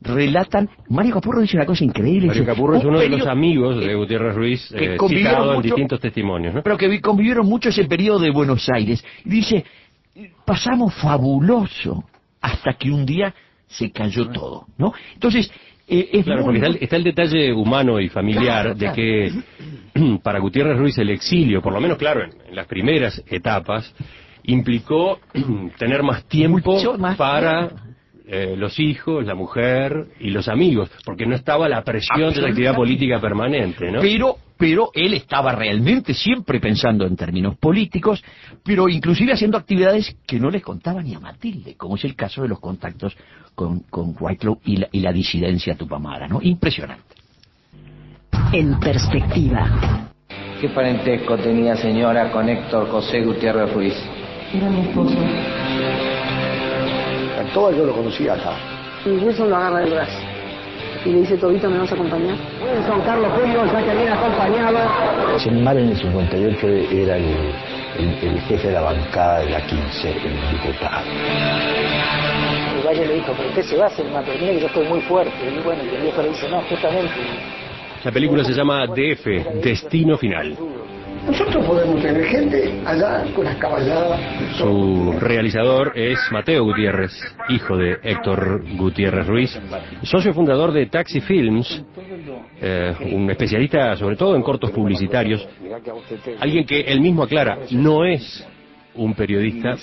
relatan, 0.00 0.68
Mario 0.90 1.14
Capurro 1.14 1.40
dice 1.40 1.56
una 1.56 1.66
cosa 1.66 1.84
increíble. 1.84 2.28
Mario 2.28 2.44
Capurro 2.46 2.76
es 2.76 2.82
"Un 2.84 2.90
uno 2.90 2.98
de 3.00 3.08
los 3.08 3.26
amigos 3.26 3.78
de 3.78 3.94
Gutiérrez 3.94 4.34
Ruiz, 4.34 4.68
que 4.76 4.94
eh, 4.94 4.96
citado 5.08 5.54
en 5.54 5.62
distintos 5.62 6.00
testimonios, 6.00 6.54
¿no? 6.54 6.62
pero 6.62 6.76
que 6.76 6.88
vi- 6.88 7.00
convivieron 7.00 7.46
mucho 7.46 7.70
ese 7.70 7.84
periodo 7.86 8.20
de 8.20 8.30
Buenos 8.30 8.68
Aires. 8.68 9.04
Y 9.24 9.30
dice, 9.30 9.64
pasamos 10.44 10.94
fabuloso 10.94 12.04
hasta 12.40 12.74
que 12.74 12.90
un 12.90 13.04
día 13.06 13.34
se 13.66 13.90
cayó 13.90 14.28
todo, 14.28 14.66
¿no? 14.78 14.92
Entonces, 15.14 15.50
eh, 15.86 16.08
es 16.12 16.24
Claro, 16.24 16.44
porque 16.44 16.58
está 16.58 16.68
el, 16.68 16.78
está 16.80 16.96
el 16.96 17.04
detalle 17.04 17.52
humano 17.52 18.00
y 18.00 18.08
familiar 18.08 18.74
Claro, 18.74 18.74
de 18.74 18.92
que 18.92 20.18
para 20.22 20.38
Gutiérrez 20.38 20.78
Ruiz 20.78 20.98
el 20.98 21.10
exilio, 21.10 21.62
por 21.62 21.72
lo 21.72 21.80
menos 21.80 21.98
claro, 21.98 22.24
en, 22.24 22.30
en 22.48 22.54
las 22.54 22.66
primeras 22.66 23.22
etapas, 23.28 23.94
implicó 24.44 25.20
tener 25.78 26.02
más 26.02 26.24
tiempo 26.24 26.74
Mucho 26.74 26.98
más 26.98 27.16
para 27.16 27.68
tiempo. 27.68 27.86
Eh, 28.28 28.54
los 28.56 28.78
hijos, 28.80 29.24
la 29.24 29.34
mujer 29.34 30.08
y 30.18 30.30
los 30.30 30.48
amigos, 30.48 30.90
porque 31.04 31.26
no 31.26 31.34
estaba 31.34 31.68
la 31.68 31.82
presión 31.82 32.32
de 32.34 32.42
la 32.42 32.48
actividad 32.48 32.74
política 32.74 33.20
permanente, 33.20 33.90
¿no? 33.90 34.00
Pero, 34.00 34.36
pero 34.56 34.90
él 34.94 35.14
estaba 35.14 35.52
realmente 35.52 36.12
siempre 36.12 36.58
pensando 36.58 37.06
en 37.06 37.16
términos 37.16 37.56
políticos, 37.56 38.24
pero 38.64 38.88
inclusive 38.88 39.32
haciendo 39.32 39.56
actividades 39.56 40.16
que 40.26 40.40
no 40.40 40.50
les 40.50 40.62
contaba 40.62 41.02
ni 41.02 41.14
a 41.14 41.20
Matilde, 41.20 41.76
como 41.76 41.94
es 41.94 42.04
el 42.04 42.16
caso 42.16 42.42
de 42.42 42.48
los 42.48 42.58
contactos 42.58 43.16
con, 43.54 43.80
con 43.80 44.16
Whitelaw 44.18 44.60
y 44.64 44.76
la, 44.78 44.88
y 44.90 45.00
la 45.00 45.12
disidencia 45.12 45.76
tupamara, 45.76 46.26
¿no? 46.26 46.40
Impresionante. 46.42 47.14
En 48.52 48.78
perspectiva, 48.80 50.06
¿Qué 50.60 50.70
parentesco 50.70 51.36
tenía 51.36 51.76
señora 51.76 52.32
con 52.32 52.48
Héctor 52.48 52.88
José 52.88 53.20
Gutiérrez 53.20 53.72
Ruiz? 53.74 53.94
era 54.54 54.70
mi 54.70 54.80
esposo. 54.80 55.16
Toba 57.56 57.72
yo 57.72 57.86
lo 57.86 57.94
conocía 57.94 58.34
acá. 58.34 58.52
Y 59.06 59.08
Wilson 59.12 59.48
lo 59.48 59.56
agarra 59.56 59.80
del 59.80 59.90
brazo. 59.94 60.18
Y 61.06 61.08
le 61.08 61.20
dice, 61.20 61.38
Tobito, 61.38 61.70
¿me 61.70 61.78
vas 61.78 61.90
a 61.90 61.94
acompañar? 61.94 62.36
Wilson, 62.60 63.00
Carlos 63.00 63.32
Julio, 63.32 63.64
ya 63.72 63.82
que 63.82 63.96
viene 63.96 64.10
acompañado. 64.10 64.78
Chemal 65.38 65.78
en 65.78 65.88
el 65.88 65.96
58 65.96 66.66
era 66.66 67.16
el, 67.16 67.24
el, 67.98 68.28
el 68.28 68.40
jefe 68.42 68.68
de 68.68 68.74
la 68.74 68.82
bancada 68.82 69.38
de 69.38 69.48
la 69.52 69.66
15, 69.66 70.10
el 70.10 70.50
diputado. 70.52 71.06
El 72.76 72.86
Valle 72.86 73.06
le 73.06 73.14
dijo, 73.14 73.32
pero 73.34 73.48
usted 73.48 73.62
se 73.62 73.76
va 73.78 73.84
a 73.84 73.86
hacer 73.86 74.04
más, 74.10 74.22
pero 74.26 74.38
mira 74.38 74.52
que 74.52 74.60
yo 74.60 74.66
estoy 74.66 74.88
muy 74.88 75.00
fuerte. 75.00 75.32
Y 75.50 75.58
bueno, 75.64 75.82
y 75.82 75.94
el 75.94 76.02
viejo 76.02 76.20
le 76.20 76.28
dice, 76.28 76.50
no, 76.50 76.60
justamente. 76.60 77.14
La 78.04 78.12
película 78.12 78.44
se 78.44 78.52
llama 78.52 78.86
DF, 78.86 79.62
Destino 79.62 80.18
Final. 80.18 80.54
Nosotros 81.26 81.66
podemos 81.66 82.00
tener 82.00 82.24
gente 82.24 82.80
allá 82.84 83.24
con 83.34 83.44
las 83.44 83.56
caballadas. 83.56 84.20
Su 84.56 85.12
realizador 85.18 85.92
es 85.96 86.18
Mateo 86.30 86.64
Gutiérrez, 86.64 87.12
hijo 87.48 87.76
de 87.76 87.98
Héctor 88.02 88.64
Gutiérrez 88.76 89.26
Ruiz, 89.26 89.60
socio 90.02 90.32
fundador 90.32 90.72
de 90.72 90.86
Taxi 90.86 91.20
Films, 91.20 91.84
eh, 92.60 92.94
un 93.12 93.28
especialista 93.30 93.96
sobre 93.96 94.16
todo 94.16 94.36
en 94.36 94.42
cortos 94.42 94.70
publicitarios, 94.70 95.46
alguien 96.38 96.64
que 96.64 96.80
él 96.82 97.00
mismo 97.00 97.24
aclara, 97.24 97.58
no 97.72 98.04
es 98.04 98.46
un 98.94 99.14
periodista, 99.14 99.76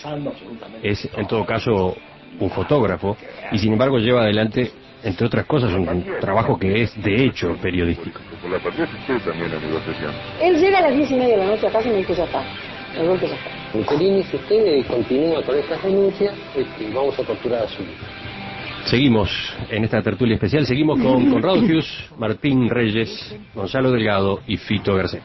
es 0.81 1.09
en 1.15 1.27
todo 1.27 1.45
caso 1.45 1.95
un 2.39 2.49
fotógrafo, 2.49 3.17
y 3.51 3.59
sin 3.59 3.73
embargo 3.73 3.97
lleva 3.97 4.23
adelante, 4.23 4.71
entre 5.03 5.27
otras 5.27 5.45
cosas, 5.45 5.73
un, 5.73 6.03
trabajo 6.19 6.57
que 6.57 6.83
es 6.83 7.03
de 7.03 7.25
hecho 7.25 7.55
periodístico. 7.61 8.19
Por 8.41 8.51
la 8.51 8.59
partida 8.59 8.83
usted 8.85 9.19
también 9.19 9.51
la 9.51 9.59
negociación. 9.59 10.11
Él 10.41 10.59
llega 10.59 10.79
a 10.79 10.81
las 10.81 10.95
diez 10.95 11.11
y 11.11 11.15
media 11.15 11.37
de 11.37 11.45
la 11.45 11.45
noche 11.47 11.67
a 11.67 11.71
casa 11.71 11.89
y 11.89 11.91
me 11.91 11.97
dice, 11.97 12.15
ya 12.15 12.23
está. 12.23 12.43
El 12.97 13.07
golpe 13.07 13.27
ya 13.27 13.35
está. 13.35 13.77
Michelini, 13.77 14.23
si 14.23 14.35
usted 14.35 14.65
eh, 14.67 14.85
continúa 14.87 15.43
con 15.43 15.57
estas 15.57 15.83
denuncias, 15.83 16.33
este, 16.55 16.93
vamos 16.93 17.17
a 17.19 17.23
torturar 17.23 17.63
a 17.63 17.67
su 17.67 17.81
hijo. 17.81 17.91
Seguimos 18.85 19.29
en 19.69 19.85
esta 19.85 20.01
tertulia 20.01 20.35
especial, 20.35 20.65
seguimos 20.65 20.99
con 20.99 21.29
Conrado 21.31 21.59
Hughes, 21.59 22.09
Martín 22.17 22.69
Reyes, 22.69 23.35
Gonzalo 23.53 23.91
Delgado 23.91 24.41
y 24.47 24.57
Fito 24.57 24.95
García. 24.95 25.21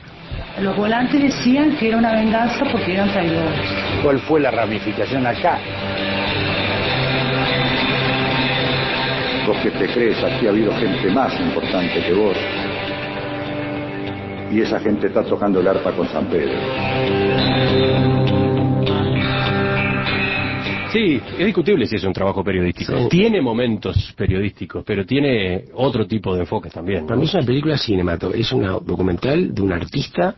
Los 0.61 0.77
volantes 0.77 1.21
decían 1.21 1.77
que 1.77 1.89
era 1.89 1.99
una 1.99 2.13
venganza 2.13 2.65
porque 2.71 2.95
eran 2.95 3.11
traidores. 3.13 3.61
¿Cuál 4.03 4.19
fue 4.21 4.41
la 4.41 4.51
ramificación 4.51 5.27
acá? 5.27 5.59
Vos 9.49 9.57
que 9.63 9.71
te 9.71 9.87
crees, 9.87 10.23
aquí 10.23 10.47
ha 10.47 10.51
habido 10.51 10.71
gente 10.75 11.11
más 11.11 11.33
importante 11.41 12.05
que 12.07 12.13
vos. 12.13 12.37
Y 14.53 14.61
esa 14.61 14.79
gente 14.79 15.07
está 15.07 15.25
tocando 15.25 15.61
el 15.61 15.69
arpa 15.69 15.91
con 15.93 16.07
San 16.07 16.27
Pedro. 16.27 16.53
Sí, 20.93 21.19
es 21.39 21.47
discutible 21.47 21.87
si 21.87 21.97
es 21.97 22.05
un 22.05 22.13
trabajo 22.13 22.45
periodístico. 22.45 22.93
Sí. 22.95 23.09
Tiene 23.09 23.41
momentos 23.41 24.13
periodísticos, 24.15 24.85
pero 24.85 25.07
tiene 25.07 25.65
otro 25.73 26.07
tipo 26.07 26.35
de 26.35 26.41
enfoques 26.41 26.71
también. 26.71 27.01
¿no? 27.01 27.07
Para 27.07 27.19
mí 27.19 27.25
es 27.25 27.33
una 27.33 27.47
película 27.47 27.79
cinematográfica, 27.79 28.47
es 28.47 28.53
una 28.53 28.73
documental 28.73 29.55
de 29.55 29.63
un 29.63 29.73
artista 29.73 30.37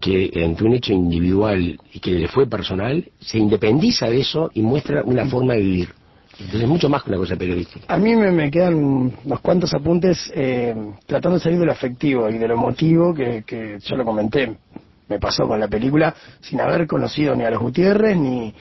que 0.00 0.32
ante 0.44 0.64
un 0.64 0.72
hecho 0.72 0.92
individual 0.92 1.78
y 1.92 2.00
que 2.00 2.10
le 2.10 2.26
fue 2.26 2.48
personal, 2.48 3.04
se 3.20 3.38
independiza 3.38 4.10
de 4.10 4.18
eso 4.18 4.50
y 4.52 4.62
muestra 4.62 5.04
una 5.04 5.26
forma 5.26 5.54
de 5.54 5.60
vivir. 5.60 6.01
Entonces 6.38 6.62
es 6.62 6.68
mucho 6.68 6.88
más 6.88 7.02
que 7.02 7.10
una 7.10 7.18
cosa 7.18 7.36
periodística. 7.36 7.92
A 7.92 7.98
mí 7.98 8.16
me, 8.16 8.50
quedan 8.50 8.74
unos 8.74 9.40
cuantos 9.40 9.72
apuntes 9.74 10.32
eh, 10.34 10.74
tratando 11.06 11.38
de 11.38 11.44
salir 11.44 11.58
de 11.58 11.66
lo 11.66 11.72
afectivo 11.72 12.28
y 12.28 12.38
de 12.38 12.48
lo 12.48 12.54
emotivo 12.54 13.14
que, 13.14 13.78
yo 13.80 13.96
lo 13.96 14.04
comenté. 14.04 14.56
Me 15.08 15.18
pasó 15.18 15.46
con 15.46 15.60
la 15.60 15.68
película 15.68 16.14
sin 16.40 16.60
haber 16.60 16.86
conocido 16.86 17.34
ni 17.34 17.44
a 17.44 17.50
los 17.50 17.60
Gutiérrez 17.60 18.16
ni, 18.16 18.54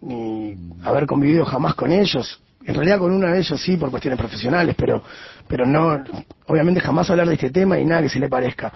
ni 0.00 0.56
haber 0.82 1.06
convivido 1.06 1.44
jamás 1.44 1.74
con 1.74 1.92
ellos. 1.92 2.40
En 2.64 2.74
realidad 2.74 2.98
con 2.98 3.12
uno 3.12 3.28
de 3.28 3.38
ellos 3.38 3.60
sí 3.60 3.76
por 3.76 3.90
cuestiones 3.90 4.18
profesionales, 4.18 4.74
pero, 4.76 5.02
pero 5.46 5.66
no, 5.66 6.02
obviamente 6.46 6.80
jamás 6.80 7.10
hablar 7.10 7.28
de 7.28 7.34
este 7.34 7.50
tema 7.50 7.78
y 7.78 7.84
nada 7.84 8.02
que 8.02 8.08
se 8.08 8.18
le 8.18 8.28
parezca. 8.28 8.72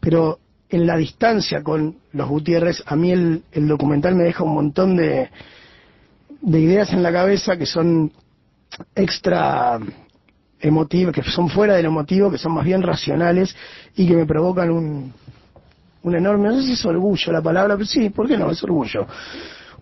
Pero 0.00 0.38
en 0.68 0.86
la 0.86 0.96
distancia 0.96 1.62
con 1.62 1.96
los 2.12 2.28
Gutiérrez, 2.28 2.82
a 2.86 2.94
mí 2.94 3.10
el 3.10 3.68
documental 3.68 4.16
me 4.16 4.24
deja 4.24 4.44
un 4.44 4.54
montón 4.54 4.96
de, 4.96 5.30
de 6.40 6.60
ideas 6.60 6.92
en 6.92 7.02
la 7.02 7.12
cabeza 7.12 7.56
que 7.56 7.66
son 7.66 8.12
extra 8.94 9.78
emotivas, 10.60 11.14
que 11.14 11.22
son 11.22 11.48
fuera 11.48 11.74
del 11.74 11.86
emotivo, 11.86 12.30
que 12.30 12.38
son 12.38 12.52
más 12.52 12.64
bien 12.64 12.82
racionales 12.82 13.54
y 13.96 14.06
que 14.06 14.14
me 14.14 14.26
provocan 14.26 14.70
un, 14.70 15.12
un 16.02 16.14
enorme, 16.14 16.48
no 16.48 16.56
sé 16.56 16.66
si 16.66 16.72
es 16.72 16.84
orgullo 16.84 17.32
la 17.32 17.42
palabra, 17.42 17.74
pero 17.74 17.86
sí, 17.86 18.10
¿por 18.10 18.28
qué 18.28 18.36
no? 18.36 18.50
Es 18.50 18.62
orgullo. 18.62 19.06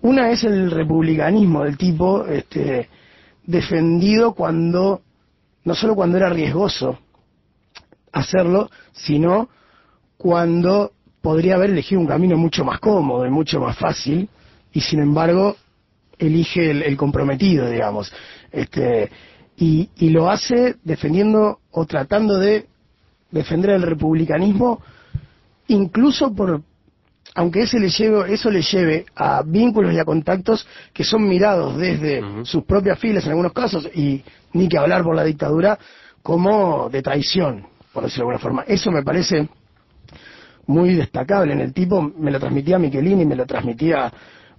Una 0.03 0.31
es 0.31 0.45
el 0.45 0.71
republicanismo 0.71 1.65
del 1.65 1.77
tipo, 1.77 2.25
este, 2.27 2.89
defendido 3.45 4.33
cuando, 4.33 5.03
no 5.65 5.75
solo 5.75 5.95
cuando 5.95 6.17
era 6.17 6.29
riesgoso 6.29 6.99
hacerlo, 8.13 8.71
sino 8.93 9.49
cuando 10.17 10.93
podría 11.21 11.57
haber 11.57 11.71
elegido 11.71 12.01
un 12.01 12.07
camino 12.07 12.37
mucho 12.37 12.65
más 12.65 12.79
cómodo 12.81 13.27
y 13.27 13.31
mucho 13.31 13.61
más 13.61 13.77
fácil, 13.77 14.29
y 14.73 14.81
sin 14.81 15.01
embargo 15.01 15.57
elige 16.19 16.71
el, 16.71 16.83
el 16.83 16.97
comprometido, 16.97 17.69
digamos. 17.71 18.13
Este, 18.51 19.11
y, 19.57 19.91
y 19.97 20.11
lo 20.11 20.31
hace 20.31 20.77
defendiendo 20.85 21.59
o 21.71 21.85
tratando 21.87 22.39
de 22.39 22.67
defender 23.31 23.71
el 23.71 23.83
republicanismo, 23.83 24.81
incluso 25.67 26.35
por, 26.35 26.63
aunque 27.35 27.63
ese 27.63 27.79
le 27.79 27.89
lleve, 27.89 28.33
eso 28.33 28.51
le 28.51 28.63
lleve 28.63 29.07
a 29.15 29.43
vínculos 29.43 29.93
y 29.93 29.99
a 29.99 30.05
contactos 30.05 30.67
que 30.93 31.05
son 31.05 31.29
mirados 31.29 31.77
desde 31.77 32.23
sus 32.45 32.65
propias 32.65 32.99
filas 32.99 33.25
en 33.25 33.31
algunos 33.31 33.53
casos, 33.53 33.89
y 33.95 34.23
ni 34.53 34.69
que 34.69 34.79
hablar 34.79 35.03
por 35.03 35.15
la 35.15 35.25
dictadura, 35.25 35.79
como 36.23 36.89
de 36.91 37.03
traición, 37.03 37.67
por 37.93 38.05
decirlo 38.05 38.27
de 38.27 38.35
alguna 38.35 38.39
forma. 38.39 38.65
Eso 38.67 38.91
me 38.91 39.03
parece 39.03 39.49
muy 40.67 40.95
destacable 40.95 41.53
en 41.53 41.61
el 41.61 41.73
tipo, 41.73 42.03
me 42.03 42.31
lo 42.31 42.39
transmitía 42.39 42.79
Michelini, 42.79 43.25
me 43.25 43.37
lo 43.37 43.47
transmitía 43.47 44.13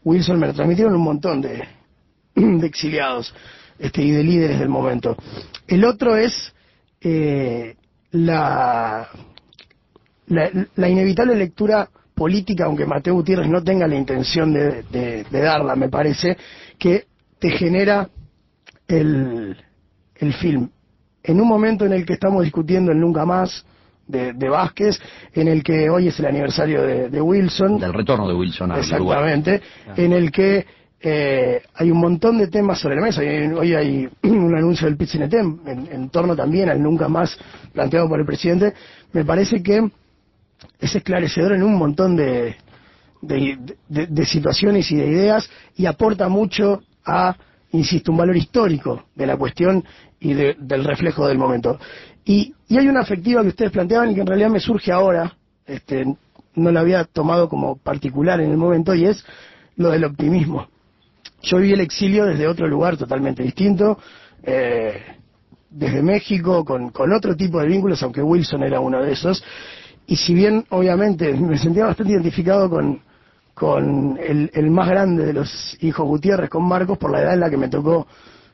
Wilson, 0.03 0.39
me 0.39 0.47
lo 0.47 0.53
transmitieron 0.53 0.95
un 0.95 1.01
montón 1.01 1.41
de, 1.41 1.63
de 2.35 2.67
exiliados 2.67 3.33
este, 3.77 4.01
y 4.01 4.11
de 4.11 4.23
líderes 4.23 4.59
del 4.59 4.69
momento. 4.69 5.15
El 5.67 5.85
otro 5.85 6.15
es 6.15 6.53
eh, 7.01 7.75
la, 8.11 9.07
la, 10.27 10.89
inevitable 10.89 11.35
lectura 11.35 11.89
política, 12.13 12.65
aunque 12.65 12.85
Mateo 12.85 13.13
Gutiérrez 13.13 13.47
no 13.47 13.63
tenga 13.63 13.87
la 13.87 13.95
intención 13.95 14.53
de 14.53 15.25
darla, 15.31 15.75
me 15.75 15.89
parece, 15.89 16.37
que 16.77 17.05
te 17.39 17.51
genera 17.51 18.09
el, 18.87 19.55
el 20.15 20.33
film. 20.33 20.69
En 21.23 21.41
un 21.41 21.47
momento 21.47 21.85
en 21.85 21.93
el 21.93 22.05
que 22.05 22.13
estamos 22.13 22.43
discutiendo 22.43 22.91
el 22.91 22.99
Nunca 22.99 23.25
Más 23.25 23.65
de, 24.09 24.33
de 24.33 24.49
Vázquez, 24.49 24.99
en 25.33 25.47
el 25.47 25.63
que 25.63 25.89
hoy 25.89 26.07
es 26.09 26.19
el 26.19 26.25
aniversario 26.25 26.81
de, 26.81 27.09
de 27.09 27.21
Wilson. 27.21 27.79
Del 27.79 27.93
retorno 27.93 28.27
de 28.27 28.33
Wilson 28.33 28.71
Uruguay. 28.71 28.89
Exactamente, 28.89 29.61
en 29.95 30.11
el 30.13 30.31
que 30.31 30.65
eh, 31.01 31.61
hay 31.75 31.91
un 31.91 31.99
montón 31.99 32.37
de 32.39 32.47
temas 32.47 32.79
sobre 32.79 32.95
la 32.95 33.01
mesa. 33.03 33.21
Hoy, 33.21 33.27
hoy 33.53 33.73
hay 33.75 34.09
un 34.23 34.53
anuncio 34.55 34.87
del 34.87 34.97
pit 34.97 35.13
en, 35.15 35.87
en 35.91 36.09
torno 36.09 36.35
también 36.35 36.69
al 36.69 36.81
nunca 36.81 37.07
más 37.07 37.37
planteado 37.71 38.09
por 38.09 38.19
el 38.19 38.25
presidente. 38.25 38.73
Me 39.13 39.23
parece 39.23 39.63
que 39.63 39.89
es 40.79 40.95
esclarecedor 40.95 41.53
en 41.53 41.63
un 41.63 41.75
montón 41.77 42.15
de, 42.17 42.55
de, 43.21 43.57
de- 43.87 44.07
de 44.07 44.25
situaciones 44.25 44.91
y 44.91 44.95
de 44.95 45.07
ideas 45.07 45.49
y 45.77 45.85
aporta 45.85 46.27
mucho 46.27 46.81
a, 47.05 47.35
insisto, 47.71 48.11
un 48.11 48.17
valor 48.17 48.35
histórico 48.35 49.05
de 49.15 49.25
la 49.27 49.37
cuestión 49.37 49.83
y 50.19 50.33
de- 50.33 50.55
del 50.59 50.83
reflejo 50.83 51.27
del 51.27 51.37
momento. 51.37 51.79
Y, 52.25 52.53
y 52.69 52.77
hay 52.77 52.87
una 52.87 53.01
afectiva 53.01 53.41
que 53.41 53.49
ustedes 53.49 53.71
planteaban 53.71 54.11
y 54.11 54.15
que 54.15 54.21
en 54.21 54.27
realidad 54.27 54.49
me 54.49 54.59
surge 54.59 54.91
ahora, 54.91 55.35
este, 55.65 56.05
no 56.53 56.71
la 56.71 56.81
había 56.81 57.03
tomado 57.03 57.49
como 57.49 57.77
particular 57.77 58.39
en 58.41 58.51
el 58.51 58.57
momento, 58.57 58.93
y 58.93 59.05
es 59.05 59.25
lo 59.75 59.89
del 59.89 60.03
optimismo. 60.03 60.67
Yo 61.41 61.57
viví 61.57 61.73
el 61.73 61.81
exilio 61.81 62.25
desde 62.25 62.47
otro 62.47 62.67
lugar 62.67 62.95
totalmente 62.95 63.41
distinto, 63.41 63.97
eh, 64.43 65.01
desde 65.71 66.03
México, 66.03 66.63
con, 66.63 66.89
con 66.89 67.11
otro 67.11 67.35
tipo 67.35 67.59
de 67.59 67.67
vínculos, 67.67 68.03
aunque 68.03 68.21
Wilson 68.21 68.61
era 68.61 68.79
uno 68.79 69.01
de 69.01 69.13
esos. 69.13 69.43
Y 70.05 70.15
si 70.15 70.35
bien, 70.35 70.63
obviamente, 70.69 71.33
me 71.39 71.57
sentía 71.57 71.85
bastante 71.85 72.13
identificado 72.13 72.69
con, 72.69 73.01
con 73.55 74.19
el, 74.21 74.51
el 74.53 74.69
más 74.69 74.87
grande 74.89 75.25
de 75.25 75.33
los 75.33 75.75
hijos 75.81 76.05
Gutiérrez, 76.05 76.51
con 76.51 76.67
Marcos, 76.67 76.99
por 76.99 77.09
la 77.09 77.21
edad 77.21 77.33
en 77.33 77.39
la 77.39 77.49
que 77.49 77.57
me 77.57 77.67
tocó 77.67 78.05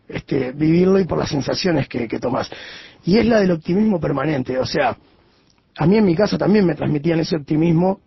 este, 0.08 0.52
vivirlo 0.52 1.00
y 1.00 1.06
por 1.06 1.18
las 1.18 1.30
sensaciones 1.30 1.88
que, 1.88 2.08
que 2.08 2.20
tomás. 2.20 2.50
Y 3.06 3.18
es 3.18 3.26
la 3.26 3.40
del 3.40 3.52
optimismo 3.52 4.00
permanente. 4.00 4.58
O 4.58 4.66
sea, 4.66 4.98
a 5.78 5.86
mí 5.86 5.98
en 5.98 6.06
mi 6.06 6.16
casa 6.16 6.38
también 6.38 6.66
me 6.66 6.76
transmitían 6.76 7.20
ese 7.20 7.36
optimismo 7.36 8.00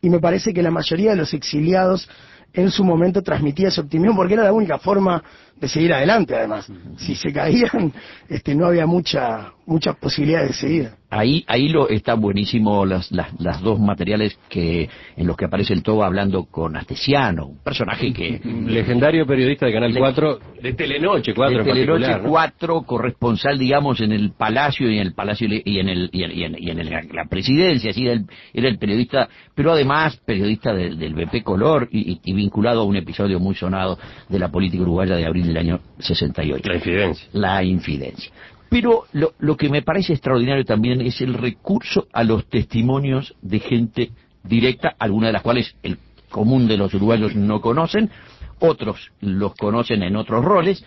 y 0.00 0.10
me 0.10 0.18
parece 0.18 0.52
que 0.52 0.62
la 0.62 0.70
mayoría 0.70 1.10
de 1.10 1.16
los 1.16 1.32
exiliados 1.34 2.08
en 2.52 2.70
su 2.70 2.84
momento 2.84 3.22
transmitía 3.22 3.68
ese 3.68 3.80
optimismo 3.82 4.16
porque 4.16 4.34
era 4.34 4.44
la 4.44 4.52
única 4.52 4.78
forma 4.78 5.22
de 5.56 5.68
seguir 5.68 5.92
adelante 5.92 6.34
además. 6.34 6.66
Si 6.96 7.14
se 7.14 7.32
caían, 7.32 7.92
este, 8.28 8.54
no 8.54 8.66
había 8.66 8.86
mucha, 8.86 9.52
muchas 9.66 9.96
posibilidades 9.96 10.48
de 10.48 10.54
seguir. 10.54 10.90
Ahí, 11.08 11.44
ahí 11.46 11.68
lo, 11.68 11.88
está 11.88 12.14
buenísimo 12.14 12.84
las, 12.84 13.12
las, 13.12 13.28
las 13.40 13.60
dos 13.62 13.78
materiales 13.78 14.38
que 14.48 14.88
en 15.16 15.26
los 15.26 15.36
que 15.36 15.44
aparece 15.44 15.72
el 15.72 15.82
Toba 15.84 16.06
hablando 16.06 16.44
con 16.46 16.76
Astesiano, 16.76 17.46
un 17.46 17.58
personaje 17.62 18.12
que... 18.12 18.40
Legendario 18.44 19.24
periodista 19.24 19.66
de 19.66 19.72
Canal 19.72 19.94
4, 19.96 20.38
de 20.62 20.72
Telenoche 20.72 21.32
4 21.32 21.54
de 21.54 21.60
en 21.60 21.64
Telenoche 21.76 22.00
particular, 22.02 22.22
¿no? 22.22 22.28
4, 22.30 22.82
corresponsal, 22.82 23.56
digamos, 23.58 24.00
en 24.00 24.10
el 24.12 24.32
Palacio 24.32 24.90
y 24.90 24.96
en 24.96 25.06
el 25.06 25.14
Palacio 25.14 25.46
y 25.64 25.78
en, 25.78 25.88
el, 25.88 26.10
y 26.12 26.24
en, 26.24 26.32
y 26.32 26.42
en- 26.44 26.56
y 26.58 26.70
en 26.70 26.78
el- 26.80 27.08
la 27.12 27.24
presidencia, 27.30 27.90
así 27.90 28.02
era 28.04 28.14
el, 28.14 28.24
era 28.52 28.68
el 28.68 28.78
periodista, 28.78 29.28
pero 29.54 29.70
además 29.72 30.16
periodista 30.26 30.74
del, 30.74 30.98
del 30.98 31.14
BP 31.14 31.42
Color 31.44 31.88
y, 31.92 32.12
y- 32.14 32.20
y 32.24 32.32
vinculado 32.32 32.80
a 32.80 32.84
un 32.84 32.96
episodio 32.96 33.38
muy 33.38 33.54
sonado 33.54 33.96
de 34.28 34.38
la 34.40 34.48
política 34.50 34.82
uruguaya 34.82 35.14
de 35.14 35.24
abril 35.24 35.46
del 35.46 35.56
año 35.58 35.80
68. 36.00 36.68
La 36.68 36.74
infidencia. 36.74 37.28
La 37.32 37.62
infidencia. 37.62 38.32
Pero 38.68 39.04
lo, 39.12 39.56
que 39.56 39.68
me 39.68 39.82
parece 39.82 40.12
extraordinario 40.12 40.64
también 40.64 41.00
es 41.00 41.20
el 41.20 41.34
recurso 41.34 42.08
a 42.12 42.24
los 42.24 42.46
testimonios 42.48 43.34
de 43.40 43.60
gente 43.60 44.10
directa, 44.42 44.94
algunas 44.98 45.28
de 45.28 45.32
las 45.32 45.42
cuales 45.42 45.76
el 45.82 45.98
común 46.30 46.66
de 46.66 46.76
los 46.76 46.92
uruguayos 46.94 47.34
no 47.34 47.60
conocen, 47.60 48.10
otros 48.58 49.12
los 49.20 49.54
conocen 49.54 50.02
en 50.02 50.16
otros 50.16 50.44
roles, 50.44 50.84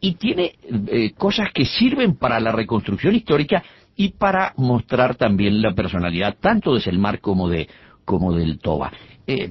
y 0.00 0.14
tiene 0.14 0.56
eh, 0.88 1.12
cosas 1.16 1.50
que 1.54 1.64
sirven 1.64 2.16
para 2.16 2.40
la 2.40 2.52
reconstrucción 2.52 3.14
histórica 3.14 3.62
y 3.96 4.10
para 4.10 4.52
mostrar 4.56 5.14
también 5.14 5.62
la 5.62 5.74
personalidad 5.74 6.36
tanto 6.40 6.74
de 6.74 6.80
Selmar 6.80 7.20
como 7.20 7.48
de 7.48 7.68
como 8.04 8.32
del 8.32 8.58
Toba. 8.58 8.92
Eh, 9.26 9.50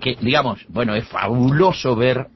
que 0.00 0.16
digamos, 0.20 0.64
bueno, 0.68 0.94
es 0.94 1.06
fabuloso 1.08 1.94
ver 1.94 2.26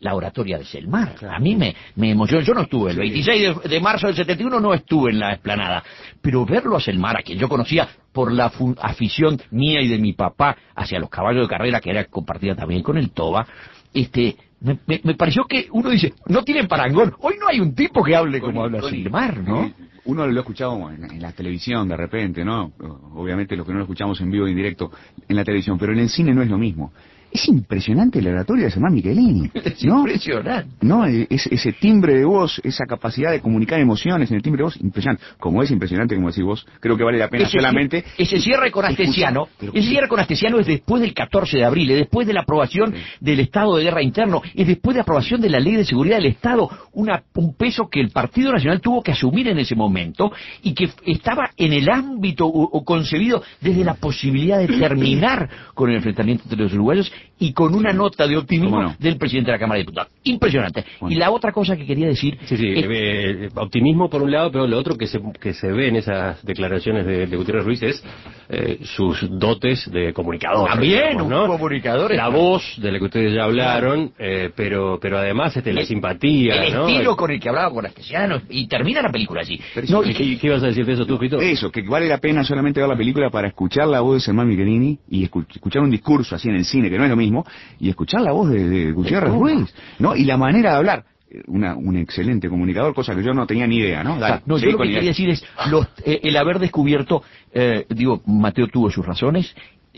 la 0.00 0.14
oratoria 0.14 0.58
de 0.58 0.64
Selmar. 0.64 1.14
A 1.30 1.38
mí 1.38 1.54
me, 1.56 1.74
me 1.96 2.10
emocionó. 2.10 2.42
Yo 2.44 2.54
no 2.54 2.62
estuve, 2.62 2.92
el 2.92 2.98
26 2.98 3.62
de, 3.62 3.68
de 3.68 3.80
marzo 3.80 4.06
del 4.06 4.16
71 4.16 4.60
no 4.60 4.74
estuve 4.74 5.10
en 5.10 5.18
la 5.20 5.32
explanada, 5.32 5.82
pero 6.22 6.44
verlo 6.44 6.76
a 6.76 6.80
Selmar, 6.80 7.16
a 7.18 7.22
quien 7.22 7.38
yo 7.38 7.48
conocía 7.48 7.88
por 8.12 8.32
la 8.32 8.52
afición 8.80 9.40
mía 9.50 9.80
y 9.82 9.88
de 9.88 9.98
mi 9.98 10.12
papá 10.12 10.56
hacia 10.76 10.98
los 10.98 11.10
caballos 11.10 11.42
de 11.42 11.48
carrera, 11.48 11.80
que 11.80 11.90
era 11.90 12.04
compartida 12.04 12.54
también 12.54 12.82
con 12.82 12.96
el 12.96 13.10
Toba, 13.10 13.46
este, 13.92 14.36
me, 14.60 14.78
me- 14.86 15.00
me 15.04 15.14
pareció 15.14 15.44
que 15.44 15.68
uno 15.72 15.90
dice, 15.90 16.14
no 16.26 16.42
tienen 16.42 16.66
parangón. 16.68 17.14
Hoy 17.20 17.34
no 17.40 17.48
hay 17.48 17.60
un 17.60 17.74
tipo 17.74 18.02
que 18.02 18.14
hable 18.16 18.40
como 18.40 18.64
habla 18.64 18.78
Selmar, 19.02 19.38
¿no? 19.38 19.64
Eh, 19.64 19.74
Uno 20.06 20.26
lo 20.26 20.38
ha 20.38 20.42
escuchado 20.42 20.90
en, 20.90 21.04
en 21.04 21.22
la 21.22 21.32
televisión 21.32 21.88
de 21.88 21.96
repente, 21.96 22.44
¿no? 22.44 22.72
Obviamente 23.14 23.56
los 23.56 23.66
que 23.66 23.72
no 23.72 23.78
lo 23.78 23.84
escuchamos 23.84 24.20
en 24.20 24.30
vivo 24.30 24.46
y 24.46 24.50
en 24.50 24.56
directo 24.56 24.90
en 25.28 25.34
la 25.36 25.44
televisión, 25.44 25.78
pero 25.78 25.92
en 25.92 25.98
el 26.00 26.08
cine 26.08 26.34
no 26.34 26.42
es 26.42 26.50
lo 26.50 26.58
mismo. 26.58 26.92
Es 27.34 27.48
impresionante 27.48 28.22
la 28.22 28.30
oratoria 28.30 28.66
de 28.66 28.70
Germán 28.70 28.94
Michelini. 28.94 29.50
Es 29.64 29.84
¿no? 29.84 29.98
impresionante. 29.98 30.76
No, 30.82 31.04
ese, 31.04 31.72
timbre 31.72 32.14
de 32.14 32.24
voz, 32.24 32.60
esa 32.62 32.84
capacidad 32.86 33.32
de 33.32 33.40
comunicar 33.40 33.80
emociones 33.80 34.30
en 34.30 34.36
el 34.36 34.42
timbre 34.42 34.58
de 34.58 34.64
voz, 34.64 34.76
impresionante. 34.80 35.24
Como 35.40 35.60
es 35.60 35.70
impresionante, 35.72 36.14
como 36.14 36.28
decís 36.28 36.44
vos, 36.44 36.64
creo 36.78 36.96
que 36.96 37.02
vale 37.02 37.18
la 37.18 37.28
pena 37.28 37.42
Ese, 37.42 37.58
solamente... 37.58 38.04
ese 38.16 38.38
cierre 38.38 38.70
con 38.70 38.84
Astesiano, 38.84 39.48
pero- 39.58 39.72
ese 39.74 39.88
cierre 39.88 40.06
con 40.06 40.20
Astesiano 40.20 40.60
es 40.60 40.66
después 40.68 41.02
del 41.02 41.12
14 41.12 41.56
de 41.56 41.64
abril, 41.64 41.90
es 41.90 41.98
después 41.98 42.24
de 42.24 42.34
la 42.34 42.42
aprobación 42.42 42.94
del 43.18 43.40
estado 43.40 43.76
de 43.76 43.82
guerra 43.82 44.00
interno, 44.00 44.40
es 44.54 44.68
después 44.68 44.94
de 44.94 44.98
la 44.98 45.02
aprobación 45.02 45.40
de 45.40 45.50
la 45.50 45.58
ley 45.58 45.74
de 45.74 45.84
seguridad 45.84 46.18
del 46.18 46.26
Estado, 46.26 46.70
una, 46.92 47.24
un 47.34 47.56
peso 47.56 47.88
que 47.90 48.00
el 48.00 48.10
Partido 48.10 48.52
Nacional 48.52 48.80
tuvo 48.80 49.02
que 49.02 49.10
asumir 49.10 49.48
en 49.48 49.58
ese 49.58 49.74
momento 49.74 50.30
y 50.62 50.72
que 50.72 50.88
estaba 51.04 51.50
en 51.56 51.72
el 51.72 51.88
ámbito 51.90 52.46
o, 52.46 52.62
o 52.62 52.84
concebido 52.84 53.42
desde 53.60 53.82
la 53.84 53.94
posibilidad 53.94 54.60
de 54.60 54.68
terminar 54.68 55.48
con 55.74 55.90
el 55.90 55.96
enfrentamiento 55.96 56.44
entre 56.44 56.62
los 56.62 56.72
uruguayos 56.72 57.12
y 57.38 57.52
con 57.52 57.74
una 57.74 57.92
nota 57.92 58.26
de 58.26 58.36
optimismo 58.36 58.94
del 58.98 59.16
presidente 59.16 59.50
de 59.50 59.56
la 59.56 59.58
Cámara 59.58 59.76
de 59.78 59.82
Diputados. 59.82 60.12
Impresionante. 60.24 60.84
Y 61.08 61.16
la 61.16 61.30
otra 61.30 61.52
cosa 61.52 61.76
que 61.76 61.84
quería 61.84 62.06
decir 62.06 62.38
Sí, 62.44 62.56
sí, 62.56 62.68
es- 62.74 62.86
eh, 62.88 63.48
optimismo 63.56 64.08
por 64.08 64.22
un 64.22 64.30
lado, 64.30 64.50
pero 64.52 64.66
lo 64.66 64.78
otro 64.78 64.96
que 64.96 65.06
se, 65.06 65.20
que 65.40 65.52
se 65.52 65.70
ve 65.72 65.88
en 65.88 65.96
esas 65.96 66.42
declaraciones 66.44 67.04
de, 67.06 67.26
de 67.26 67.36
Gutiérrez 67.36 67.64
Ruiz 67.64 67.82
es 67.82 68.04
eh, 68.48 68.78
sus 68.82 69.26
dotes 69.38 69.90
de 69.90 70.12
comunicador. 70.12 70.68
También, 70.70 71.02
digamos, 71.18 71.28
¿no? 71.28 71.46
comunicador. 71.48 72.14
La 72.14 72.28
voz 72.28 72.62
de 72.78 72.92
la 72.92 72.98
que 72.98 73.04
ustedes 73.04 73.34
ya 73.34 73.44
hablaron, 73.44 74.12
eh, 74.18 74.50
pero 74.54 74.98
pero 75.00 75.18
además 75.18 75.56
este, 75.56 75.72
la 75.72 75.80
El- 75.80 75.86
simpatía, 75.86 76.64
el 76.64 76.74
¿no? 76.74 76.86
estilo 76.88 77.16
con 77.16 77.30
el 77.30 77.40
que 77.40 77.48
hablaba 77.48 77.70
con 77.72 77.84
Astesiano 77.86 78.40
y 78.48 78.66
termina 78.68 79.02
la 79.02 79.10
película 79.10 79.40
así. 79.42 79.58
Pero 79.74 79.86
No, 79.90 80.04
y- 80.04 80.14
¿Qué, 80.14 80.38
qué 80.38 80.46
ibas 80.46 80.62
a 80.62 80.66
decir 80.66 80.86
de 80.86 80.92
eso 80.92 81.04
tú, 81.06 81.18
Fito? 81.18 81.38
Eso, 81.40 81.70
que 81.70 81.82
vale 81.82 82.06
la 82.08 82.18
pena 82.18 82.44
solamente 82.44 82.80
ver 82.80 82.88
la 82.88 82.96
película 82.96 83.30
para 83.30 83.48
escuchar 83.48 83.88
la 83.88 84.00
voz 84.00 84.16
de 84.16 84.20
Germán 84.26 84.48
Michelini 84.48 84.98
y 85.10 85.28
escu- 85.28 85.46
escuchar 85.52 85.82
un 85.82 85.90
discurso 85.90 86.34
así 86.36 86.48
en 86.48 86.56
el 86.56 86.64
cine, 86.64 86.88
que 86.90 86.96
no 86.98 87.04
es 87.04 87.10
lo 87.14 87.22
mismo, 87.22 87.44
y 87.80 87.88
escuchar 87.88 88.20
la 88.22 88.32
voz 88.32 88.50
de, 88.50 88.68
de 88.68 88.92
Gutiérrez 88.92 89.30
Ruiz, 89.40 89.74
¿no? 89.98 90.14
Y 90.16 90.24
la 90.24 90.36
manera 90.36 90.72
de 90.72 90.76
hablar. 90.76 91.04
Una, 91.48 91.74
un 91.74 91.96
excelente 91.96 92.48
comunicador, 92.48 92.94
cosa 92.94 93.12
que 93.16 93.22
yo 93.24 93.34
no 93.34 93.44
tenía 93.44 93.66
ni 93.66 93.78
idea, 93.78 94.04
¿no? 94.04 94.16
Dale, 94.20 94.34
no, 94.46 94.56
yo 94.56 94.66
lo 94.72 94.78
que 94.78 94.84
quería 94.94 95.10
decir 95.10 95.30
es 95.30 95.44
los- 95.68 95.88
eh, 96.04 96.20
el 96.22 96.36
haber 96.36 96.60
descubierto, 96.60 97.24
eh, 97.52 97.86
digo, 97.88 98.22
Mateo 98.24 98.68
tuvo 98.68 98.88
sus 98.88 99.04
razones, 99.04 99.52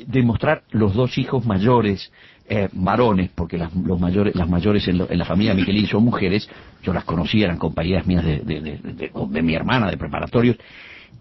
demostrar 0.07 0.62
los 0.70 0.94
dos 0.94 1.18
hijos 1.18 1.44
mayores, 1.44 2.11
eh, 2.48 2.68
varones, 2.72 3.29
porque 3.35 3.59
las, 3.59 3.74
los 3.74 4.00
mayores, 4.00 4.35
las 4.35 4.48
mayores 4.48 4.88
en, 4.88 4.96
lo- 4.98 5.11
en 5.11 5.18
la 5.18 5.26
familia 5.26 5.52
Michelini 5.52 5.87
son 5.87 6.05
mujeres, 6.05 6.48
yo 6.83 6.94
las 6.94 7.05
conocí, 7.05 7.42
eran 7.42 7.59
compañeras 7.59 8.07
mías 8.07 8.24
de, 8.24 8.38
de- 8.38 8.61
de- 8.62 8.79
de- 8.79 9.11
de 9.29 9.42
mi 9.42 9.55
hermana 9.55 9.90
de 9.90 9.98
preparatorios, 9.98 10.57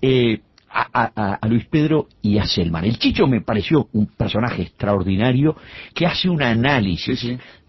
eh, 0.02 0.40
a, 0.78 0.88
a- 1.04 1.12
a- 1.16 1.34
a 1.42 1.48
Luis 1.48 1.66
Pedro 1.68 2.08
y 2.22 2.38
a 2.38 2.46
Selman. 2.46 2.84
El 2.84 3.00
Chicho 3.00 3.28
me 3.28 3.40
pareció 3.42 3.88
un 3.94 4.08
personaje 4.08 4.64
extraordinario 4.64 5.56
que 5.94 6.06
hace 6.06 6.30
un 6.30 6.42
análisis 6.44 7.26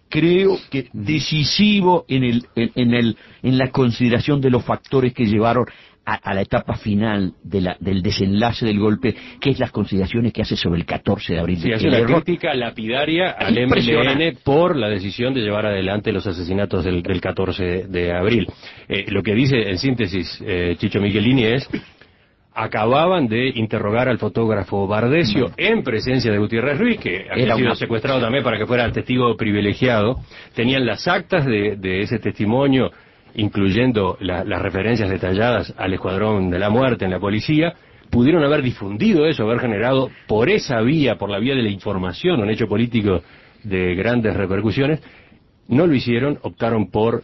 creo 0.09 0.57
que 0.69 0.87
decisivo 0.93 2.05
en 2.07 2.23
el 2.23 2.43
en, 2.55 2.71
en 2.75 2.93
el 2.93 3.17
en 3.43 3.57
la 3.57 3.69
consideración 3.71 4.41
de 4.41 4.49
los 4.49 4.63
factores 4.63 5.13
que 5.13 5.25
llevaron 5.25 5.65
a, 6.05 6.13
a 6.15 6.33
la 6.33 6.41
etapa 6.41 6.75
final 6.77 7.33
de 7.43 7.59
la- 7.61 7.77
del 7.81 8.01
desenlace 8.01 8.65
del 8.65 8.79
golpe, 8.79 9.13
que 9.41 9.49
es 9.49 9.59
las 9.59 9.71
consideraciones 9.71 10.31
que 10.31 10.41
hace 10.41 10.55
sobre 10.55 10.79
el 10.79 10.85
14 10.85 11.33
de 11.33 11.39
abril. 11.39 11.57
Sí, 11.57 11.73
hace 11.73 11.87
una 11.89 11.97
crítica 12.23 12.53
lapidaria 12.53 13.31
al. 13.31 13.53
MLN 13.67 14.37
por 14.43 14.77
la 14.77 14.87
decisión 14.87 15.33
de 15.33 15.41
llevar 15.41 15.65
adelante 15.65 16.13
los 16.13 16.25
asesinatos 16.25 16.85
del, 16.85 17.03
del 17.03 17.19
14 17.19 17.87
de 17.89 18.13
abril. 18.13 18.47
Eh, 18.87 19.05
lo 19.09 19.21
que 19.21 19.33
dice 19.35 19.69
en 19.69 19.77
síntesis 19.77 20.41
eh, 20.45 20.75
Chicho 20.79 21.01
Michelini 21.01 21.43
es 21.43 21.69
acababan 22.59 23.27
de 23.27 23.49
interrogar 23.49 24.09
al 24.09 24.17
fotógrafo 24.17 24.87
Bardesio 24.87 25.51
en 25.57 25.83
presencia 25.83 26.31
de 26.31 26.39
Gutiérrez 26.39 26.79
Ruiz, 26.79 26.99
que 26.99 27.27
había 27.31 27.45
sido 27.55 27.75
secuestrado 27.75 28.19
también 28.19 28.43
para 28.43 28.57
que 28.57 28.65
fuera 28.65 28.91
testigo 28.91 29.37
privilegiado. 29.37 30.17
Tenían 30.55 30.83
las 30.85 31.07
actas 31.07 31.45
de, 31.45 31.75
de 31.77 32.01
ese 32.01 32.17
testimonio, 32.17 32.91
incluyendo 33.35 34.17
la- 34.21 34.43
las 34.43 34.61
referencias 34.61 35.09
detalladas 35.09 35.73
al 35.77 35.93
Escuadrón 35.93 36.49
de 36.49 36.57
la 36.59 36.69
Muerte 36.71 37.05
en 37.05 37.11
la 37.11 37.19
policía. 37.19 37.73
Pudieron 38.09 38.43
haber 38.43 38.63
difundido 38.63 39.27
eso, 39.27 39.43
haber 39.43 39.59
generado 39.59 40.09
por 40.27 40.49
esa 40.49 40.81
vía, 40.81 41.15
por 41.17 41.29
la 41.29 41.39
vía 41.39 41.53
de 41.55 41.61
la 41.61 41.69
información, 41.69 42.41
un 42.41 42.49
hecho 42.49 42.67
político 42.67 43.21
de 43.63 43.93
grandes 43.95 44.35
repercusiones. 44.35 45.01
No 45.67 45.85
lo 45.85 45.93
hicieron, 45.93 46.39
optaron 46.41 46.89
por 46.89 47.21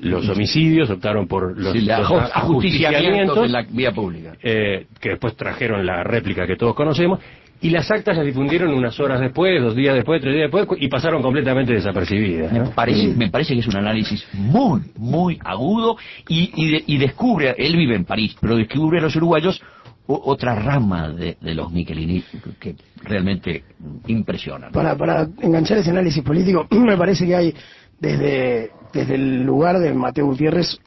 los 0.00 0.28
homicidios, 0.28 0.90
optaron 0.90 1.26
por 1.26 1.58
los, 1.58 1.72
Sí, 1.72 1.80
la 1.80 2.00
los 2.00 2.10
ajusticiamientos 2.34 3.40
de 3.42 3.48
la 3.48 3.62
vía 3.62 3.92
pública. 3.92 4.34
eh, 4.42 4.86
que 5.00 5.10
después 5.10 5.36
trajeron 5.36 5.84
la 5.86 6.04
réplica 6.04 6.46
que 6.46 6.56
todos 6.56 6.74
conocemos, 6.74 7.18
y 7.62 7.70
las 7.70 7.90
actas 7.90 8.14
las 8.18 8.26
difundieron 8.26 8.74
unas 8.74 9.00
horas 9.00 9.18
después, 9.18 9.62
dos 9.62 9.74
días 9.74 9.94
después, 9.94 10.20
tres 10.20 10.34
días 10.34 10.50
después, 10.52 10.78
y 10.82 10.88
pasaron 10.88 11.22
completamente 11.22 11.72
desapercibidas. 11.72 12.52
Me 12.52 12.60
parece, 12.68 13.08
me 13.16 13.30
parece 13.30 13.54
que 13.54 13.60
es 13.60 13.66
un 13.66 13.76
análisis 13.78 14.26
muy, 14.34 14.82
muy 14.98 15.38
agudo 15.42 15.96
y, 16.28 16.50
y, 16.54 16.70
de- 16.72 16.84
y 16.86 16.98
descubre, 16.98 17.54
él 17.56 17.74
vive 17.76 17.94
en 17.96 18.04
París, 18.04 18.36
pero 18.38 18.56
descubre 18.56 18.98
a 18.98 19.02
los 19.02 19.16
uruguayos 19.16 19.62
otra 20.08 20.54
rama 20.54 21.08
de, 21.08 21.36
de 21.40 21.54
los 21.54 21.72
Michelini 21.72 22.22
que 22.60 22.76
realmente 23.02 23.64
impresionan. 24.06 24.70
Para, 24.72 24.94
para 24.96 25.26
enganchar 25.40 25.78
ese 25.78 25.90
análisis 25.90 26.22
político, 26.22 26.66
me 26.70 26.96
parece 26.96 27.26
que 27.26 27.34
hay 27.34 27.54
desde, 27.98 28.70
desde 28.92 29.14
el 29.14 29.42
lugar 29.42 29.78
de 29.78 29.92
Mateo 29.94 30.26
Gutiérrez 30.26 30.78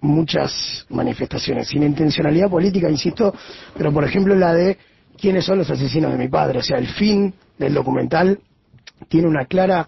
muchas 0.00 0.86
manifestaciones, 0.90 1.68
sin 1.68 1.82
intencionalidad 1.82 2.48
política, 2.48 2.88
insisto, 2.88 3.34
pero 3.76 3.92
por 3.92 4.04
ejemplo 4.04 4.34
la 4.36 4.54
de 4.54 4.78
quiénes 5.20 5.44
son 5.44 5.58
los 5.58 5.70
asesinos 5.70 6.12
de 6.12 6.18
mi 6.18 6.28
padre, 6.28 6.60
o 6.60 6.62
sea, 6.62 6.78
el 6.78 6.86
fin 6.86 7.34
del 7.58 7.74
documental 7.74 8.38
tiene 9.08 9.26
una 9.26 9.46
clara 9.46 9.86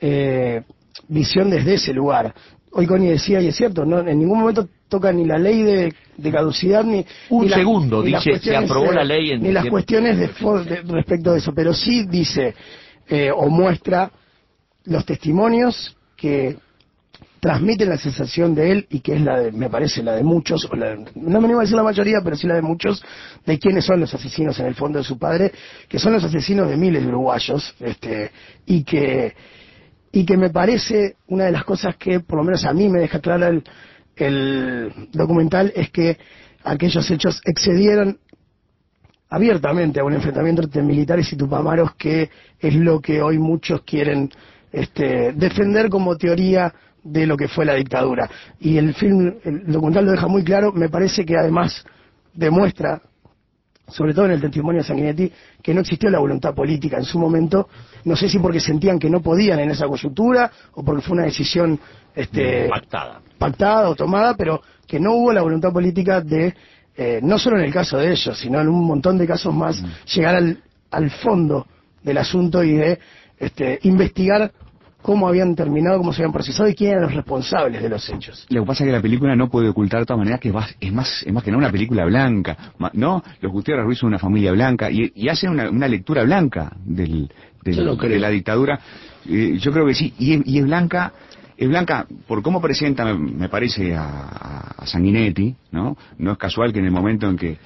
eh, 0.00 0.62
visión 1.08 1.50
desde 1.50 1.74
ese 1.74 1.92
lugar. 1.92 2.32
Hoy 2.72 2.86
Connie 2.86 3.10
decía, 3.10 3.40
y 3.40 3.48
es 3.48 3.56
cierto, 3.56 3.84
no 3.84 3.98
en 3.98 4.18
ningún 4.20 4.38
momento 4.38 4.68
toca 4.88 5.12
ni 5.12 5.24
la 5.24 5.38
ley 5.38 5.62
de, 5.62 5.92
de 6.16 6.30
caducidad 6.30 6.84
ni 6.84 7.04
Un 7.30 7.46
ni 7.46 7.50
segundo, 7.50 8.02
dice, 8.02 8.38
se 8.38 8.56
aprobó 8.56 8.92
la 8.92 9.04
ley 9.04 9.32
en 9.32 9.42
ni 9.42 9.50
las 9.50 9.64
cuestiones 9.66 10.16
de, 10.16 10.28
de- 10.64 10.82
respecto 10.82 11.32
de 11.32 11.38
eso, 11.38 11.52
pero 11.52 11.74
sí 11.74 12.04
dice 12.06 12.54
eh, 13.08 13.32
o 13.34 13.48
muestra 13.48 14.10
los 14.84 15.04
testimonios 15.04 15.96
que 16.20 16.56
transmiten 17.40 17.88
la 17.88 17.96
sensación 17.96 18.54
de 18.54 18.70
él 18.70 18.86
y 18.90 19.00
que 19.00 19.14
es 19.14 19.22
la 19.22 19.40
de, 19.40 19.50
me 19.52 19.70
parece, 19.70 20.02
la 20.02 20.12
de 20.14 20.22
muchos, 20.22 20.68
o 20.70 20.76
la- 20.76 20.94
no 21.14 21.40
me 21.40 21.46
animo 21.46 21.60
a 21.60 21.62
decir 21.62 21.76
la 21.76 21.82
mayoría, 21.82 22.18
pero 22.22 22.36
sí 22.36 22.46
la 22.46 22.54
de 22.56 22.62
muchos, 22.62 23.02
de 23.46 23.58
quiénes 23.58 23.86
son 23.86 23.98
los 24.00 24.12
asesinos 24.12 24.58
en 24.60 24.66
el 24.66 24.74
fondo 24.74 24.98
de 24.98 25.04
su 25.04 25.18
padre, 25.18 25.50
que 25.88 25.98
son 25.98 26.12
los 26.12 26.22
asesinos 26.22 26.68
de 26.68 26.76
miles 26.76 27.02
de 27.02 27.08
uruguayos, 27.08 27.74
este, 27.80 28.30
y 28.66 28.84
que, 28.84 29.34
y 30.12 30.26
que 30.26 30.36
me 30.36 30.50
parece 30.50 31.16
una 31.28 31.44
de 31.44 31.52
las 31.52 31.64
cosas 31.64 31.96
que 31.96 32.20
por 32.20 32.36
lo 32.38 32.44
menos 32.44 32.64
a 32.66 32.74
mí 32.74 32.88
me 32.90 33.00
deja 33.00 33.20
clara 33.20 33.48
el, 33.48 33.64
el 34.16 34.92
documental 35.12 35.72
es 35.74 35.90
que 35.90 36.18
aquellos 36.62 37.10
hechos 37.10 37.40
excedieron 37.46 38.18
abiertamente 39.30 40.00
a 40.00 40.04
un 40.04 40.12
enfrentamiento 40.12 40.62
entre 40.62 40.82
militares 40.82 41.32
y 41.32 41.36
tupamaros 41.36 41.94
que 41.94 42.28
es 42.58 42.74
lo 42.74 43.00
que 43.00 43.22
hoy 43.22 43.38
muchos 43.38 43.82
quieren 43.82 44.28
este, 44.72 45.32
defender 45.32 45.88
como 45.88 46.16
teoría 46.16 46.72
de 47.02 47.26
lo 47.26 47.36
que 47.36 47.48
fue 47.48 47.64
la 47.64 47.74
dictadura. 47.74 48.28
Y 48.58 48.76
el 48.76 48.94
film, 48.94 49.34
el 49.44 49.66
documental 49.66 50.04
lo 50.04 50.12
deja 50.12 50.28
muy 50.28 50.44
claro, 50.44 50.72
me 50.72 50.88
parece 50.88 51.24
que 51.24 51.36
además 51.36 51.84
demuestra, 52.34 53.00
sobre 53.88 54.14
todo 54.14 54.26
en 54.26 54.32
el 54.32 54.40
testimonio 54.40 54.82
de 54.82 54.86
Sanguinetti, 54.86 55.32
que 55.62 55.74
no 55.74 55.80
existió 55.80 56.10
la 56.10 56.18
voluntad 56.18 56.54
política 56.54 56.98
en 56.98 57.04
su 57.04 57.18
momento, 57.18 57.68
no 58.04 58.16
sé 58.16 58.28
si 58.28 58.38
porque 58.38 58.60
sentían 58.60 58.98
que 58.98 59.10
no 59.10 59.20
podían 59.20 59.58
en 59.60 59.70
esa 59.70 59.86
coyuntura 59.86 60.50
o 60.74 60.84
porque 60.84 61.02
fue 61.02 61.14
una 61.14 61.24
decisión 61.24 61.78
este, 62.14 62.68
Pactada. 62.68 63.20
pactada 63.38 63.88
o 63.88 63.94
tomada, 63.94 64.34
pero 64.34 64.60
que 64.86 65.00
no 65.00 65.14
hubo 65.14 65.32
la 65.32 65.42
voluntad 65.42 65.72
política 65.72 66.20
de, 66.20 66.54
eh, 66.96 67.20
no 67.22 67.38
solo 67.38 67.58
en 67.58 67.64
el 67.64 67.72
caso 67.72 67.98
de 67.98 68.10
ellos, 68.12 68.38
sino 68.38 68.60
en 68.60 68.68
un 68.68 68.84
montón 68.84 69.16
de 69.16 69.26
casos 69.26 69.54
más, 69.54 69.82
llegar 70.14 70.36
al, 70.36 70.58
al 70.90 71.10
fondo 71.10 71.66
del 72.02 72.18
asunto 72.18 72.62
y 72.62 72.72
de 72.72 72.98
este, 73.40 73.80
investigar 73.82 74.52
cómo 75.02 75.26
habían 75.26 75.54
terminado, 75.54 75.96
cómo 75.96 76.12
se 76.12 76.20
habían 76.22 76.32
procesado 76.34 76.68
y 76.68 76.74
quién 76.74 76.90
eran 76.90 77.04
los 77.04 77.14
responsables 77.14 77.82
de 77.82 77.88
los 77.88 78.06
hechos. 78.10 78.46
Lo 78.50 78.60
que 78.62 78.66
pasa 78.66 78.84
es 78.84 78.88
que 78.88 78.92
la 78.92 79.00
película 79.00 79.34
no 79.34 79.48
puede 79.48 79.70
ocultar 79.70 80.00
de 80.00 80.06
todas 80.06 80.18
maneras 80.18 80.40
que 80.40 80.48
es 80.48 80.54
más, 80.54 80.76
es 80.78 80.92
más, 80.92 81.22
es 81.26 81.32
más 81.32 81.42
que 81.42 81.50
nada 81.50 81.58
una 81.58 81.72
película 81.72 82.04
blanca, 82.04 82.74
¿no? 82.92 83.22
Los 83.40 83.50
Gutiérrez 83.50 83.84
Ruiz 83.86 83.98
son 83.98 84.08
una 84.08 84.18
familia 84.18 84.52
blanca 84.52 84.90
y, 84.90 85.10
y 85.14 85.28
hacen 85.30 85.50
una, 85.50 85.70
una 85.70 85.88
lectura 85.88 86.22
blanca 86.22 86.76
del, 86.84 87.30
no 87.64 87.96
de 87.96 88.18
la 88.18 88.28
dictadura. 88.28 88.78
Eh, 89.26 89.56
yo 89.58 89.72
creo 89.72 89.86
que 89.86 89.94
sí, 89.94 90.12
y 90.18 90.34
es, 90.34 90.42
y 90.44 90.58
es 90.58 90.64
blanca, 90.64 91.12
es 91.56 91.66
blanca 91.68 92.06
por 92.28 92.42
cómo 92.42 92.60
presenta, 92.60 93.04
me, 93.06 93.14
me 93.14 93.48
parece, 93.48 93.94
a, 93.94 94.04
a- 94.04 94.74
a 94.82 94.86
Sanguinetti, 94.86 95.54
¿no? 95.72 95.96
No 96.18 96.32
es 96.32 96.38
casual 96.38 96.72
que 96.74 96.78
en 96.78 96.84
el 96.86 96.90
momento 96.90 97.26
en 97.28 97.36
que 97.38 97.56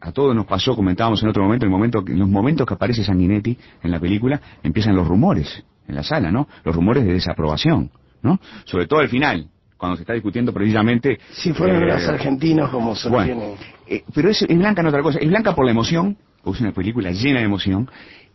a 0.00 0.12
todos 0.12 0.34
nos 0.34 0.46
pasó, 0.46 0.74
comentábamos 0.76 1.22
en 1.22 1.28
otro 1.28 1.42
momento, 1.42 1.64
el 1.64 1.70
momento, 1.70 2.04
en 2.06 2.18
los 2.18 2.28
momentos 2.28 2.66
que 2.66 2.74
aparece 2.74 3.02
Sanguinetti 3.04 3.56
en 3.82 3.90
la 3.90 3.98
película, 4.00 4.40
empiezan 4.62 4.94
los 4.94 5.06
rumores 5.06 5.64
en 5.86 5.94
la 5.94 6.02
sala, 6.02 6.30
¿no? 6.30 6.46
Los 6.64 6.74
rumores 6.74 7.04
de 7.04 7.12
desaprobación, 7.14 7.90
¿no? 8.22 8.38
Sobre 8.64 8.86
todo 8.86 9.00
al 9.00 9.08
final, 9.08 9.48
cuando 9.76 9.96
se 9.96 10.02
está 10.02 10.12
discutiendo 10.12 10.52
precisamente... 10.52 11.18
Si 11.32 11.52
fueron 11.52 11.82
eh, 11.82 11.86
los 11.86 12.06
argentinos 12.08 12.70
como 12.70 12.94
sostienen. 12.94 13.36
bueno, 13.38 13.54
eh, 13.86 14.02
pero 14.14 14.28
es, 14.28 14.42
es 14.42 14.58
blanca 14.58 14.80
en 14.82 14.88
otra 14.88 15.02
cosa. 15.02 15.18
Es 15.18 15.28
blanca 15.28 15.54
por 15.54 15.64
la 15.64 15.70
emoción, 15.70 16.16
es 16.44 16.60
una 16.60 16.72
película 16.72 17.10
llena 17.10 17.40
de 17.40 17.46
emoción. 17.46 17.88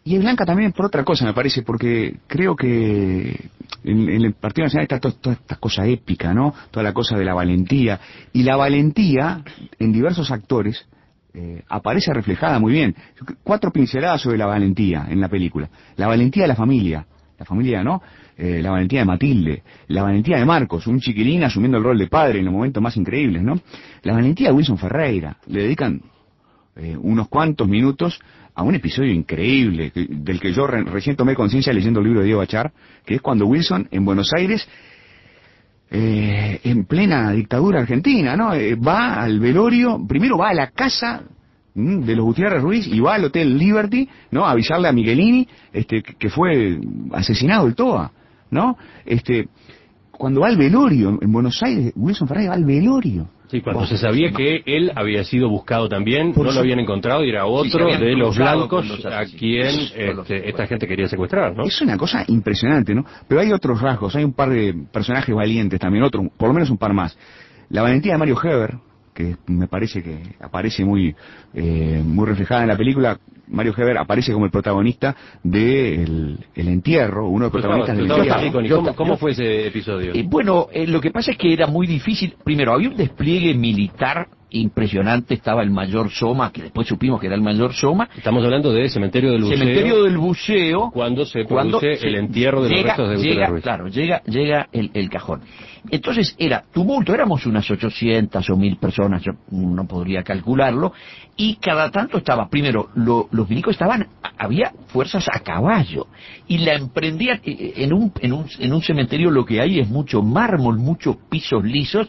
Y 0.06 0.16
es 0.16 0.22
blanca 0.22 0.46
también 0.46 0.74
por 0.74 0.88
otra 0.88 1.04
cosa, 1.06 1.24
me 1.26 1.34
parece, 1.34 1.62
porque 1.62 2.18
creo 2.28 2.56
que 2.58 3.50
en, 3.86 4.10
en 4.10 4.26
el 4.26 4.34
Partido 4.34 4.66
Nacional 4.66 4.84
está 4.84 5.00
to- 5.00 5.14
toda 5.14 5.36
esta 5.36 5.56
cosa 5.56 5.86
épica, 5.86 6.34
¿no? 6.34 6.54
Toda 6.72 6.84
la 6.84 6.92
cosa 6.94 7.18
de 7.18 7.24
la 7.24 7.34
valentía. 7.34 8.00
Y 8.34 8.44
la 8.44 8.58
valentía, 8.58 9.44
en 9.80 9.94
diversos 9.94 10.30
actores, 10.32 10.86
eh, 11.34 11.62
aparece 11.70 12.14
reflejada 12.14 12.60
muy 12.60 12.74
bien. 12.74 12.96
Cuatro 13.44 13.72
pinceladas 13.72 14.22
sobre 14.22 14.38
la 14.38 14.46
valentía 14.46 15.08
en 15.10 15.20
la 15.20 15.30
película. 15.30 15.70
La 15.96 16.08
valentía 16.08 16.44
de 16.44 16.48
la 16.50 16.56
familia, 16.56 17.06
la 17.40 17.46
familia, 17.46 17.84
¿no? 17.84 18.02
Eh, 18.38 18.62
la 18.62 18.72
valentía 18.72 19.00
de 19.00 19.06
Matilde, 19.06 19.64
la 19.88 20.04
valentía 20.04 20.38
de 20.38 20.46
Marcos, 20.46 20.88
un 20.88 21.00
chiquilín 21.00 21.44
asumiendo 21.44 21.78
el 21.78 21.84
rol 21.84 21.98
de 22.00 22.08
padre 22.08 22.40
en 22.40 22.46
los 22.46 22.54
momentos 22.54 22.82
más 22.82 22.98
increíbles, 22.98 23.44
¿no? 23.44 23.60
La 24.04 24.14
valentía 24.14 24.48
de 24.50 24.54
Wilson 24.56 24.78
Ferreira, 24.78 25.38
le 25.48 25.64
dedican 25.64 26.02
eh, 26.76 26.98
unos 27.00 27.28
cuantos 27.28 27.68
minutos 27.68 28.20
a 28.56 28.64
un 28.64 28.74
episodio 28.74 29.12
increíble, 29.14 29.92
que- 29.92 30.08
del 30.10 30.40
que 30.40 30.52
yo 30.54 30.66
re- 30.66 30.84
recién 30.84 31.16
tomé 31.16 31.36
conciencia 31.36 31.72
leyendo 31.74 32.00
el 32.00 32.06
libro 32.08 32.20
de 32.22 32.26
Diego 32.26 32.40
Bachar, 32.40 32.72
que 33.06 33.16
es 33.16 33.22
cuando 33.22 33.46
Wilson 33.46 33.88
en 33.92 34.04
Buenos 34.06 34.32
Aires, 34.34 34.68
eh, 35.96 36.60
en 36.64 36.86
plena 36.86 37.32
dictadura 37.34 37.82
argentina, 37.82 38.36
¿no? 38.36 38.56
Eh, 38.56 38.74
va 38.74 39.22
al 39.22 39.40
velorio, 39.40 40.04
primero 40.08 40.40
va 40.40 40.50
a 40.50 40.54
la 40.56 40.72
casa 40.72 41.22
mm, 41.76 42.00
de 42.00 42.16
los 42.16 42.26
Gutiérrez 42.26 42.64
Ruiz 42.64 42.88
y 42.88 43.00
va 43.00 43.14
al 43.14 43.26
Hotel 43.26 43.56
Liberty, 43.56 44.10
¿no? 44.32 44.44
A 44.44 44.52
avisarle 44.52 44.88
a 44.88 44.92
Miguelini 44.92 45.48
este, 45.72 46.02
que 46.02 46.30
fue 46.32 46.80
asesinado 47.12 47.68
el 47.68 47.76
TOA, 47.76 48.12
¿no? 48.50 48.76
Este, 49.06 49.50
cuando 50.12 50.42
va 50.42 50.48
al 50.48 50.58
velorio 50.58 51.20
en 51.22 51.32
Buenos 51.32 51.62
Aires, 51.62 51.94
Wilson 51.96 52.28
Ferreira 52.28 52.50
va 52.50 52.56
al 52.56 52.66
velorio. 52.66 53.28
Sí, 53.54 53.62
cuando 53.62 53.86
se 53.86 53.98
sabía 53.98 54.32
que 54.32 54.64
él 54.66 54.92
había 54.96 55.24
sido 55.24 55.48
buscado 55.48 55.88
también, 55.88 56.34
Por 56.34 56.46
no 56.46 56.50
su- 56.52 56.56
lo 56.56 56.62
habían 56.62 56.80
encontrado 56.80 57.24
y 57.24 57.30
era 57.30 57.46
otro 57.46 57.86
de 57.86 58.16
los 58.16 58.36
blancos 58.36 59.06
a 59.06 59.26
quien 59.26 59.68
este, 59.96 60.50
esta 60.50 60.66
gente 60.66 60.88
quería 60.88 61.08
secuestrar, 61.08 61.56
¿no? 61.56 61.64
Es 61.64 61.80
una 61.80 61.96
cosa 61.96 62.24
impresionante, 62.28 62.96
¿no? 62.96 63.06
Pero 63.28 63.42
hay 63.42 63.52
otros 63.52 63.80
rasgos, 63.80 64.16
hay 64.16 64.24
un 64.24 64.34
par 64.34 64.50
de 64.50 64.74
personajes 64.92 65.36
valientes 65.36 65.80
también, 65.80 66.04
otro, 66.04 66.24
por 66.36 66.48
lo 66.48 66.56
menos 66.56 66.72
un 66.72 66.80
par 66.80 66.94
más. 66.94 67.16
La 67.70 67.84
valentía 67.84 68.14
de 68.14 68.18
Mario 68.18 68.38
Heber, 68.44 68.74
que 69.14 69.36
me 69.48 69.68
parece 69.68 70.02
que 70.02 70.20
aparece 70.42 70.84
muy, 70.84 71.16
eh, 71.54 72.02
muy 72.04 72.26
reflejada 72.26 72.64
en 72.64 72.70
la 72.70 72.78
película. 72.78 73.20
Mario 73.48 73.74
Heber 73.78 73.98
aparece 73.98 74.34
como 74.34 74.46
el 74.46 74.52
protagonista 74.52 75.16
de 75.44 76.04
el, 76.04 76.46
el 76.56 76.68
entierro, 76.68 77.28
uno 77.28 77.46
de 77.46 77.52
los 77.52 77.52
protagonistas 77.52 77.98
del 77.98 78.12
entierro. 78.12 78.76
¿Cómo, 78.78 78.96
cómo 78.96 79.18
fue 79.18 79.32
ese 79.32 79.68
episodio? 79.68 80.14
Eh, 80.14 80.24
bueno, 80.28 80.68
eh, 80.72 80.88
lo 80.88 81.00
que 81.02 81.12
pasa 81.12 81.32
es 81.32 81.38
que 81.38 81.54
era 81.54 81.68
muy 81.68 81.86
difícil. 81.86 82.36
Primero, 82.44 82.74
había 82.74 82.90
un 82.90 82.96
despliegue 82.96 83.54
militar 83.54 84.28
impresionante. 84.54 85.34
Estaba 85.34 85.62
el 85.62 85.70
mayor 85.72 86.10
Soma, 86.10 86.52
que 86.52 86.64
después 86.64 86.88
supimos 86.88 87.20
que 87.20 87.28
era 87.28 87.36
el 87.36 87.42
mayor 87.42 87.74
Soma. 87.74 88.10
Estamos 88.16 88.44
hablando 88.44 88.72
de 88.74 88.88
Cementerio 88.90 89.32
del 89.32 89.44
Buceo. 89.44 89.58
Cementerio 89.58 90.04
del 90.04 90.18
Buceo. 90.18 90.92
Cuando 90.92 91.26
se 91.26 91.46
cuando 91.46 91.80
produce 91.80 92.00
se- 92.02 92.08
el 92.08 92.16
entierro 92.16 92.64
de 92.64 92.70
los 92.70 92.84
restos 92.84 93.10
de 93.10 93.16
Gutiérrez 93.16 93.36
llega, 93.36 93.48
Ruiz. 93.50 93.64
Claro, 93.64 93.88
llega, 93.88 94.24
llega 94.24 94.68
el, 94.72 94.92
el 94.94 95.10
cajón. 95.10 95.42
Entonces 95.92 96.36
era 96.40 96.64
tumulto, 96.74 97.14
éramos 97.14 97.46
unas 97.46 97.70
800 97.70 98.50
o 98.50 98.56
1000 98.56 98.78
personas, 98.78 99.22
yo 99.22 99.34
no 99.52 99.86
podría 99.86 100.24
calcularlo, 100.24 100.94
y 101.36 101.56
cada 101.56 101.92
tanto 101.92 102.18
estaba, 102.20 102.48
primero, 102.48 102.90
lo- 102.96 103.28
los 103.32 103.50
milicos 103.50 103.72
estaban, 103.74 104.08
había 104.38 104.72
fuerzas 104.88 105.26
a 105.30 105.40
caballo, 105.42 106.08
y 106.48 106.60
la 106.60 106.76
emprendían, 106.76 107.42
eh, 107.44 107.74
en 107.78 107.92
un, 107.92 108.14
en 108.22 108.32
un, 108.32 108.46
en 108.60 108.72
un 108.74 108.82
cementerio 108.82 109.30
lo 109.30 109.44
que 109.46 109.60
hay 109.60 109.80
es 109.80 109.90
mucho 109.90 110.22
mármol, 110.22 110.78
muchos 110.78 111.18
pisos 111.30 111.62
lisos, 111.66 112.08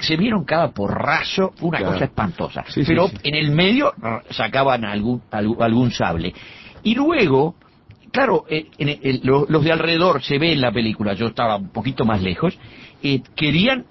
se 0.00 0.16
vieron 0.16 0.44
cada 0.44 0.70
porrazo, 0.70 1.52
una 1.60 1.78
Claro. 1.78 1.92
cosa 1.94 2.04
espantosa. 2.06 2.64
Sí, 2.68 2.82
Pero 2.86 3.08
sí. 3.08 3.16
en 3.24 3.34
el 3.34 3.50
medio 3.50 3.92
sacaban 4.30 4.84
algún, 4.84 5.22
algún, 5.30 5.90
sable. 5.90 6.32
Y 6.82 6.94
luego, 6.94 7.54
claro, 8.10 8.44
eh, 8.48 8.66
en 8.78 8.88
el- 8.90 9.00
el- 9.02 9.20
lo- 9.24 9.46
los 9.48 9.64
de 9.64 9.72
alrededor 9.72 10.22
se 10.22 10.38
ve 10.38 10.52
en 10.52 10.60
la 10.60 10.72
película, 10.72 11.14
yo 11.14 11.26
estaba 11.28 11.56
un 11.56 11.70
poquito 11.70 12.04
más 12.04 12.22
lejos, 12.22 12.58
eh, 13.02 13.20
querían, 13.34 13.84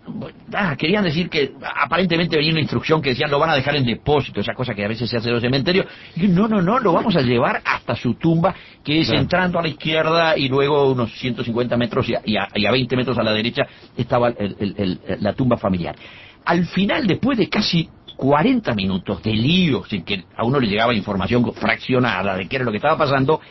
ah, 0.54 0.76
querían 0.78 1.04
decir 1.04 1.30
que 1.30 1.52
aparentemente 1.84 2.38
venía 2.38 2.52
una 2.52 2.62
instrucción 2.62 3.02
que 3.02 3.10
decían 3.10 3.30
lo 3.30 3.40
van 3.40 3.50
a 3.50 3.56
dejar 3.56 3.76
en 3.76 3.86
depósito, 3.86 4.40
esa 4.40 4.54
cosa 4.54 4.74
que 4.74 4.86
a 4.86 4.88
veces 4.88 5.10
se 5.10 5.18
hace 5.18 5.28
en 5.28 5.34
los 5.34 5.42
cementerios. 5.44 5.86
Y 6.16 6.28
no, 6.28 6.48
no, 6.48 6.62
no, 6.62 6.80
lo 6.80 6.94
vamos 6.94 7.16
a 7.16 7.22
llevar 7.22 7.62
hasta 7.66 7.96
su 7.96 8.14
tumba, 8.16 8.54
que 8.84 9.00
es 9.02 9.08
Claro. 9.08 9.22
entrando 9.22 9.60
a 9.60 9.62
la 9.64 9.68
izquierda 9.68 10.38
y 10.38 10.48
luego 10.48 10.92
unos 10.92 11.12
150 11.20 11.76
metros 11.78 12.08
y 12.10 12.16
a, 12.16 12.22
y 12.26 12.38
a- 12.38 12.48
y 12.56 12.66
a 12.66 12.72
20 12.72 12.96
metros 12.96 13.18
a 13.18 13.24
la 13.24 13.34
derecha 13.34 13.64
estaba 13.98 14.30
el- 14.30 14.56
el- 14.60 14.76
el- 14.78 15.00
la 15.24 15.34
tumba 15.34 15.58
familiar. 15.58 15.96
Al 16.46 16.66
final, 16.68 17.06
después 17.08 17.38
de 17.38 17.50
casi 17.50 17.90
40 18.16 18.74
minutos 18.76 19.22
de 19.24 19.34
lío, 19.34 19.84
sin 19.86 20.04
que 20.04 20.24
a 20.38 20.44
uno 20.46 20.60
le 20.60 20.68
llegaba 20.68 20.94
información 20.94 21.52
fraccionada 21.54 22.36
de 22.38 22.48
qué 22.48 22.56
era 22.58 22.66
lo 22.66 22.72
que 22.72 22.78
estaba 22.78 22.98
pasando, 22.98 23.42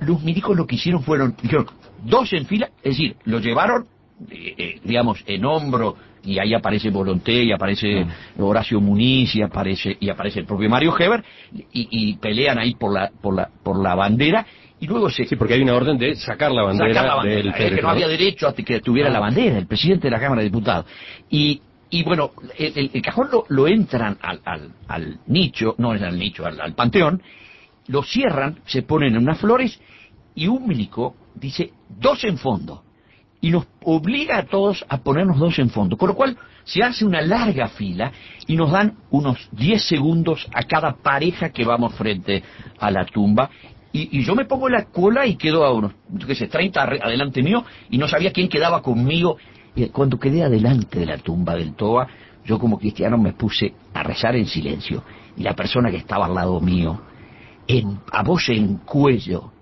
los 0.00 0.22
milicos 0.22 0.56
lo 0.56 0.66
que 0.66 0.76
hicieron 0.76 1.02
fueron, 1.02 1.34
dijeron, 1.42 1.66
dos 2.04 2.32
en 2.32 2.46
fila, 2.46 2.68
es 2.82 2.90
decir, 2.96 3.16
lo 3.24 3.40
llevaron, 3.40 3.86
eh, 4.30 4.54
eh, 4.56 4.80
digamos, 4.84 5.22
en 5.26 5.44
hombro, 5.44 5.96
y 6.24 6.38
ahí 6.38 6.52
aparece 6.54 6.90
Volonté, 6.90 7.44
y 7.44 7.52
aparece 7.52 8.04
Horacio 8.38 8.80
Muniz, 8.80 9.34
y 9.36 9.42
aparece, 9.42 9.96
y 10.00 10.08
aparece 10.10 10.40
el 10.40 10.46
propio 10.46 10.68
Mario 10.68 10.94
Heber, 10.98 11.24
y, 11.72 11.88
y 11.90 12.16
pelean 12.16 12.58
ahí 12.58 12.74
por 12.74 12.92
la, 12.92 13.10
por 13.22 13.34
la, 13.34 13.48
por 13.62 13.80
la 13.82 13.94
bandera, 13.94 14.44
y 14.80 14.86
luego 14.86 15.10
se... 15.10 15.24
Sí, 15.24 15.36
porque 15.36 15.54
hay 15.54 15.62
una 15.62 15.74
orden 15.74 15.96
de 15.98 16.14
sacar 16.16 16.50
la 16.52 16.62
bandera, 16.62 16.94
sacar 16.94 17.06
la 17.08 17.14
bandera. 17.16 17.36
del 17.42 17.48
Es 17.48 17.74
que 17.76 17.82
no 17.82 17.88
había 17.88 18.08
derecho 18.08 18.48
a 18.48 18.54
que 18.54 18.80
tuviera 18.80 19.10
la 19.10 19.20
bandera, 19.20 19.58
el 19.58 19.66
presidente 19.66 20.06
de 20.08 20.10
la 20.12 20.20
Cámara 20.20 20.40
de 20.40 20.44
Diputados. 20.48 20.86
Y, 21.30 21.60
y 21.90 22.02
bueno, 22.02 22.32
el, 22.56 22.72
el- 22.76 22.90
el 22.94 23.02
cajón 23.02 23.28
lo, 23.32 23.44
lo 23.48 23.66
entran 23.66 24.18
al, 24.20 24.40
al, 24.44 24.70
al 24.88 25.18
nicho, 25.26 25.74
no 25.78 25.94
es 25.94 26.02
al 26.02 26.18
nicho, 26.18 26.44
al, 26.46 26.60
al 26.60 26.74
panteón, 26.74 27.22
lo 27.88 28.02
cierran, 28.02 28.58
se 28.66 28.82
ponen 28.82 29.14
en 29.16 29.22
unas 29.22 29.38
flores 29.38 29.80
y 30.34 30.46
un 30.46 30.66
milico 30.68 31.14
dice 31.34 31.72
dos 31.88 32.22
en 32.24 32.36
fondo 32.38 32.82
y 33.40 33.50
nos 33.50 33.66
obliga 33.84 34.38
a 34.38 34.46
todos 34.46 34.84
a 34.88 34.98
ponernos 34.98 35.38
dos 35.38 35.58
en 35.58 35.70
fondo, 35.70 35.96
con 35.96 36.08
lo 36.08 36.14
cual 36.14 36.36
se 36.64 36.82
hace 36.82 37.04
una 37.04 37.22
larga 37.22 37.68
fila 37.68 38.12
y 38.46 38.56
nos 38.56 38.70
dan 38.72 38.94
unos 39.10 39.48
10 39.52 39.82
segundos 39.82 40.46
a 40.52 40.62
cada 40.64 40.96
pareja 40.96 41.50
que 41.50 41.64
vamos 41.64 41.94
frente 41.94 42.42
a 42.78 42.90
la 42.90 43.04
tumba. 43.06 43.48
Y, 43.92 44.22
yo 44.22 44.34
me 44.34 44.44
pongo 44.44 44.68
la 44.68 44.84
cola 44.84 45.24
y 45.26 45.36
quedo 45.36 45.64
a 45.64 45.72
unos, 45.72 45.92
yo 46.10 46.26
qué 46.26 46.34
sé, 46.34 46.46
30 46.48 46.82
arre- 46.82 47.00
adelante 47.02 47.42
mío 47.42 47.64
y 47.90 47.96
no 47.96 48.06
sabía 48.06 48.32
quién 48.32 48.48
quedaba 48.48 48.82
conmigo. 48.82 49.38
Y 49.74 49.86
cuando 49.88 50.18
quedé 50.18 50.42
adelante 50.42 50.98
de 50.98 51.06
la 51.06 51.18
tumba 51.18 51.54
del 51.54 51.74
Toa, 51.74 52.06
yo 52.44 52.58
como 52.58 52.78
cristiano 52.78 53.16
me 53.16 53.32
puse 53.32 53.72
a 53.94 54.02
rezar 54.02 54.36
en 54.36 54.46
silencio. 54.46 55.04
Y 55.36 55.42
la 55.42 55.54
persona 55.54 55.90
que 55.90 55.96
estaba 55.98 56.26
al 56.26 56.34
lado 56.34 56.60
mío, 56.60 57.00
en, 57.66 58.00
a 58.12 58.22
voz 58.22 58.48
en 58.50 58.78
cuello, 58.78 59.52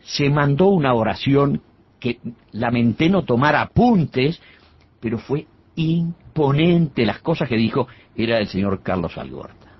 se 0.00 0.30
mandó 0.30 0.66
una 0.68 0.94
oración 0.94 1.62
que 2.06 2.20
lamenté 2.52 3.08
no 3.08 3.24
tomar 3.24 3.56
apuntes, 3.56 4.40
pero 5.00 5.18
fue 5.18 5.46
imponente 5.74 7.04
las 7.04 7.20
cosas 7.20 7.48
que 7.48 7.56
dijo, 7.56 7.88
era 8.14 8.38
el 8.38 8.46
señor 8.46 8.82
Carlos 8.82 9.18
Algorta. 9.18 9.72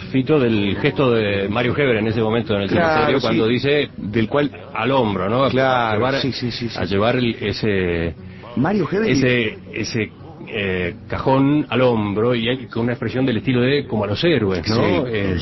Fito, 0.00 0.38
del 0.38 0.76
gesto 0.80 1.10
de 1.12 1.48
Mario 1.48 1.74
Heber 1.76 1.96
en 1.96 2.06
ese 2.08 2.20
momento 2.20 2.54
en 2.54 2.62
el 2.62 2.68
Claro, 2.68 2.88
cementerio, 2.92 3.20
sí. 3.20 3.26
cuando 3.26 3.46
dice 3.46 3.88
del 3.96 4.28
cual 4.28 4.50
al 4.74 4.90
hombro, 4.92 5.28
¿no? 5.28 5.48
Claro, 5.50 5.92
a 5.92 5.94
llevar, 5.96 6.20
sí, 6.20 6.32
sí, 6.32 6.50
sí, 6.50 6.68
sí. 6.68 6.78
a 6.78 6.84
llevar 6.84 7.16
el- 7.16 7.36
ese 7.40 8.14
Mario 8.56 8.88
Heber 8.90 9.10
ese 9.10 9.58
ese 9.72 10.10
eh, 10.48 10.94
cajón 11.08 11.66
al 11.68 11.80
hombro 11.82 12.32
y 12.34 12.48
hay- 12.48 12.66
con 12.66 12.84
una 12.84 12.92
expresión 12.92 13.26
del 13.26 13.38
estilo 13.38 13.60
de 13.62 13.84
como 13.86 14.04
a 14.04 14.06
los 14.06 14.22
héroes, 14.22 14.62
¿no? 14.68 14.76
Sí. 14.76 14.82
Eh, 15.08 15.36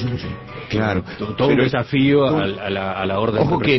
Claro. 0.70 1.04
to- 1.18 1.34
todo 1.34 1.48
un 1.48 1.56
desafío 1.58 2.24
a, 2.26 2.46
la, 2.70 2.92
a 2.92 3.04
la 3.04 3.20
orden 3.20 3.42
Ojo 3.42 3.58
que, 3.58 3.78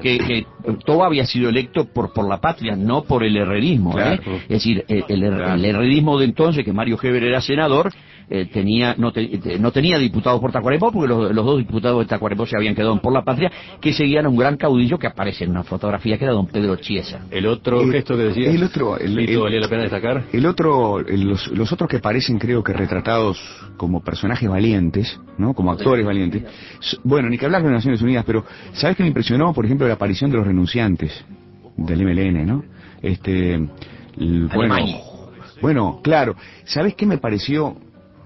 que, 0.00 0.46
Toba 0.86 1.06
había 1.06 1.26
sido 1.26 1.50
electo 1.50 1.84
por, 1.84 2.12
por 2.14 2.26
la 2.28 2.40
patria, 2.40 2.74
no 2.74 3.02
por 3.02 3.22
el 3.22 3.36
herrerismo. 3.36 3.92
Claro. 3.92 4.22
¿eh? 4.26 4.36
Es 4.44 4.48
decir, 4.48 4.84
el, 4.88 5.04
el 5.08 5.22
her- 5.24 5.54
el 5.54 5.64
herrerismo 5.64 6.18
de 6.18 6.24
entonces, 6.24 6.64
que 6.64 6.72
Mario 6.72 6.98
Heber 7.02 7.22
era 7.24 7.40
senador, 7.42 7.90
eh, 8.34 8.46
tenía 8.46 8.94
no, 8.96 9.12
te- 9.12 9.22
eh, 9.34 9.58
no 9.60 9.70
tenía 9.72 9.98
diputados 9.98 10.40
por 10.40 10.50
Tacuarembó, 10.52 10.90
porque 10.90 11.08
los, 11.08 11.34
los 11.34 11.44
dos 11.44 11.58
diputados 11.58 12.00
de 12.00 12.06
Tacuarembó 12.06 12.46
se 12.46 12.56
habían 12.56 12.74
quedado 12.74 12.92
en 12.94 13.00
por 13.00 13.12
la 13.12 13.22
patria, 13.22 13.52
que 13.80 13.92
seguían 13.92 14.24
a 14.26 14.28
un 14.30 14.36
gran 14.36 14.56
caudillo 14.56 14.98
que 14.98 15.06
aparece 15.06 15.44
en 15.44 15.50
una 15.50 15.62
fotografía 15.64 16.16
que 16.16 16.24
era 16.24 16.32
don 16.32 16.46
Pedro 16.46 16.76
Chiesa. 16.76 17.26
El 17.30 17.46
otro 17.46 17.80
El- 17.82 17.92
gesto 17.92 18.16
que 18.16 18.22
decía, 18.22 18.50
el 18.50 18.62
otro, 18.62 18.96
el- 18.96 19.18
el- 19.18 19.38
valía 19.38 19.60
la 19.60 19.68
pena 19.68 19.82
destacar. 19.82 20.24
El 20.32 20.46
otro, 20.46 21.00
el- 21.00 21.28
los, 21.28 21.46
los 21.48 21.70
otros 21.72 21.88
que 21.90 21.98
parecen 21.98 22.38
creo 22.38 22.62
que 22.64 22.72
retratados 22.72 23.38
como 23.76 24.02
personajes 24.02 24.48
valientes, 24.48 25.20
¿no? 25.38 25.52
Como 25.54 25.70
actores 25.72 26.04
valientes. 26.06 26.42
Bueno, 27.04 27.28
ni 27.28 27.36
que 27.36 27.44
hablar 27.44 27.62
de 27.62 27.68
las 27.68 27.76
Naciones 27.78 28.00
Unidas, 28.02 28.24
pero 28.26 28.44
¿sabes 28.72 28.96
qué 28.96 29.02
me 29.02 29.08
impresionó? 29.08 29.52
Por 29.52 29.64
ejemplo, 29.66 29.86
la 29.86 29.94
aparición 29.94 30.30
de 30.30 30.38
los 30.38 30.46
renunciantes 30.46 31.12
del 31.76 32.00
MLN, 32.02 32.46
¿no? 32.46 32.64
Este, 33.02 33.54
el- 33.54 34.48
bueno, 34.54 34.76
bueno, 35.60 36.00
claro. 36.02 36.34
¿Sabes 36.64 36.94
qué 36.94 37.06
me 37.06 37.18
pareció? 37.18 37.76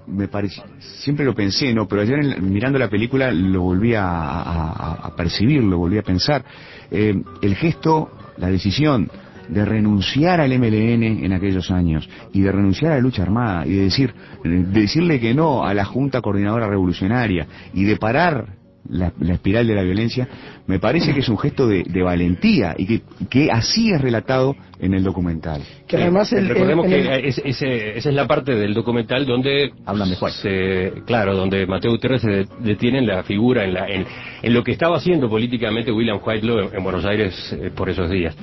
Me 0.07 0.29
pareció, 0.29 0.63
siempre 0.79 1.25
lo 1.25 1.35
pensé, 1.35 1.75
¿no? 1.75 1.89
Pero 1.89 2.03
ayer 2.03 2.19
en- 2.21 2.53
mirando 2.53 2.79
la 2.79 2.89
película 2.89 3.33
lo 3.33 3.63
volví 3.63 3.93
a, 3.97 5.13
percibir, 5.17 5.63
lo 5.65 5.79
volví 5.79 5.99
a 5.99 6.03
pensar. 6.03 6.45
Eh, 6.91 7.15
el 7.43 7.55
gesto, 7.57 8.11
la 8.37 8.49
decisión 8.49 9.11
de 9.49 9.65
renunciar 9.65 10.41
al 10.41 10.53
MLN 10.53 11.25
en 11.25 11.33
aquellos 11.33 11.71
años 11.71 12.09
y 12.33 12.41
de 12.41 12.53
renunciar 12.53 12.93
a 12.93 12.95
la 12.97 13.01
lucha 13.01 13.23
armada 13.23 13.67
y 13.67 13.73
de 13.75 13.83
decir, 13.83 14.15
de 14.45 14.63
decirle 14.65 15.21
que 15.21 15.35
no 15.35 15.65
a 15.65 15.73
la 15.75 15.85
Junta 15.85 16.21
Coordinadora 16.21 16.69
Revolucionaria 16.69 17.47
y 17.73 17.85
de 17.85 17.97
parar 17.97 18.47
la, 18.91 19.13
la 19.21 19.35
espiral 19.35 19.67
de 19.67 19.75
la 19.75 19.83
violencia, 19.83 20.29
me 20.67 20.79
parece 20.79 21.13
que 21.15 21.21
es 21.21 21.29
un 21.29 21.39
gesto 21.39 21.67
de, 21.67 21.83
de 21.85 22.03
valentía 22.03 22.75
y 22.77 22.87
que, 22.87 23.01
que 23.31 23.51
así 23.51 23.91
es 23.93 24.01
relatado 24.01 24.57
en 24.81 24.95
el 24.95 25.03
documental. 25.05 25.63
Que 25.87 25.97
además 25.97 26.33
el, 26.33 26.49
Recordemos 26.49 26.87
el- 26.87 26.93
que 26.93 27.01
el- 27.17 27.25
es- 27.27 27.43
ese- 27.45 27.99
esa 27.99 28.09
es 28.09 28.15
la 28.15 28.27
parte 28.27 28.55
del 28.55 28.75
documental 28.75 29.25
donde 29.27 29.73
Hablan 29.85 30.11
de 30.11 30.17
se, 30.17 30.93
claro, 31.07 31.35
donde 31.37 31.67
Mateo 31.67 31.93
Gutiérrez 31.93 32.23
se 32.23 32.31
de- 32.31 32.47
detiene 32.61 32.99
en 32.99 33.07
la 33.07 33.23
figura, 33.23 33.65
en, 33.65 33.75
la, 33.75 33.89
en, 33.89 34.05
en 34.43 34.55
lo 34.55 34.63
que 34.65 34.73
estaba 34.73 34.97
haciendo 34.97 35.29
políticamente 35.29 35.91
William 35.93 36.19
Whitelaw 36.25 36.59
en, 36.69 36.77
en 36.77 36.83
Buenos 36.85 37.05
Aires 37.05 37.53
eh, 37.53 37.71
por 37.75 37.89
esos 37.89 38.11
días 38.11 38.37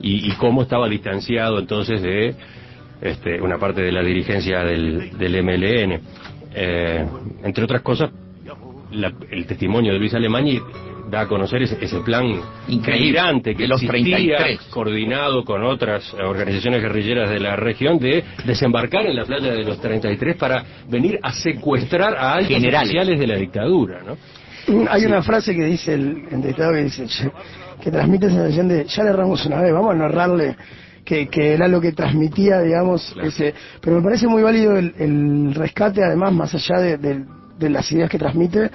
y, 0.00 0.28
y 0.28 0.32
cómo 0.36 0.62
estaba 0.62 0.88
distanciado 0.88 1.58
entonces 1.58 2.00
de 2.02 2.34
este, 3.00 3.40
una 3.40 3.58
parte 3.58 3.80
de 3.82 3.92
la 3.92 4.02
dirigencia 4.02 4.60
del, 4.64 5.16
del 5.18 5.42
MLN. 5.42 6.00
Eh, 6.54 7.06
entre 7.44 7.64
otras 7.64 7.80
cosas, 7.82 8.10
la- 8.92 9.12
el 9.30 9.46
testimonio 9.46 9.92
de 9.92 9.98
Luis 9.98 10.14
Alemani 10.14 10.60
da 11.10 11.22
a 11.22 11.26
conocer 11.26 11.62
ese, 11.62 11.76
ese 11.80 11.98
plan 12.00 12.24
Increíble. 12.68 13.20
que 13.56 13.66
los 13.66 13.82
existía, 13.82 14.36
33. 14.38 14.60
coordinado 14.70 15.44
con 15.44 15.64
otras 15.64 16.14
organizaciones 16.14 16.80
guerrilleras 16.82 17.28
de 17.30 17.40
la 17.40 17.56
región 17.56 17.98
de 17.98 18.22
desembarcar 18.44 19.06
en 19.06 19.16
la 19.16 19.24
playa 19.24 19.52
de 19.52 19.64
los 19.64 19.80
33 19.80 20.36
para 20.36 20.64
venir 20.88 21.18
a 21.22 21.32
secuestrar 21.32 22.14
a 22.16 22.34
altos 22.34 22.54
Generales. 22.54 22.88
oficiales 22.90 23.18
de 23.18 23.26
la 23.26 23.36
dictadura, 23.36 24.02
¿no? 24.04 24.16
Hay 24.88 25.04
una 25.04 25.20
frase 25.22 25.54
que 25.54 25.64
dice 25.64 25.94
el 25.94 26.24
entrevistado 26.30 26.74
que 26.74 26.84
dice 26.84 27.06
que 27.82 27.90
transmite 27.90 28.26
esa 28.26 28.36
sensación 28.36 28.68
de 28.68 28.84
ya 28.84 29.02
le 29.02 29.10
erramos 29.10 29.44
una 29.46 29.62
vez, 29.62 29.72
vamos 29.72 29.92
a 29.94 29.98
narrarle 29.98 30.54
que, 31.04 31.26
que 31.28 31.54
era 31.54 31.66
lo 31.66 31.80
que 31.80 31.90
transmitía, 31.92 32.60
digamos, 32.60 33.16
ese. 33.20 33.52
Pero 33.80 33.96
me 33.96 34.02
parece 34.02 34.28
muy 34.28 34.42
válido 34.44 34.76
el, 34.76 34.94
el 34.98 35.54
rescate, 35.54 36.04
además, 36.04 36.32
más 36.34 36.54
allá 36.54 36.78
de, 36.78 36.98
de- 36.98 37.24
de 37.60 37.70
las 37.70 37.90
ideas 37.92 38.10
que 38.10 38.18
transmite, 38.18 38.70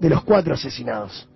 de 0.00 0.08
los 0.08 0.22
cuatro 0.22 0.54
asesinados. 0.54 1.28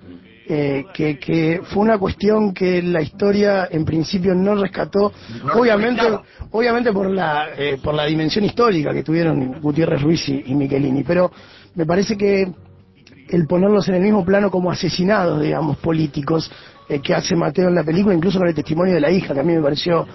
Eh, 0.48 0.86
que, 0.92 1.18
que 1.18 1.61
fue 1.62 1.82
una 1.82 1.98
cuestión 1.98 2.53
que 2.53 2.82
la 2.82 3.00
historia 3.00 3.68
en 3.70 3.84
principio 3.84 4.34
no 4.34 4.57
rescató, 4.57 5.12
obviamente, 5.55 6.03
obviamente 6.50 6.92
por 6.92 7.09
la 7.09 7.50
eh, 7.57 7.78
por 7.82 7.94
la 7.94 8.07
dimensión 8.07 8.44
histórica 8.44 8.92
que 8.92 9.05
tuvieron 9.05 9.61
Gutiérrez 9.61 10.03
Ruiz 10.03 10.28
y, 10.28 10.42
y 10.46 10.55
Michelini, 10.57 11.05
pero 11.05 11.30
me 11.76 11.86
parece 11.86 12.16
que 12.16 12.53
el 13.28 13.46
ponerlos 13.46 13.88
en 13.88 13.94
el 13.94 14.03
mismo 14.03 14.24
plano 14.24 14.50
como 14.50 14.70
asesinados, 14.70 15.40
digamos, 15.40 15.78
políticos, 15.78 16.50
eh, 16.88 17.00
que 17.00 17.14
hace 17.14 17.36
Mateo 17.36 17.68
en 17.68 17.76
la 17.76 17.84
película, 17.84 18.14
incluso 18.14 18.38
con 18.38 18.48
el 18.48 18.55
testimonio 18.55 18.94
de 18.94 19.00
la 19.00 19.11
hija, 19.11 19.32
que 19.32 19.40
a 19.40 19.44
mí 19.44 19.55
me 19.55 19.62
pareció 19.62 20.07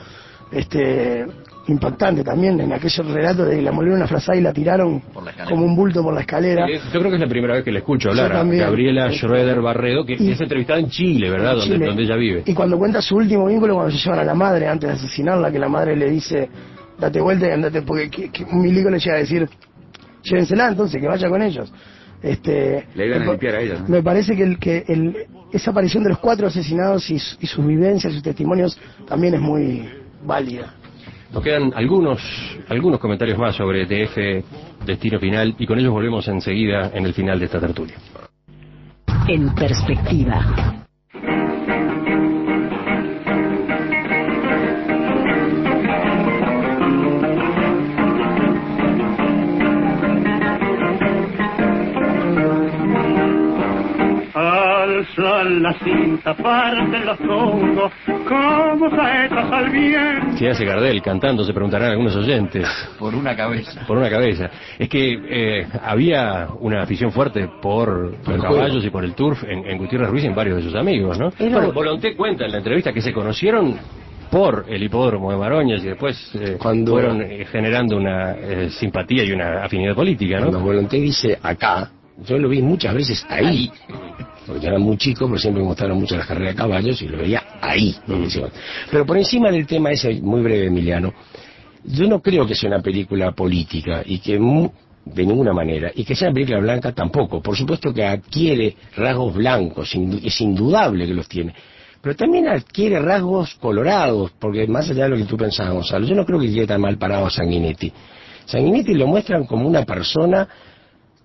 este 0.52 1.26
impactante 1.70 2.24
también 2.24 2.58
en 2.62 2.72
aquel 2.72 2.90
relato 3.14 3.44
de 3.44 3.58
que 3.58 3.62
la 3.62 3.74
molieron 3.74 3.98
una 4.00 4.08
frazada 4.08 4.38
y 4.38 4.42
la 4.42 4.54
tiraron 4.54 5.02
como 5.50 5.66
un 5.66 5.76
bulto 5.76 6.02
por 6.02 6.14
la 6.14 6.22
escalera. 6.22 6.66
Yo 6.66 7.00
creo 7.00 7.10
que 7.10 7.16
es 7.16 7.22
la 7.22 7.28
primera 7.28 7.56
vez 7.56 7.64
que 7.66 7.72
le 7.74 7.80
escucho 7.80 8.10
hablar 8.10 8.32
a. 8.38 8.44
Gabriela 8.44 9.12
Schroeder 9.12 9.60
Barredo, 9.62 10.06
que 10.06 10.14
Y- 10.18 10.32
es 10.32 10.40
entrevistada 10.40 10.80
en 10.80 10.88
Chile, 10.90 11.30
¿verdad? 11.30 11.54
En 11.54 11.60
Donde, 11.60 11.76
Chile. 11.76 11.86
donde 11.88 12.04
ella 12.04 12.16
vive. 12.16 12.44
Y 12.46 12.54
cuando 12.54 12.78
cuenta 12.78 13.02
su 13.02 13.18
último 13.18 13.48
vínculo, 13.48 13.74
cuando 13.76 13.92
se 13.92 13.98
llevan 13.98 14.20
a 14.20 14.24
la 14.24 14.34
madre 14.34 14.66
antes 14.68 14.90
de 14.90 14.96
asesinarla, 14.96 15.52
que 15.52 15.60
la 15.60 15.68
madre 15.68 15.98
le 15.98 16.10
dice, 16.10 16.50
date 16.98 17.20
vuelta 17.20 17.48
y 17.48 17.52
andate, 17.52 17.82
porque 17.82 18.10
que, 18.10 18.30
que 18.32 18.46
un 18.46 18.62
milico 18.62 18.90
le 18.90 19.00
llega 19.00 19.16
a 19.18 19.20
decir, 19.20 19.50
llévensela 20.24 20.70
entonces, 20.70 21.02
que 21.02 21.08
vaya 21.08 21.28
con 21.28 21.42
ellos. 21.42 21.72
Este, 22.24 22.88
Le 22.96 23.08
iban 23.08 23.24
a 23.24 23.26
limpiar 23.26 23.56
a 23.56 23.62
ella, 23.62 23.74
¿no? 23.82 23.90
Me 23.90 24.02
parece 24.02 24.36
que, 24.38 24.44
el, 24.44 24.58
que 24.58 24.84
el, 24.88 25.16
esa 25.52 25.72
aparición 25.72 26.04
de 26.04 26.10
los 26.10 26.20
cuatro 26.20 26.48
asesinados 26.48 27.10
y, 27.12 27.20
su- 27.20 27.38
y 27.42 27.46
sus 27.46 27.66
vivencias, 27.66 28.12
sus 28.14 28.24
testimonios, 28.24 28.80
también 29.08 29.36
es 29.36 29.42
muy 29.42 29.88
válida. 30.24 30.74
Nos 31.32 31.44
quedan 31.44 31.74
algunos, 31.76 32.22
algunos 32.70 33.00
comentarios 33.00 33.38
más 33.38 33.56
sobre 33.56 33.86
DF 33.86 34.86
Destino 34.86 35.20
Final 35.20 35.56
y 35.60 35.66
con 35.66 35.78
ellos 35.78 35.92
volvemos 35.92 36.28
enseguida 36.28 36.92
en 36.94 37.06
el 37.06 37.14
final 37.14 37.40
de 37.40 37.46
esta 37.46 37.60
tertulia. 37.60 37.96
En 39.28 39.54
perspectiva. 39.54 40.87
Alzan 54.98 55.62
la 55.62 55.74
cinta, 55.74 56.34
parten 56.36 57.06
los 57.06 57.18
troncos, 57.20 57.92
como 58.28 58.90
saetas 58.90 59.52
al 59.52 59.70
viento. 59.70 60.36
¿Qué 60.40 60.50
hace 60.50 60.66
Gardel 60.66 61.02
cantando? 61.02 61.44
Se 61.44 61.54
preguntarán 61.54 61.92
algunos 61.92 62.16
oyentes. 62.16 62.68
Por 63.00 63.14
una 63.14 63.36
cabeza. 63.36 63.86
Por 63.86 63.98
una 63.98 64.10
cabeza. 64.10 64.50
Es 64.80 64.90
que 64.90 65.14
eh, 65.30 65.68
había 65.84 66.48
una 66.60 66.82
afición 66.82 67.12
fuerte 67.12 67.48
por 67.62 68.12
los 68.12 68.26
juego. 68.26 68.42
caballos 68.44 68.84
y 68.84 68.90
por 68.90 69.04
el 69.04 69.14
turf 69.14 69.44
en, 69.44 69.66
en 69.66 69.78
Gutiérrez 69.78 70.10
Ruiz 70.10 70.24
y 70.24 70.28
en 70.28 70.36
varios 70.36 70.58
de 70.58 70.64
sus 70.64 70.76
amigos, 70.76 71.20
¿no? 71.20 71.32
Bueno, 71.40 71.72
Volonté 71.72 72.16
cuenta 72.16 72.46
en 72.46 72.52
la 72.52 72.58
entrevista 72.58 72.92
que 72.92 73.02
se 73.02 73.14
conocieron 73.14 73.76
por 74.32 74.66
el 74.68 74.82
hipódromo 74.84 75.32
de 75.32 75.38
Maroñas 75.38 75.84
y 75.84 75.88
después 75.88 76.32
eh, 76.36 76.58
Cuando- 76.60 76.92
fueron 76.94 77.22
eh, 77.22 77.46
generando 77.52 77.96
una 77.98 78.34
eh, 78.34 78.70
simpatía 78.72 79.24
y 79.24 79.32
una 79.32 79.64
afinidad 79.64 79.94
política, 79.96 80.38
¿no? 80.40 80.48
Cuando 80.50 80.62
Volonté 80.62 80.98
dice 80.98 81.38
acá, 81.42 81.92
yo 82.26 82.38
lo 82.38 82.50
vi 82.50 82.62
muchas 82.62 82.94
veces 82.96 83.26
ahí. 83.30 83.72
Porque 84.48 84.62
yo 84.62 84.70
era 84.70 84.80
muy 84.80 84.98
chico, 84.98 85.28
pero 85.28 85.38
siempre 85.38 85.62
me 85.62 85.68
gustaron 85.68 86.00
mucho 86.00 86.16
las 86.16 86.26
carreras 86.26 86.54
de 86.54 86.58
caballos 86.58 87.02
y 87.02 87.08
lo 87.08 87.18
veía 87.18 87.44
ahí. 87.62 87.94
Pero 88.90 89.06
por 89.06 89.18
encima 89.18 89.52
del 89.52 89.68
tema 89.68 89.92
ese, 89.92 90.14
muy 90.22 90.42
breve, 90.42 90.68
Emiliano, 90.68 91.14
yo 91.84 92.08
no 92.08 92.22
creo 92.22 92.48
que 92.48 92.56
sea 92.56 92.70
una 92.70 92.82
película 92.82 93.34
política 93.34 94.04
y 94.06 94.20
que 94.20 94.40
de 95.06 95.26
ninguna 95.26 95.54
manera, 95.54 95.92
y 95.94 96.04
que 96.04 96.16
sea 96.16 96.30
una 96.30 96.36
película 96.36 96.60
blanca 96.60 96.94
tampoco. 96.94 97.42
Por 97.42 97.58
supuesto 97.58 97.94
que 97.94 98.06
adquiere 98.06 98.76
rasgos 98.96 99.36
blancos, 99.36 99.94
es 100.24 100.42
indudable 100.42 101.06
que 101.06 101.14
los 101.14 101.28
tiene. 101.28 101.54
Pero 102.02 102.16
también 102.16 102.48
adquiere 102.48 103.00
rasgos 103.00 103.56
colorados, 103.56 104.32
porque 104.40 104.66
más 104.68 104.90
allá 104.90 105.04
de 105.04 105.10
lo 105.10 105.18
que 105.18 105.26
tú 105.26 105.36
pensabas, 105.36 105.74
Gonzalo, 105.74 106.06
yo 106.06 106.16
no 106.16 106.26
creo 106.26 106.40
que 106.40 106.54
quede 106.54 106.68
tan 106.68 106.80
mal 106.80 106.98
parado 106.98 107.26
a 107.26 107.30
Sanguinetti. 107.30 107.92
Sanguinetti 108.46 108.94
lo 108.94 109.08
muestran 109.08 109.46
como 109.46 109.68
una 109.68 109.84
persona 109.84 110.48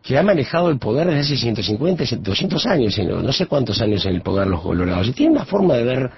que 0.03 0.19
ha 0.19 0.23
manejado 0.23 0.69
el 0.71 0.79
poder 0.79 1.07
desde 1.07 1.21
hace 1.21 1.37
150, 1.37 2.05
200 2.17 2.67
años, 2.67 2.99
no 2.99 3.33
sé 3.33 3.47
cuántos 3.47 3.81
años 3.81 4.05
en 4.07 4.17
el 4.17 4.23
poder 4.23 4.49
los 4.49 4.61
colorados, 4.61 5.09
y 5.09 5.13
tiene 5.13 5.33
una 5.33 5.45
forma 5.45 5.75
de 5.75 5.85
ver 5.85 6.11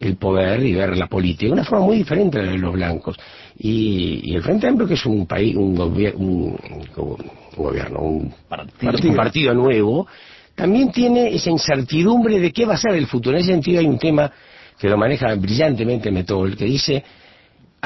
el 0.00 0.16
poder 0.16 0.62
y 0.64 0.72
ver 0.74 0.96
la 0.96 1.06
política, 1.06 1.52
una 1.52 1.64
forma 1.64 1.86
muy 1.86 1.96
diferente 1.98 2.38
de 2.38 2.58
los 2.58 2.72
blancos. 2.72 3.16
Y, 3.58 4.20
y 4.24 4.34
el 4.34 4.42
Frente 4.42 4.66
Amplio, 4.66 4.88
que 4.88 4.94
es 4.94 5.06
un 5.06 5.26
país, 5.26 5.54
un, 5.54 5.76
gobier- 5.76 6.14
un- 6.16 6.58
un 6.96 7.16
gobierno, 7.56 8.00
un 8.00 8.34
partido, 8.48 8.90
un 9.10 9.16
partido 9.16 9.54
nuevo, 9.54 10.06
también 10.54 10.90
tiene 10.90 11.34
esa 11.34 11.50
incertidumbre 11.50 12.38
de 12.40 12.52
qué 12.52 12.64
va 12.64 12.74
a 12.74 12.78
ser 12.78 12.94
el 12.94 13.06
futuro. 13.06 13.36
En 13.36 13.42
ese 13.42 13.52
sentido 13.52 13.80
hay 13.80 13.86
un 13.86 13.98
tema 13.98 14.30
que 14.78 14.88
lo 14.88 14.96
maneja 14.96 15.34
brillantemente 15.36 16.10
Metol, 16.10 16.56
que 16.56 16.64
dice, 16.64 17.02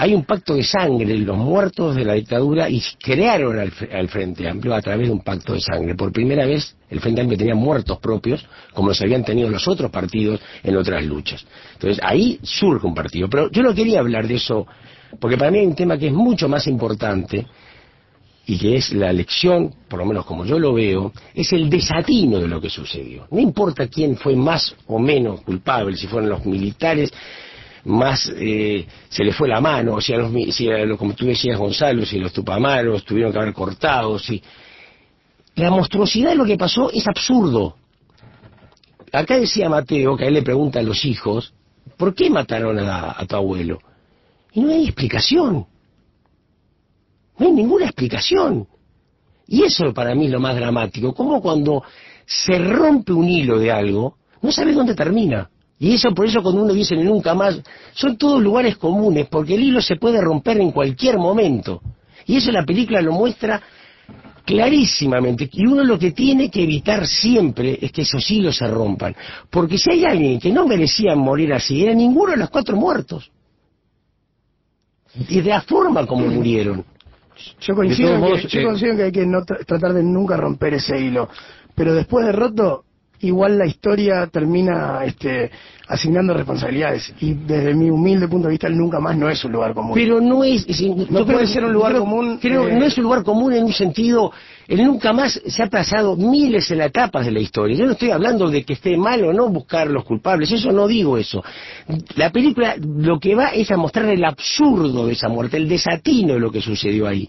hay 0.00 0.14
un 0.14 0.24
pacto 0.24 0.54
de 0.54 0.62
sangre, 0.62 1.18
los 1.18 1.36
muertos 1.36 1.96
de 1.96 2.04
la 2.04 2.14
dictadura 2.14 2.70
y 2.70 2.80
crearon 3.02 3.58
al, 3.58 3.72
al 3.92 4.08
Frente 4.08 4.48
Amplio 4.48 4.74
a 4.74 4.80
través 4.80 5.08
de 5.08 5.12
un 5.12 5.20
pacto 5.20 5.54
de 5.54 5.60
sangre. 5.60 5.96
Por 5.96 6.12
primera 6.12 6.46
vez 6.46 6.76
el 6.88 7.00
Frente 7.00 7.20
Amplio 7.20 7.36
tenía 7.36 7.56
muertos 7.56 7.98
propios, 7.98 8.46
como 8.72 8.88
los 8.88 9.00
habían 9.00 9.24
tenido 9.24 9.50
los 9.50 9.66
otros 9.66 9.90
partidos 9.90 10.40
en 10.62 10.76
otras 10.76 11.04
luchas. 11.04 11.44
Entonces 11.74 12.00
ahí 12.02 12.38
surge 12.42 12.86
un 12.86 12.94
partido. 12.94 13.28
Pero 13.28 13.50
yo 13.50 13.62
no 13.62 13.74
quería 13.74 13.98
hablar 13.98 14.28
de 14.28 14.36
eso, 14.36 14.66
porque 15.18 15.36
para 15.36 15.50
mí 15.50 15.58
hay 15.58 15.66
un 15.66 15.74
tema 15.74 15.98
que 15.98 16.06
es 16.06 16.12
mucho 16.12 16.48
más 16.48 16.68
importante, 16.68 17.46
y 18.48 18.56
que 18.56 18.76
es 18.76 18.92
la 18.94 19.10
elección, 19.10 19.74
por 19.88 19.98
lo 19.98 20.06
menos 20.06 20.24
como 20.24 20.46
yo 20.46 20.58
lo 20.58 20.72
veo, 20.72 21.12
es 21.34 21.52
el 21.52 21.68
desatino 21.68 22.38
de 22.38 22.48
lo 22.48 22.62
que 22.62 22.70
sucedió. 22.70 23.26
No 23.30 23.40
importa 23.40 23.88
quién 23.88 24.16
fue 24.16 24.34
más 24.34 24.74
o 24.86 24.98
menos 24.98 25.42
culpable, 25.42 25.94
si 25.98 26.06
fueron 26.06 26.30
los 26.30 26.46
militares, 26.46 27.12
más 27.84 28.30
eh, 28.36 28.86
se 29.08 29.24
le 29.24 29.32
fue 29.32 29.48
la 29.48 29.60
mano, 29.60 29.94
o 29.94 30.00
si, 30.00 30.12
a 30.12 30.18
los, 30.18 30.32
si 30.54 30.70
a 30.70 30.84
los- 30.84 30.98
como 30.98 31.14
tú 31.14 31.26
decías 31.26 31.58
Gonzalo, 31.58 32.04
si 32.04 32.18
los 32.18 32.32
tupamaros 32.32 33.04
tuvieron 33.04 33.32
que 33.32 33.38
haber 33.38 33.52
cortado, 33.54 34.18
si... 34.18 34.42
La 35.54 35.70
monstruosidad 35.70 36.30
de 36.30 36.36
lo 36.36 36.44
que 36.44 36.56
pasó 36.56 36.90
es 36.92 37.06
absurdo. 37.08 37.76
Acá 39.12 39.38
decía 39.38 39.68
Mateo, 39.68 40.16
que 40.16 40.24
a 40.24 40.28
él 40.28 40.34
le 40.34 40.42
preguntan 40.42 40.86
los 40.86 41.04
hijos, 41.04 41.52
¿por 41.96 42.14
qué 42.14 42.30
mataron 42.30 42.78
a, 42.78 43.12
a 43.18 43.26
tu 43.26 43.34
abuelo? 43.34 43.78
Y 44.52 44.60
no 44.60 44.70
hay 44.70 44.84
explicación. 44.84 45.66
No 47.38 47.46
hay 47.46 47.52
ninguna 47.52 47.86
explicación. 47.86 48.68
Y 49.48 49.64
eso 49.64 49.92
para 49.94 50.14
mí 50.14 50.26
es 50.26 50.30
lo 50.30 50.40
más 50.40 50.54
dramático. 50.54 51.14
Como 51.14 51.40
cuando 51.40 51.82
se 52.26 52.58
rompe 52.58 53.12
un 53.12 53.28
hilo 53.28 53.58
de 53.58 53.72
algo, 53.72 54.16
no 54.42 54.52
sabes 54.52 54.76
dónde 54.76 54.94
termina. 54.94 55.48
Y 55.80 55.94
eso 55.94 56.10
por 56.12 56.26
eso 56.26 56.42
cuando 56.42 56.62
uno 56.62 56.72
dice 56.72 56.96
nunca 56.96 57.34
más, 57.34 57.60
son 57.92 58.16
todos 58.16 58.42
lugares 58.42 58.76
comunes, 58.76 59.28
porque 59.28 59.54
el 59.54 59.62
hilo 59.62 59.80
se 59.80 59.96
puede 59.96 60.20
romper 60.20 60.60
en 60.60 60.72
cualquier 60.72 61.18
momento. 61.18 61.80
Y 62.26 62.36
eso 62.36 62.50
la 62.50 62.64
película 62.64 63.00
lo 63.00 63.12
muestra 63.12 63.62
clarísimamente. 64.44 65.48
Y 65.52 65.66
uno 65.66 65.84
lo 65.84 65.98
que 65.98 66.10
tiene 66.12 66.50
que 66.50 66.64
evitar 66.64 67.06
siempre 67.06 67.78
es 67.80 67.92
que 67.92 68.02
esos 68.02 68.28
hilos 68.30 68.56
se 68.56 68.66
rompan. 68.66 69.14
Porque 69.50 69.78
si 69.78 69.90
hay 69.90 70.04
alguien 70.04 70.40
que 70.40 70.50
no 70.50 70.66
merecía 70.66 71.14
morir 71.14 71.52
así, 71.52 71.84
era 71.84 71.94
ninguno 71.94 72.32
de 72.32 72.38
los 72.38 72.50
cuatro 72.50 72.76
muertos. 72.76 73.30
Y 75.28 75.40
de 75.40 75.50
la 75.50 75.62
forma 75.62 76.06
como 76.06 76.26
murieron. 76.26 76.84
Yo 77.60 77.74
coincido, 77.74 78.14
en 78.14 78.14
que, 78.14 78.20
modos, 78.20 78.42
yo 78.48 78.60
eh, 78.60 78.64
coincido 78.64 78.90
en 78.92 78.96
que 78.96 79.04
hay 79.04 79.12
que 79.12 79.26
no 79.26 79.38
tra- 79.42 79.64
tratar 79.64 79.92
de 79.92 80.02
nunca 80.02 80.36
romper 80.36 80.74
ese 80.74 80.98
hilo. 80.98 81.28
Pero 81.74 81.94
después 81.94 82.26
de 82.26 82.32
roto, 82.32 82.84
igual 83.20 83.58
la 83.58 83.66
historia 83.66 84.26
termina 84.26 85.04
este, 85.04 85.50
asignando 85.88 86.34
responsabilidades. 86.34 87.12
Y 87.20 87.34
desde 87.34 87.74
mi 87.74 87.90
humilde 87.90 88.28
punto 88.28 88.48
de 88.48 88.52
vista, 88.52 88.66
el 88.66 88.76
nunca 88.76 89.00
más 89.00 89.16
no 89.16 89.28
es 89.28 89.44
un 89.44 89.52
lugar 89.52 89.74
común. 89.74 89.92
Pero 89.94 90.20
no 90.20 90.44
es, 90.44 90.66
No 91.10 91.24
puede 91.26 91.46
ser 91.46 91.64
un 91.64 91.72
lugar 91.72 91.92
creo- 91.92 92.02
común, 92.04 92.38
Creo 92.40 92.68
eh, 92.68 92.74
no 92.76 92.84
es 92.84 92.96
un 92.98 93.04
lugar 93.04 93.22
común 93.24 93.52
en 93.52 93.64
un 93.64 93.72
sentido, 93.72 94.32
el 94.66 94.84
nunca 94.84 95.12
más 95.12 95.40
se 95.46 95.62
ha 95.62 95.68
pasado 95.68 96.14
miles 96.16 96.70
en 96.70 96.80
etapas 96.82 97.24
de 97.24 97.32
la 97.32 97.40
historia. 97.40 97.76
Yo 97.76 97.86
no 97.86 97.92
estoy 97.92 98.10
hablando 98.10 98.50
de 98.50 98.64
que 98.64 98.74
esté 98.74 98.96
mal 98.96 99.24
o 99.24 99.32
no 99.32 99.48
buscar 99.48 99.88
los 99.88 100.04
culpables, 100.04 100.52
eso 100.52 100.70
no 100.72 100.86
digo 100.86 101.16
eso. 101.16 101.42
La 102.16 102.30
película 102.30 102.76
lo 102.78 103.18
que 103.18 103.34
va 103.34 103.48
es 103.48 103.70
a 103.70 103.76
mostrar 103.76 104.06
el 104.10 104.24
absurdo 104.24 105.06
de 105.06 105.14
esa 105.14 105.28
muerte, 105.28 105.56
el 105.56 105.68
desatino 105.68 106.34
de 106.34 106.40
lo 106.40 106.50
que 106.50 106.60
sucedió 106.60 107.06
ahí. 107.06 107.28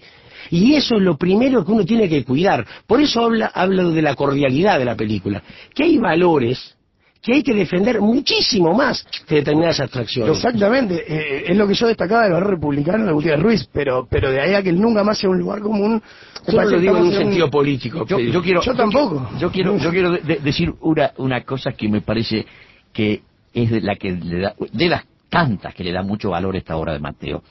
Y 0.50 0.76
eso 0.76 0.96
es 0.96 1.02
lo 1.02 1.18
primero 1.18 1.64
que 1.66 1.72
uno 1.72 1.86
tiene 1.86 2.08
que 2.10 2.24
cuidar. 2.24 2.66
Por 2.88 3.02
eso 3.02 3.24
habla, 3.26 3.48
hablo 3.54 3.92
de 3.92 4.02
la 4.02 4.16
cordialidad 4.16 4.80
de 4.80 4.86
la 4.86 4.96
película. 4.96 5.42
Que 5.74 5.84
hay 5.84 5.98
valores 5.98 6.76
que 7.22 7.34
hay 7.34 7.44
que 7.44 7.54
defender 7.54 8.00
muchísimo 8.00 8.74
más 8.74 9.06
que 9.28 9.36
determinadas 9.36 9.82
abstracciones. 9.82 10.38
Exactamente, 10.38 11.04
eh, 11.06 11.44
es 11.52 11.58
lo 11.58 11.68
que 11.68 11.74
yo 11.74 11.86
destacaba 11.88 12.24
del 12.24 12.32
barrio 12.32 12.52
republicano 12.52 13.06
de 13.06 13.12
Gutiérrez 13.12 13.44
Ruiz, 13.44 13.70
pero, 13.74 14.08
pero 14.10 14.32
de 14.32 14.40
ahí 14.40 14.54
a 14.54 14.64
que 14.64 14.72
nunca 14.72 15.04
más 15.04 15.18
sea 15.18 15.30
un 15.30 15.38
lugar 15.38 15.60
común. 15.60 16.02
Yo 16.48 16.54
no 16.62 16.64
lo 16.70 16.80
digo 16.80 16.96
en 16.98 17.04
un 17.04 17.12
sentido 17.14 17.50
político. 17.52 18.06
Yo, 18.08 18.42
quiero, 18.42 18.62
Yo 18.62 18.74
tampoco. 18.74 19.30
Yo 19.38 19.52
quiero, 19.52 19.78
yo 19.78 19.90
quiero 19.92 20.12
de- 20.12 20.22
de- 20.22 20.38
decir 20.40 20.74
una, 20.80 21.12
una 21.18 21.42
cosa 21.44 21.74
que 21.74 21.90
me 21.90 22.00
parece 22.00 22.46
que 22.94 23.22
es 23.54 23.70
de 23.70 23.82
la 23.82 23.98
que 23.98 24.12
le 24.12 24.40
da, 24.40 24.56
de 24.72 24.88
las 24.88 25.04
tantas 25.30 25.76
que 25.76 25.84
le 25.84 25.92
da 25.92 26.02
mucho 26.02 26.30
valor 26.30 26.56
esta 26.56 26.78
obra 26.78 26.94
de 26.94 27.00
Mateo. 27.00 27.44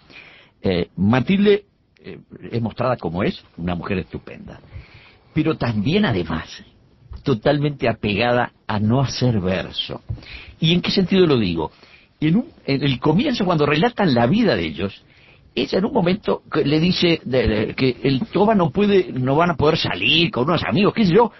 Eh, 0.62 0.88
Matilde 0.96 1.64
eh, 2.08 2.18
es 2.50 2.62
mostrada 2.62 2.96
como 2.96 3.22
es, 3.22 3.42
una 3.56 3.74
mujer 3.74 3.98
estupenda, 3.98 4.60
pero 5.34 5.56
también 5.56 6.04
además 6.04 6.64
totalmente 7.22 7.88
apegada 7.88 8.52
a 8.66 8.78
no 8.78 9.00
hacer 9.00 9.40
verso. 9.40 10.00
¿Y 10.60 10.72
en 10.72 10.80
qué 10.80 10.90
sentido 10.90 11.26
lo 11.26 11.38
digo? 11.38 11.70
En, 12.20 12.44
el 12.66 12.98
comienzo, 12.98 13.44
cuando 13.44 13.66
relatan 13.66 14.14
la 14.14 14.26
vida 14.26 14.56
de 14.56 14.66
ellos, 14.66 15.04
ella 15.54 15.78
en 15.78 15.84
un 15.84 15.92
momento 15.92 16.42
le 16.64 16.80
dice 16.80 17.20
que 17.76 17.96
el 18.02 18.20
Toba 18.32 18.54
no 18.54 18.70
puede, 18.70 19.12
no 19.12 19.36
van 19.36 19.50
a 19.50 19.56
poder 19.56 19.78
salir 19.78 20.30
con 20.30 20.44
unos 20.44 20.64
amigos, 20.64 20.94
qué 20.94 21.04
sé 21.04 21.14
yo, 21.14 21.30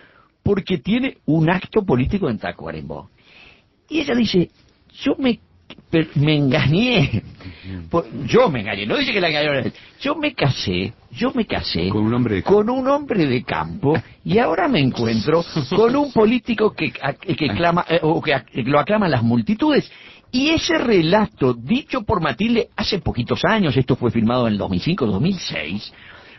porque 0.42 0.78
tiene 0.78 1.18
un 1.26 1.50
acto 1.50 1.84
político 1.84 2.28
en 2.28 2.38
Tacuarembó. 2.38 3.10
Y 3.88 4.00
ella 4.00 4.14
dice, 4.14 4.50
yo 5.02 5.14
me, 5.18 5.40
per- 5.90 6.08
me 6.16 6.36
engañé, 6.36 7.22
yo 8.26 8.48
me 8.50 8.60
engañé, 8.60 8.86
no 8.86 8.96
dice 8.96 9.12
que 9.12 9.20
la 9.20 9.28
engañaron. 9.28 9.72
Yo 10.00 10.14
me 10.14 10.32
casé, 10.34 10.92
yo 11.12 11.32
me 11.34 11.44
casé 11.46 11.88
Con 11.88 12.06
un 12.06 12.14
hombre 12.14 12.36
de 12.36 12.42
con 12.42 12.70
un 12.70 12.86
hombre 12.88 13.26
de 13.26 13.42
campo 13.42 13.94
y 14.24 14.38
ahora 14.38 14.68
me 14.68 14.80
encuentro 14.80 15.44
con 15.74 15.96
un 15.96 16.12
político 16.12 16.72
que, 16.72 16.92
a- 17.02 17.14
que 17.14 17.48
clama 17.48 17.84
eh, 17.88 17.98
o 18.02 18.20
que, 18.22 18.34
lo 18.64 18.78
aclaman 18.78 19.10
las 19.10 19.22
multitudes. 19.22 19.90
Y 20.30 20.50
ese 20.50 20.76
relato 20.76 21.54
dicho 21.54 22.02
por 22.02 22.20
Matilde 22.20 22.68
hace 22.76 22.98
poquitos 22.98 23.42
años, 23.46 23.74
esto 23.76 23.96
fue 23.96 24.10
filmado 24.10 24.46
en 24.46 24.54
el 24.54 24.60
2005-2006, 24.60 25.92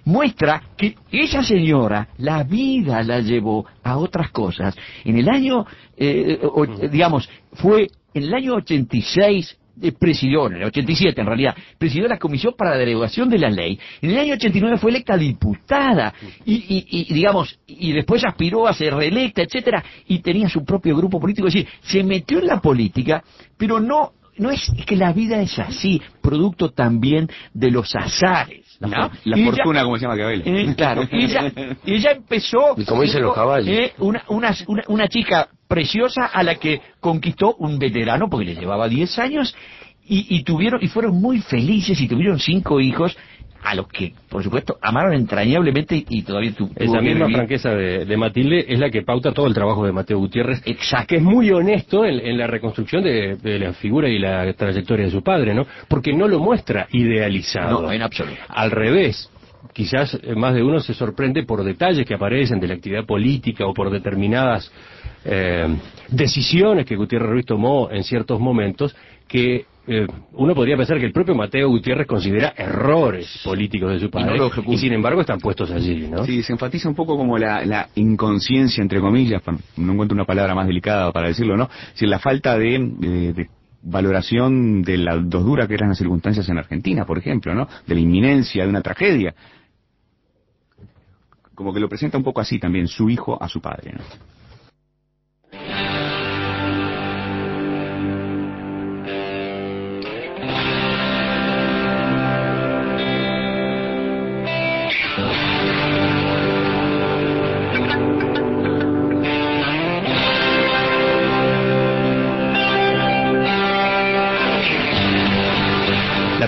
muestra 0.09 0.61
que 0.77 0.95
esa 1.11 1.43
señora 1.43 2.07
la 2.17 2.43
vida 2.43 3.03
la 3.03 3.19
llevó 3.19 3.65
a 3.83 3.97
otras 3.97 4.31
cosas. 4.31 4.75
En 5.05 5.17
el 5.17 5.29
año, 5.29 5.65
eh, 5.97 6.39
o- 6.41 6.65
digamos, 6.65 7.29
fue 7.53 7.87
en 8.13 8.23
el 8.23 8.33
año 8.33 8.55
86 8.55 9.55
eh, 9.81 9.93
presidió, 9.97 10.47
en 10.47 10.55
el 10.57 10.63
87 10.65 11.21
en 11.21 11.27
realidad, 11.27 11.55
presidió 11.77 12.05
la 12.09 12.17
Comisión 12.17 12.53
para 12.57 12.71
la 12.71 12.77
Derogación 12.77 13.29
de 13.29 13.37
la 13.37 13.49
Ley. 13.49 13.79
En 14.01 14.09
el 14.09 14.17
año 14.17 14.33
89 14.33 14.77
fue 14.77 14.91
electa 14.91 15.15
diputada 15.15 16.13
y, 16.45 16.55
y- 16.55 16.85
y, 17.09 17.13
digamos, 17.13 17.57
y 17.65 17.93
después 17.93 18.25
aspiró 18.25 18.67
a 18.67 18.73
ser 18.73 18.93
reelecta, 18.93 19.41
etcétera, 19.41 19.81
y 20.07 20.19
tenía 20.19 20.49
su 20.49 20.65
propio 20.65 20.97
grupo 20.97 21.17
político. 21.19 21.47
Es 21.47 21.53
decir, 21.53 21.69
se 21.81 22.03
metió 22.03 22.39
en 22.39 22.47
la 22.47 22.59
política, 22.59 23.23
pero 23.57 23.79
no, 23.79 24.11
no 24.37 24.49
es 24.51 24.69
que 24.85 24.97
la 24.97 25.13
vida 25.13 25.39
es 25.41 25.57
así, 25.59 26.01
producto 26.21 26.71
también 26.71 27.29
de 27.53 27.71
los 27.71 27.95
azares. 27.95 28.65
La, 28.79 28.87
¿no? 28.87 29.09
for- 29.09 29.17
la 29.25 29.37
Y 29.37 29.41
ella- 29.41 29.51
fortuna, 29.51 29.83
como 29.83 29.97
se 29.97 30.01
llama 30.03 30.17
Cabel. 30.17 30.41
eh, 30.45 30.73
claro, 30.75 31.03
y 31.11 31.25
ella, 31.25 31.51
ella 31.85 32.11
empezó... 32.11 32.75
Y 32.77 32.85
como 32.85 33.01
dicen 33.01 33.21
los 33.23 33.35
caballos. 33.35 33.67
eh, 33.67 33.93
una, 33.99 34.23
una, 34.29 34.55
una, 34.67 34.83
una 34.87 35.07
chica 35.07 35.49
preciosa 35.67 36.25
a 36.27 36.43
la 36.43 36.55
que 36.55 36.81
conquistó 36.99 37.55
un 37.59 37.77
veterano, 37.77 38.29
porque 38.29 38.45
le 38.45 38.55
llevaba 38.55 38.87
10 38.87 39.19
años, 39.19 39.55
y, 40.05 40.25
y 40.35 40.43
tuvieron 40.43 40.81
y 40.83 40.87
fueron 40.87 41.19
muy 41.21 41.39
felices 41.41 41.99
y 42.01 42.07
tuvieron 42.07 42.39
cinco 42.39 42.79
hijos, 42.79 43.15
a 43.63 43.75
los 43.75 43.87
que, 43.87 44.13
por 44.29 44.43
supuesto, 44.43 44.77
amaron 44.81 45.13
entrañablemente 45.13 46.03
y, 46.07 46.21
todavía 46.23 46.53
tu, 46.53 46.69
Esa 46.75 47.01
misma 47.01 47.25
vivir. 47.25 47.35
franqueza 47.35 47.69
de, 47.71 48.05
de 48.05 48.17
Matilde 48.17 48.65
es 48.67 48.79
la 48.79 48.89
que 48.89 49.01
pauta 49.01 49.31
todo 49.33 49.47
el 49.47 49.53
trabajo 49.53 49.85
de 49.85 49.91
Mateo 49.91 50.17
Gutiérrez, 50.19 50.61
Exacto. 50.65 51.07
que 51.07 51.15
es 51.17 51.21
muy 51.21 51.51
honesto 51.51 52.05
en, 52.05 52.19
en 52.25 52.37
la 52.37 52.47
reconstrucción 52.47 53.03
de, 53.03 53.35
de 53.35 53.59
la 53.59 53.73
figura 53.73 54.07
y 54.07 54.17
la 54.19 54.51
trayectoria 54.53 55.05
de 55.05 55.11
su 55.11 55.21
padre, 55.21 55.53
¿no? 55.53 55.65
Porque 55.87 56.13
no 56.13 56.27
lo 56.27 56.39
muestra 56.39 56.87
idealizado. 56.91 57.81
No, 57.81 57.91
en 57.91 58.01
absoluto. 58.01 58.39
Al 58.47 58.71
revés, 58.71 59.29
quizás 59.73 60.17
más 60.35 60.53
de 60.53 60.63
uno 60.63 60.79
se 60.79 60.93
sorprende 60.93 61.43
por 61.43 61.63
detalles 61.63 62.05
que 62.05 62.13
aparecen 62.13 62.59
de 62.59 62.67
la 62.67 62.75
actividad 62.75 63.05
política 63.05 63.65
o 63.65 63.73
por 63.73 63.89
determinadas 63.89 64.71
eh, 65.25 65.67
decisiones 66.07 66.85
que 66.85 66.95
Gutiérrez 66.95 67.29
Ruiz 67.29 67.45
tomó 67.45 67.89
en 67.91 68.03
ciertos 68.03 68.39
momentos 68.39 68.95
que 69.27 69.65
eh, 69.91 70.05
uno 70.33 70.53
podría 70.53 70.77
pensar 70.77 70.99
que 70.99 71.05
el 71.05 71.11
propio 71.11 71.33
Mateo 71.33 71.67
Gutiérrez 71.69 72.05
considera 72.05 72.53
errores 72.55 73.41
políticos 73.43 73.91
de 73.93 73.99
su 73.99 74.11
padre 74.11 74.37
y, 74.67 74.77
sin 74.77 74.93
embargo 74.93 75.21
están 75.21 75.39
puestos 75.39 75.71
allí, 75.71 76.07
¿no? 76.07 76.23
Sí, 76.25 76.43
se 76.43 76.53
enfatiza 76.53 76.87
un 76.87 76.93
poco 76.93 77.17
como 77.17 77.39
la, 77.39 77.65
la 77.65 77.89
inconsciencia, 77.95 78.83
entre 78.83 79.01
comillas, 79.01 79.41
no 79.77 79.93
encuentro 79.93 80.13
una 80.13 80.25
palabra 80.25 80.53
más 80.53 80.67
delicada 80.67 81.11
para 81.11 81.29
decirlo, 81.29 81.57
¿no? 81.57 81.69
Decir, 81.93 82.07
la 82.07 82.19
falta 82.19 82.55
de, 82.55 82.75
eh, 82.75 83.33
de 83.35 83.49
valoración 83.81 84.83
de 84.83 84.97
la 84.97 85.17
dos 85.17 85.43
dura 85.43 85.67
que 85.67 85.73
eran 85.73 85.89
las 85.89 85.97
circunstancias 85.97 86.47
en 86.49 86.59
Argentina, 86.59 87.03
por 87.05 87.17
ejemplo, 87.17 87.55
¿no? 87.55 87.67
De 87.87 87.95
la 87.95 88.01
inminencia 88.01 88.63
de 88.63 88.69
una 88.69 88.81
tragedia. 88.81 89.33
Como 91.55 91.73
que 91.73 91.79
lo 91.79 91.89
presenta 91.89 92.15
un 92.15 92.23
poco 92.23 92.41
así 92.41 92.59
también, 92.59 92.87
su 92.87 93.09
hijo 93.09 93.41
a 93.41 93.49
su 93.49 93.59
padre, 93.59 93.93
¿no? 93.93 94.03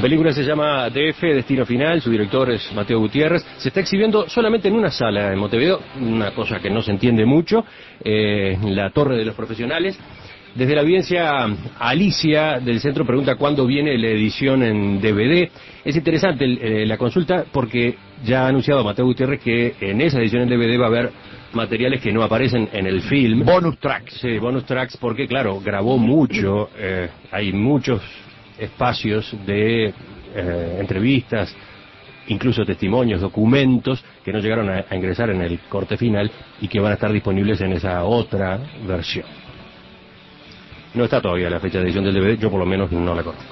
Película 0.02 0.34
se 0.34 0.44
llama 0.44 0.90
DF, 0.90 1.22
Destino 1.22 1.66
Final, 1.66 2.02
su 2.02 2.10
director 2.10 2.50
es 2.50 2.74
Mateo 2.74 3.00
Gutiérrez. 3.00 3.46
Se 3.58 3.68
está 3.68 3.82
exhibiendo 3.82 4.28
solamente 4.28 4.68
en 4.68 4.74
una 4.74 4.90
sala 4.90 5.32
en 5.32 5.40
Montevideo, 5.40 5.80
una 6.00 6.32
cosa 6.32 6.60
que 6.60 6.70
no 6.70 6.82
se 6.82 6.92
entiende 6.92 7.26
mucho, 7.26 7.64
eh, 8.04 8.58
la 8.64 8.90
Torre 8.90 9.16
de 9.16 9.26
los 9.26 9.36
Profesionales. 9.36 10.00
Desde 10.56 10.76
la 10.76 10.82
audiencia, 10.82 11.46
Alicia 11.80 12.60
del 12.60 12.82
centro 12.82 13.06
pregunta 13.06 13.36
cuándo 13.36 13.66
viene 13.66 13.98
la 13.98 14.08
edición 14.08 14.64
en 14.64 15.00
DVD. 15.00 15.50
Es 15.86 15.96
interesante 15.96 16.46
eh, 16.46 16.86
la 16.86 16.98
consulta 16.98 17.46
porque 17.52 17.96
ya 18.26 18.46
ha 18.46 18.48
anunciado 18.48 18.84
Mateo 18.84 19.06
Gutiérrez 19.06 19.40
que 19.42 19.76
en 19.80 20.02
esa 20.02 20.20
edición 20.20 20.42
en 20.42 20.50
DVD 20.50 20.80
va 20.80 20.86
a 20.86 20.90
haber 20.90 21.12
materiales 21.54 22.02
que 22.02 22.12
no 22.12 22.24
aparecen 22.24 22.68
en 22.74 22.88
el 22.88 23.02
film. 23.02 23.46
Bonus 23.46 23.78
tracks. 23.78 24.16
Sí, 24.16 24.40
bonus 24.40 24.66
tracks 24.66 24.98
porque, 24.98 25.28
claro, 25.28 25.62
grabó 25.62 25.98
mucho, 25.98 26.70
eh, 26.78 27.08
hay 27.32 27.54
muchos 27.54 28.02
espacios 28.58 29.36
de 29.46 29.94
eh, 30.36 30.78
entrevistas, 30.80 31.56
incluso 32.28 32.64
testimonios, 32.64 33.22
documentos 33.22 34.04
que 34.24 34.32
no 34.32 34.40
llegaron 34.40 34.70
a, 34.70 34.86
a 34.90 34.96
ingresar 34.96 35.30
en 35.30 35.42
el 35.42 35.60
corte 35.70 35.98
final 35.98 36.32
y 36.62 36.68
que 36.68 36.80
van 36.80 36.92
a 36.92 36.96
estar 36.96 37.12
disponibles 37.12 37.60
en 37.62 37.74
esa 37.74 38.04
otra 38.04 38.60
versión. 38.88 39.26
No 40.94 41.06
está 41.06 41.22
todavía 41.22 41.50
la 41.50 41.60
fecha 41.60 41.78
de 41.80 41.86
edición 41.86 42.04
del 42.04 42.14
DVD, 42.14 42.38
yo 42.38 42.50
por 42.50 42.60
lo 42.60 42.66
menos 42.66 42.92
no 42.92 43.16
la 43.16 43.24
conozco. 43.24 43.46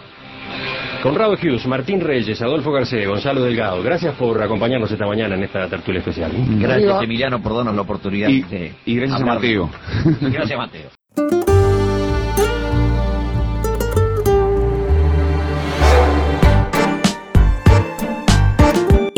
Conrado 1.02 1.34
Hughes, 1.42 1.66
Martín 1.66 2.02
Reyes, 2.02 2.42
Adolfo 2.42 2.74
García, 2.74 3.08
Gonzalo 3.08 3.42
Delgado, 3.42 3.82
gracias 3.82 4.16
por 4.16 4.42
acompañarnos 4.44 4.92
esta 4.92 5.08
mañana 5.08 5.36
en 5.36 5.44
esta 5.44 5.66
tertulia 5.70 6.00
especial. 6.00 6.30
Gracias, 6.60 7.02
Emiliano, 7.04 7.42
por 7.42 7.56
darnos 7.56 7.74
la 7.74 7.82
oportunidad 7.82 8.28
Y, 8.28 8.42
de. 8.42 8.74
y 8.86 8.96
gracias 8.96 9.22
a. 9.22 9.26
Mateo. 9.26 9.70
Gracias, 10.20 10.58
Mateo. 10.58 11.59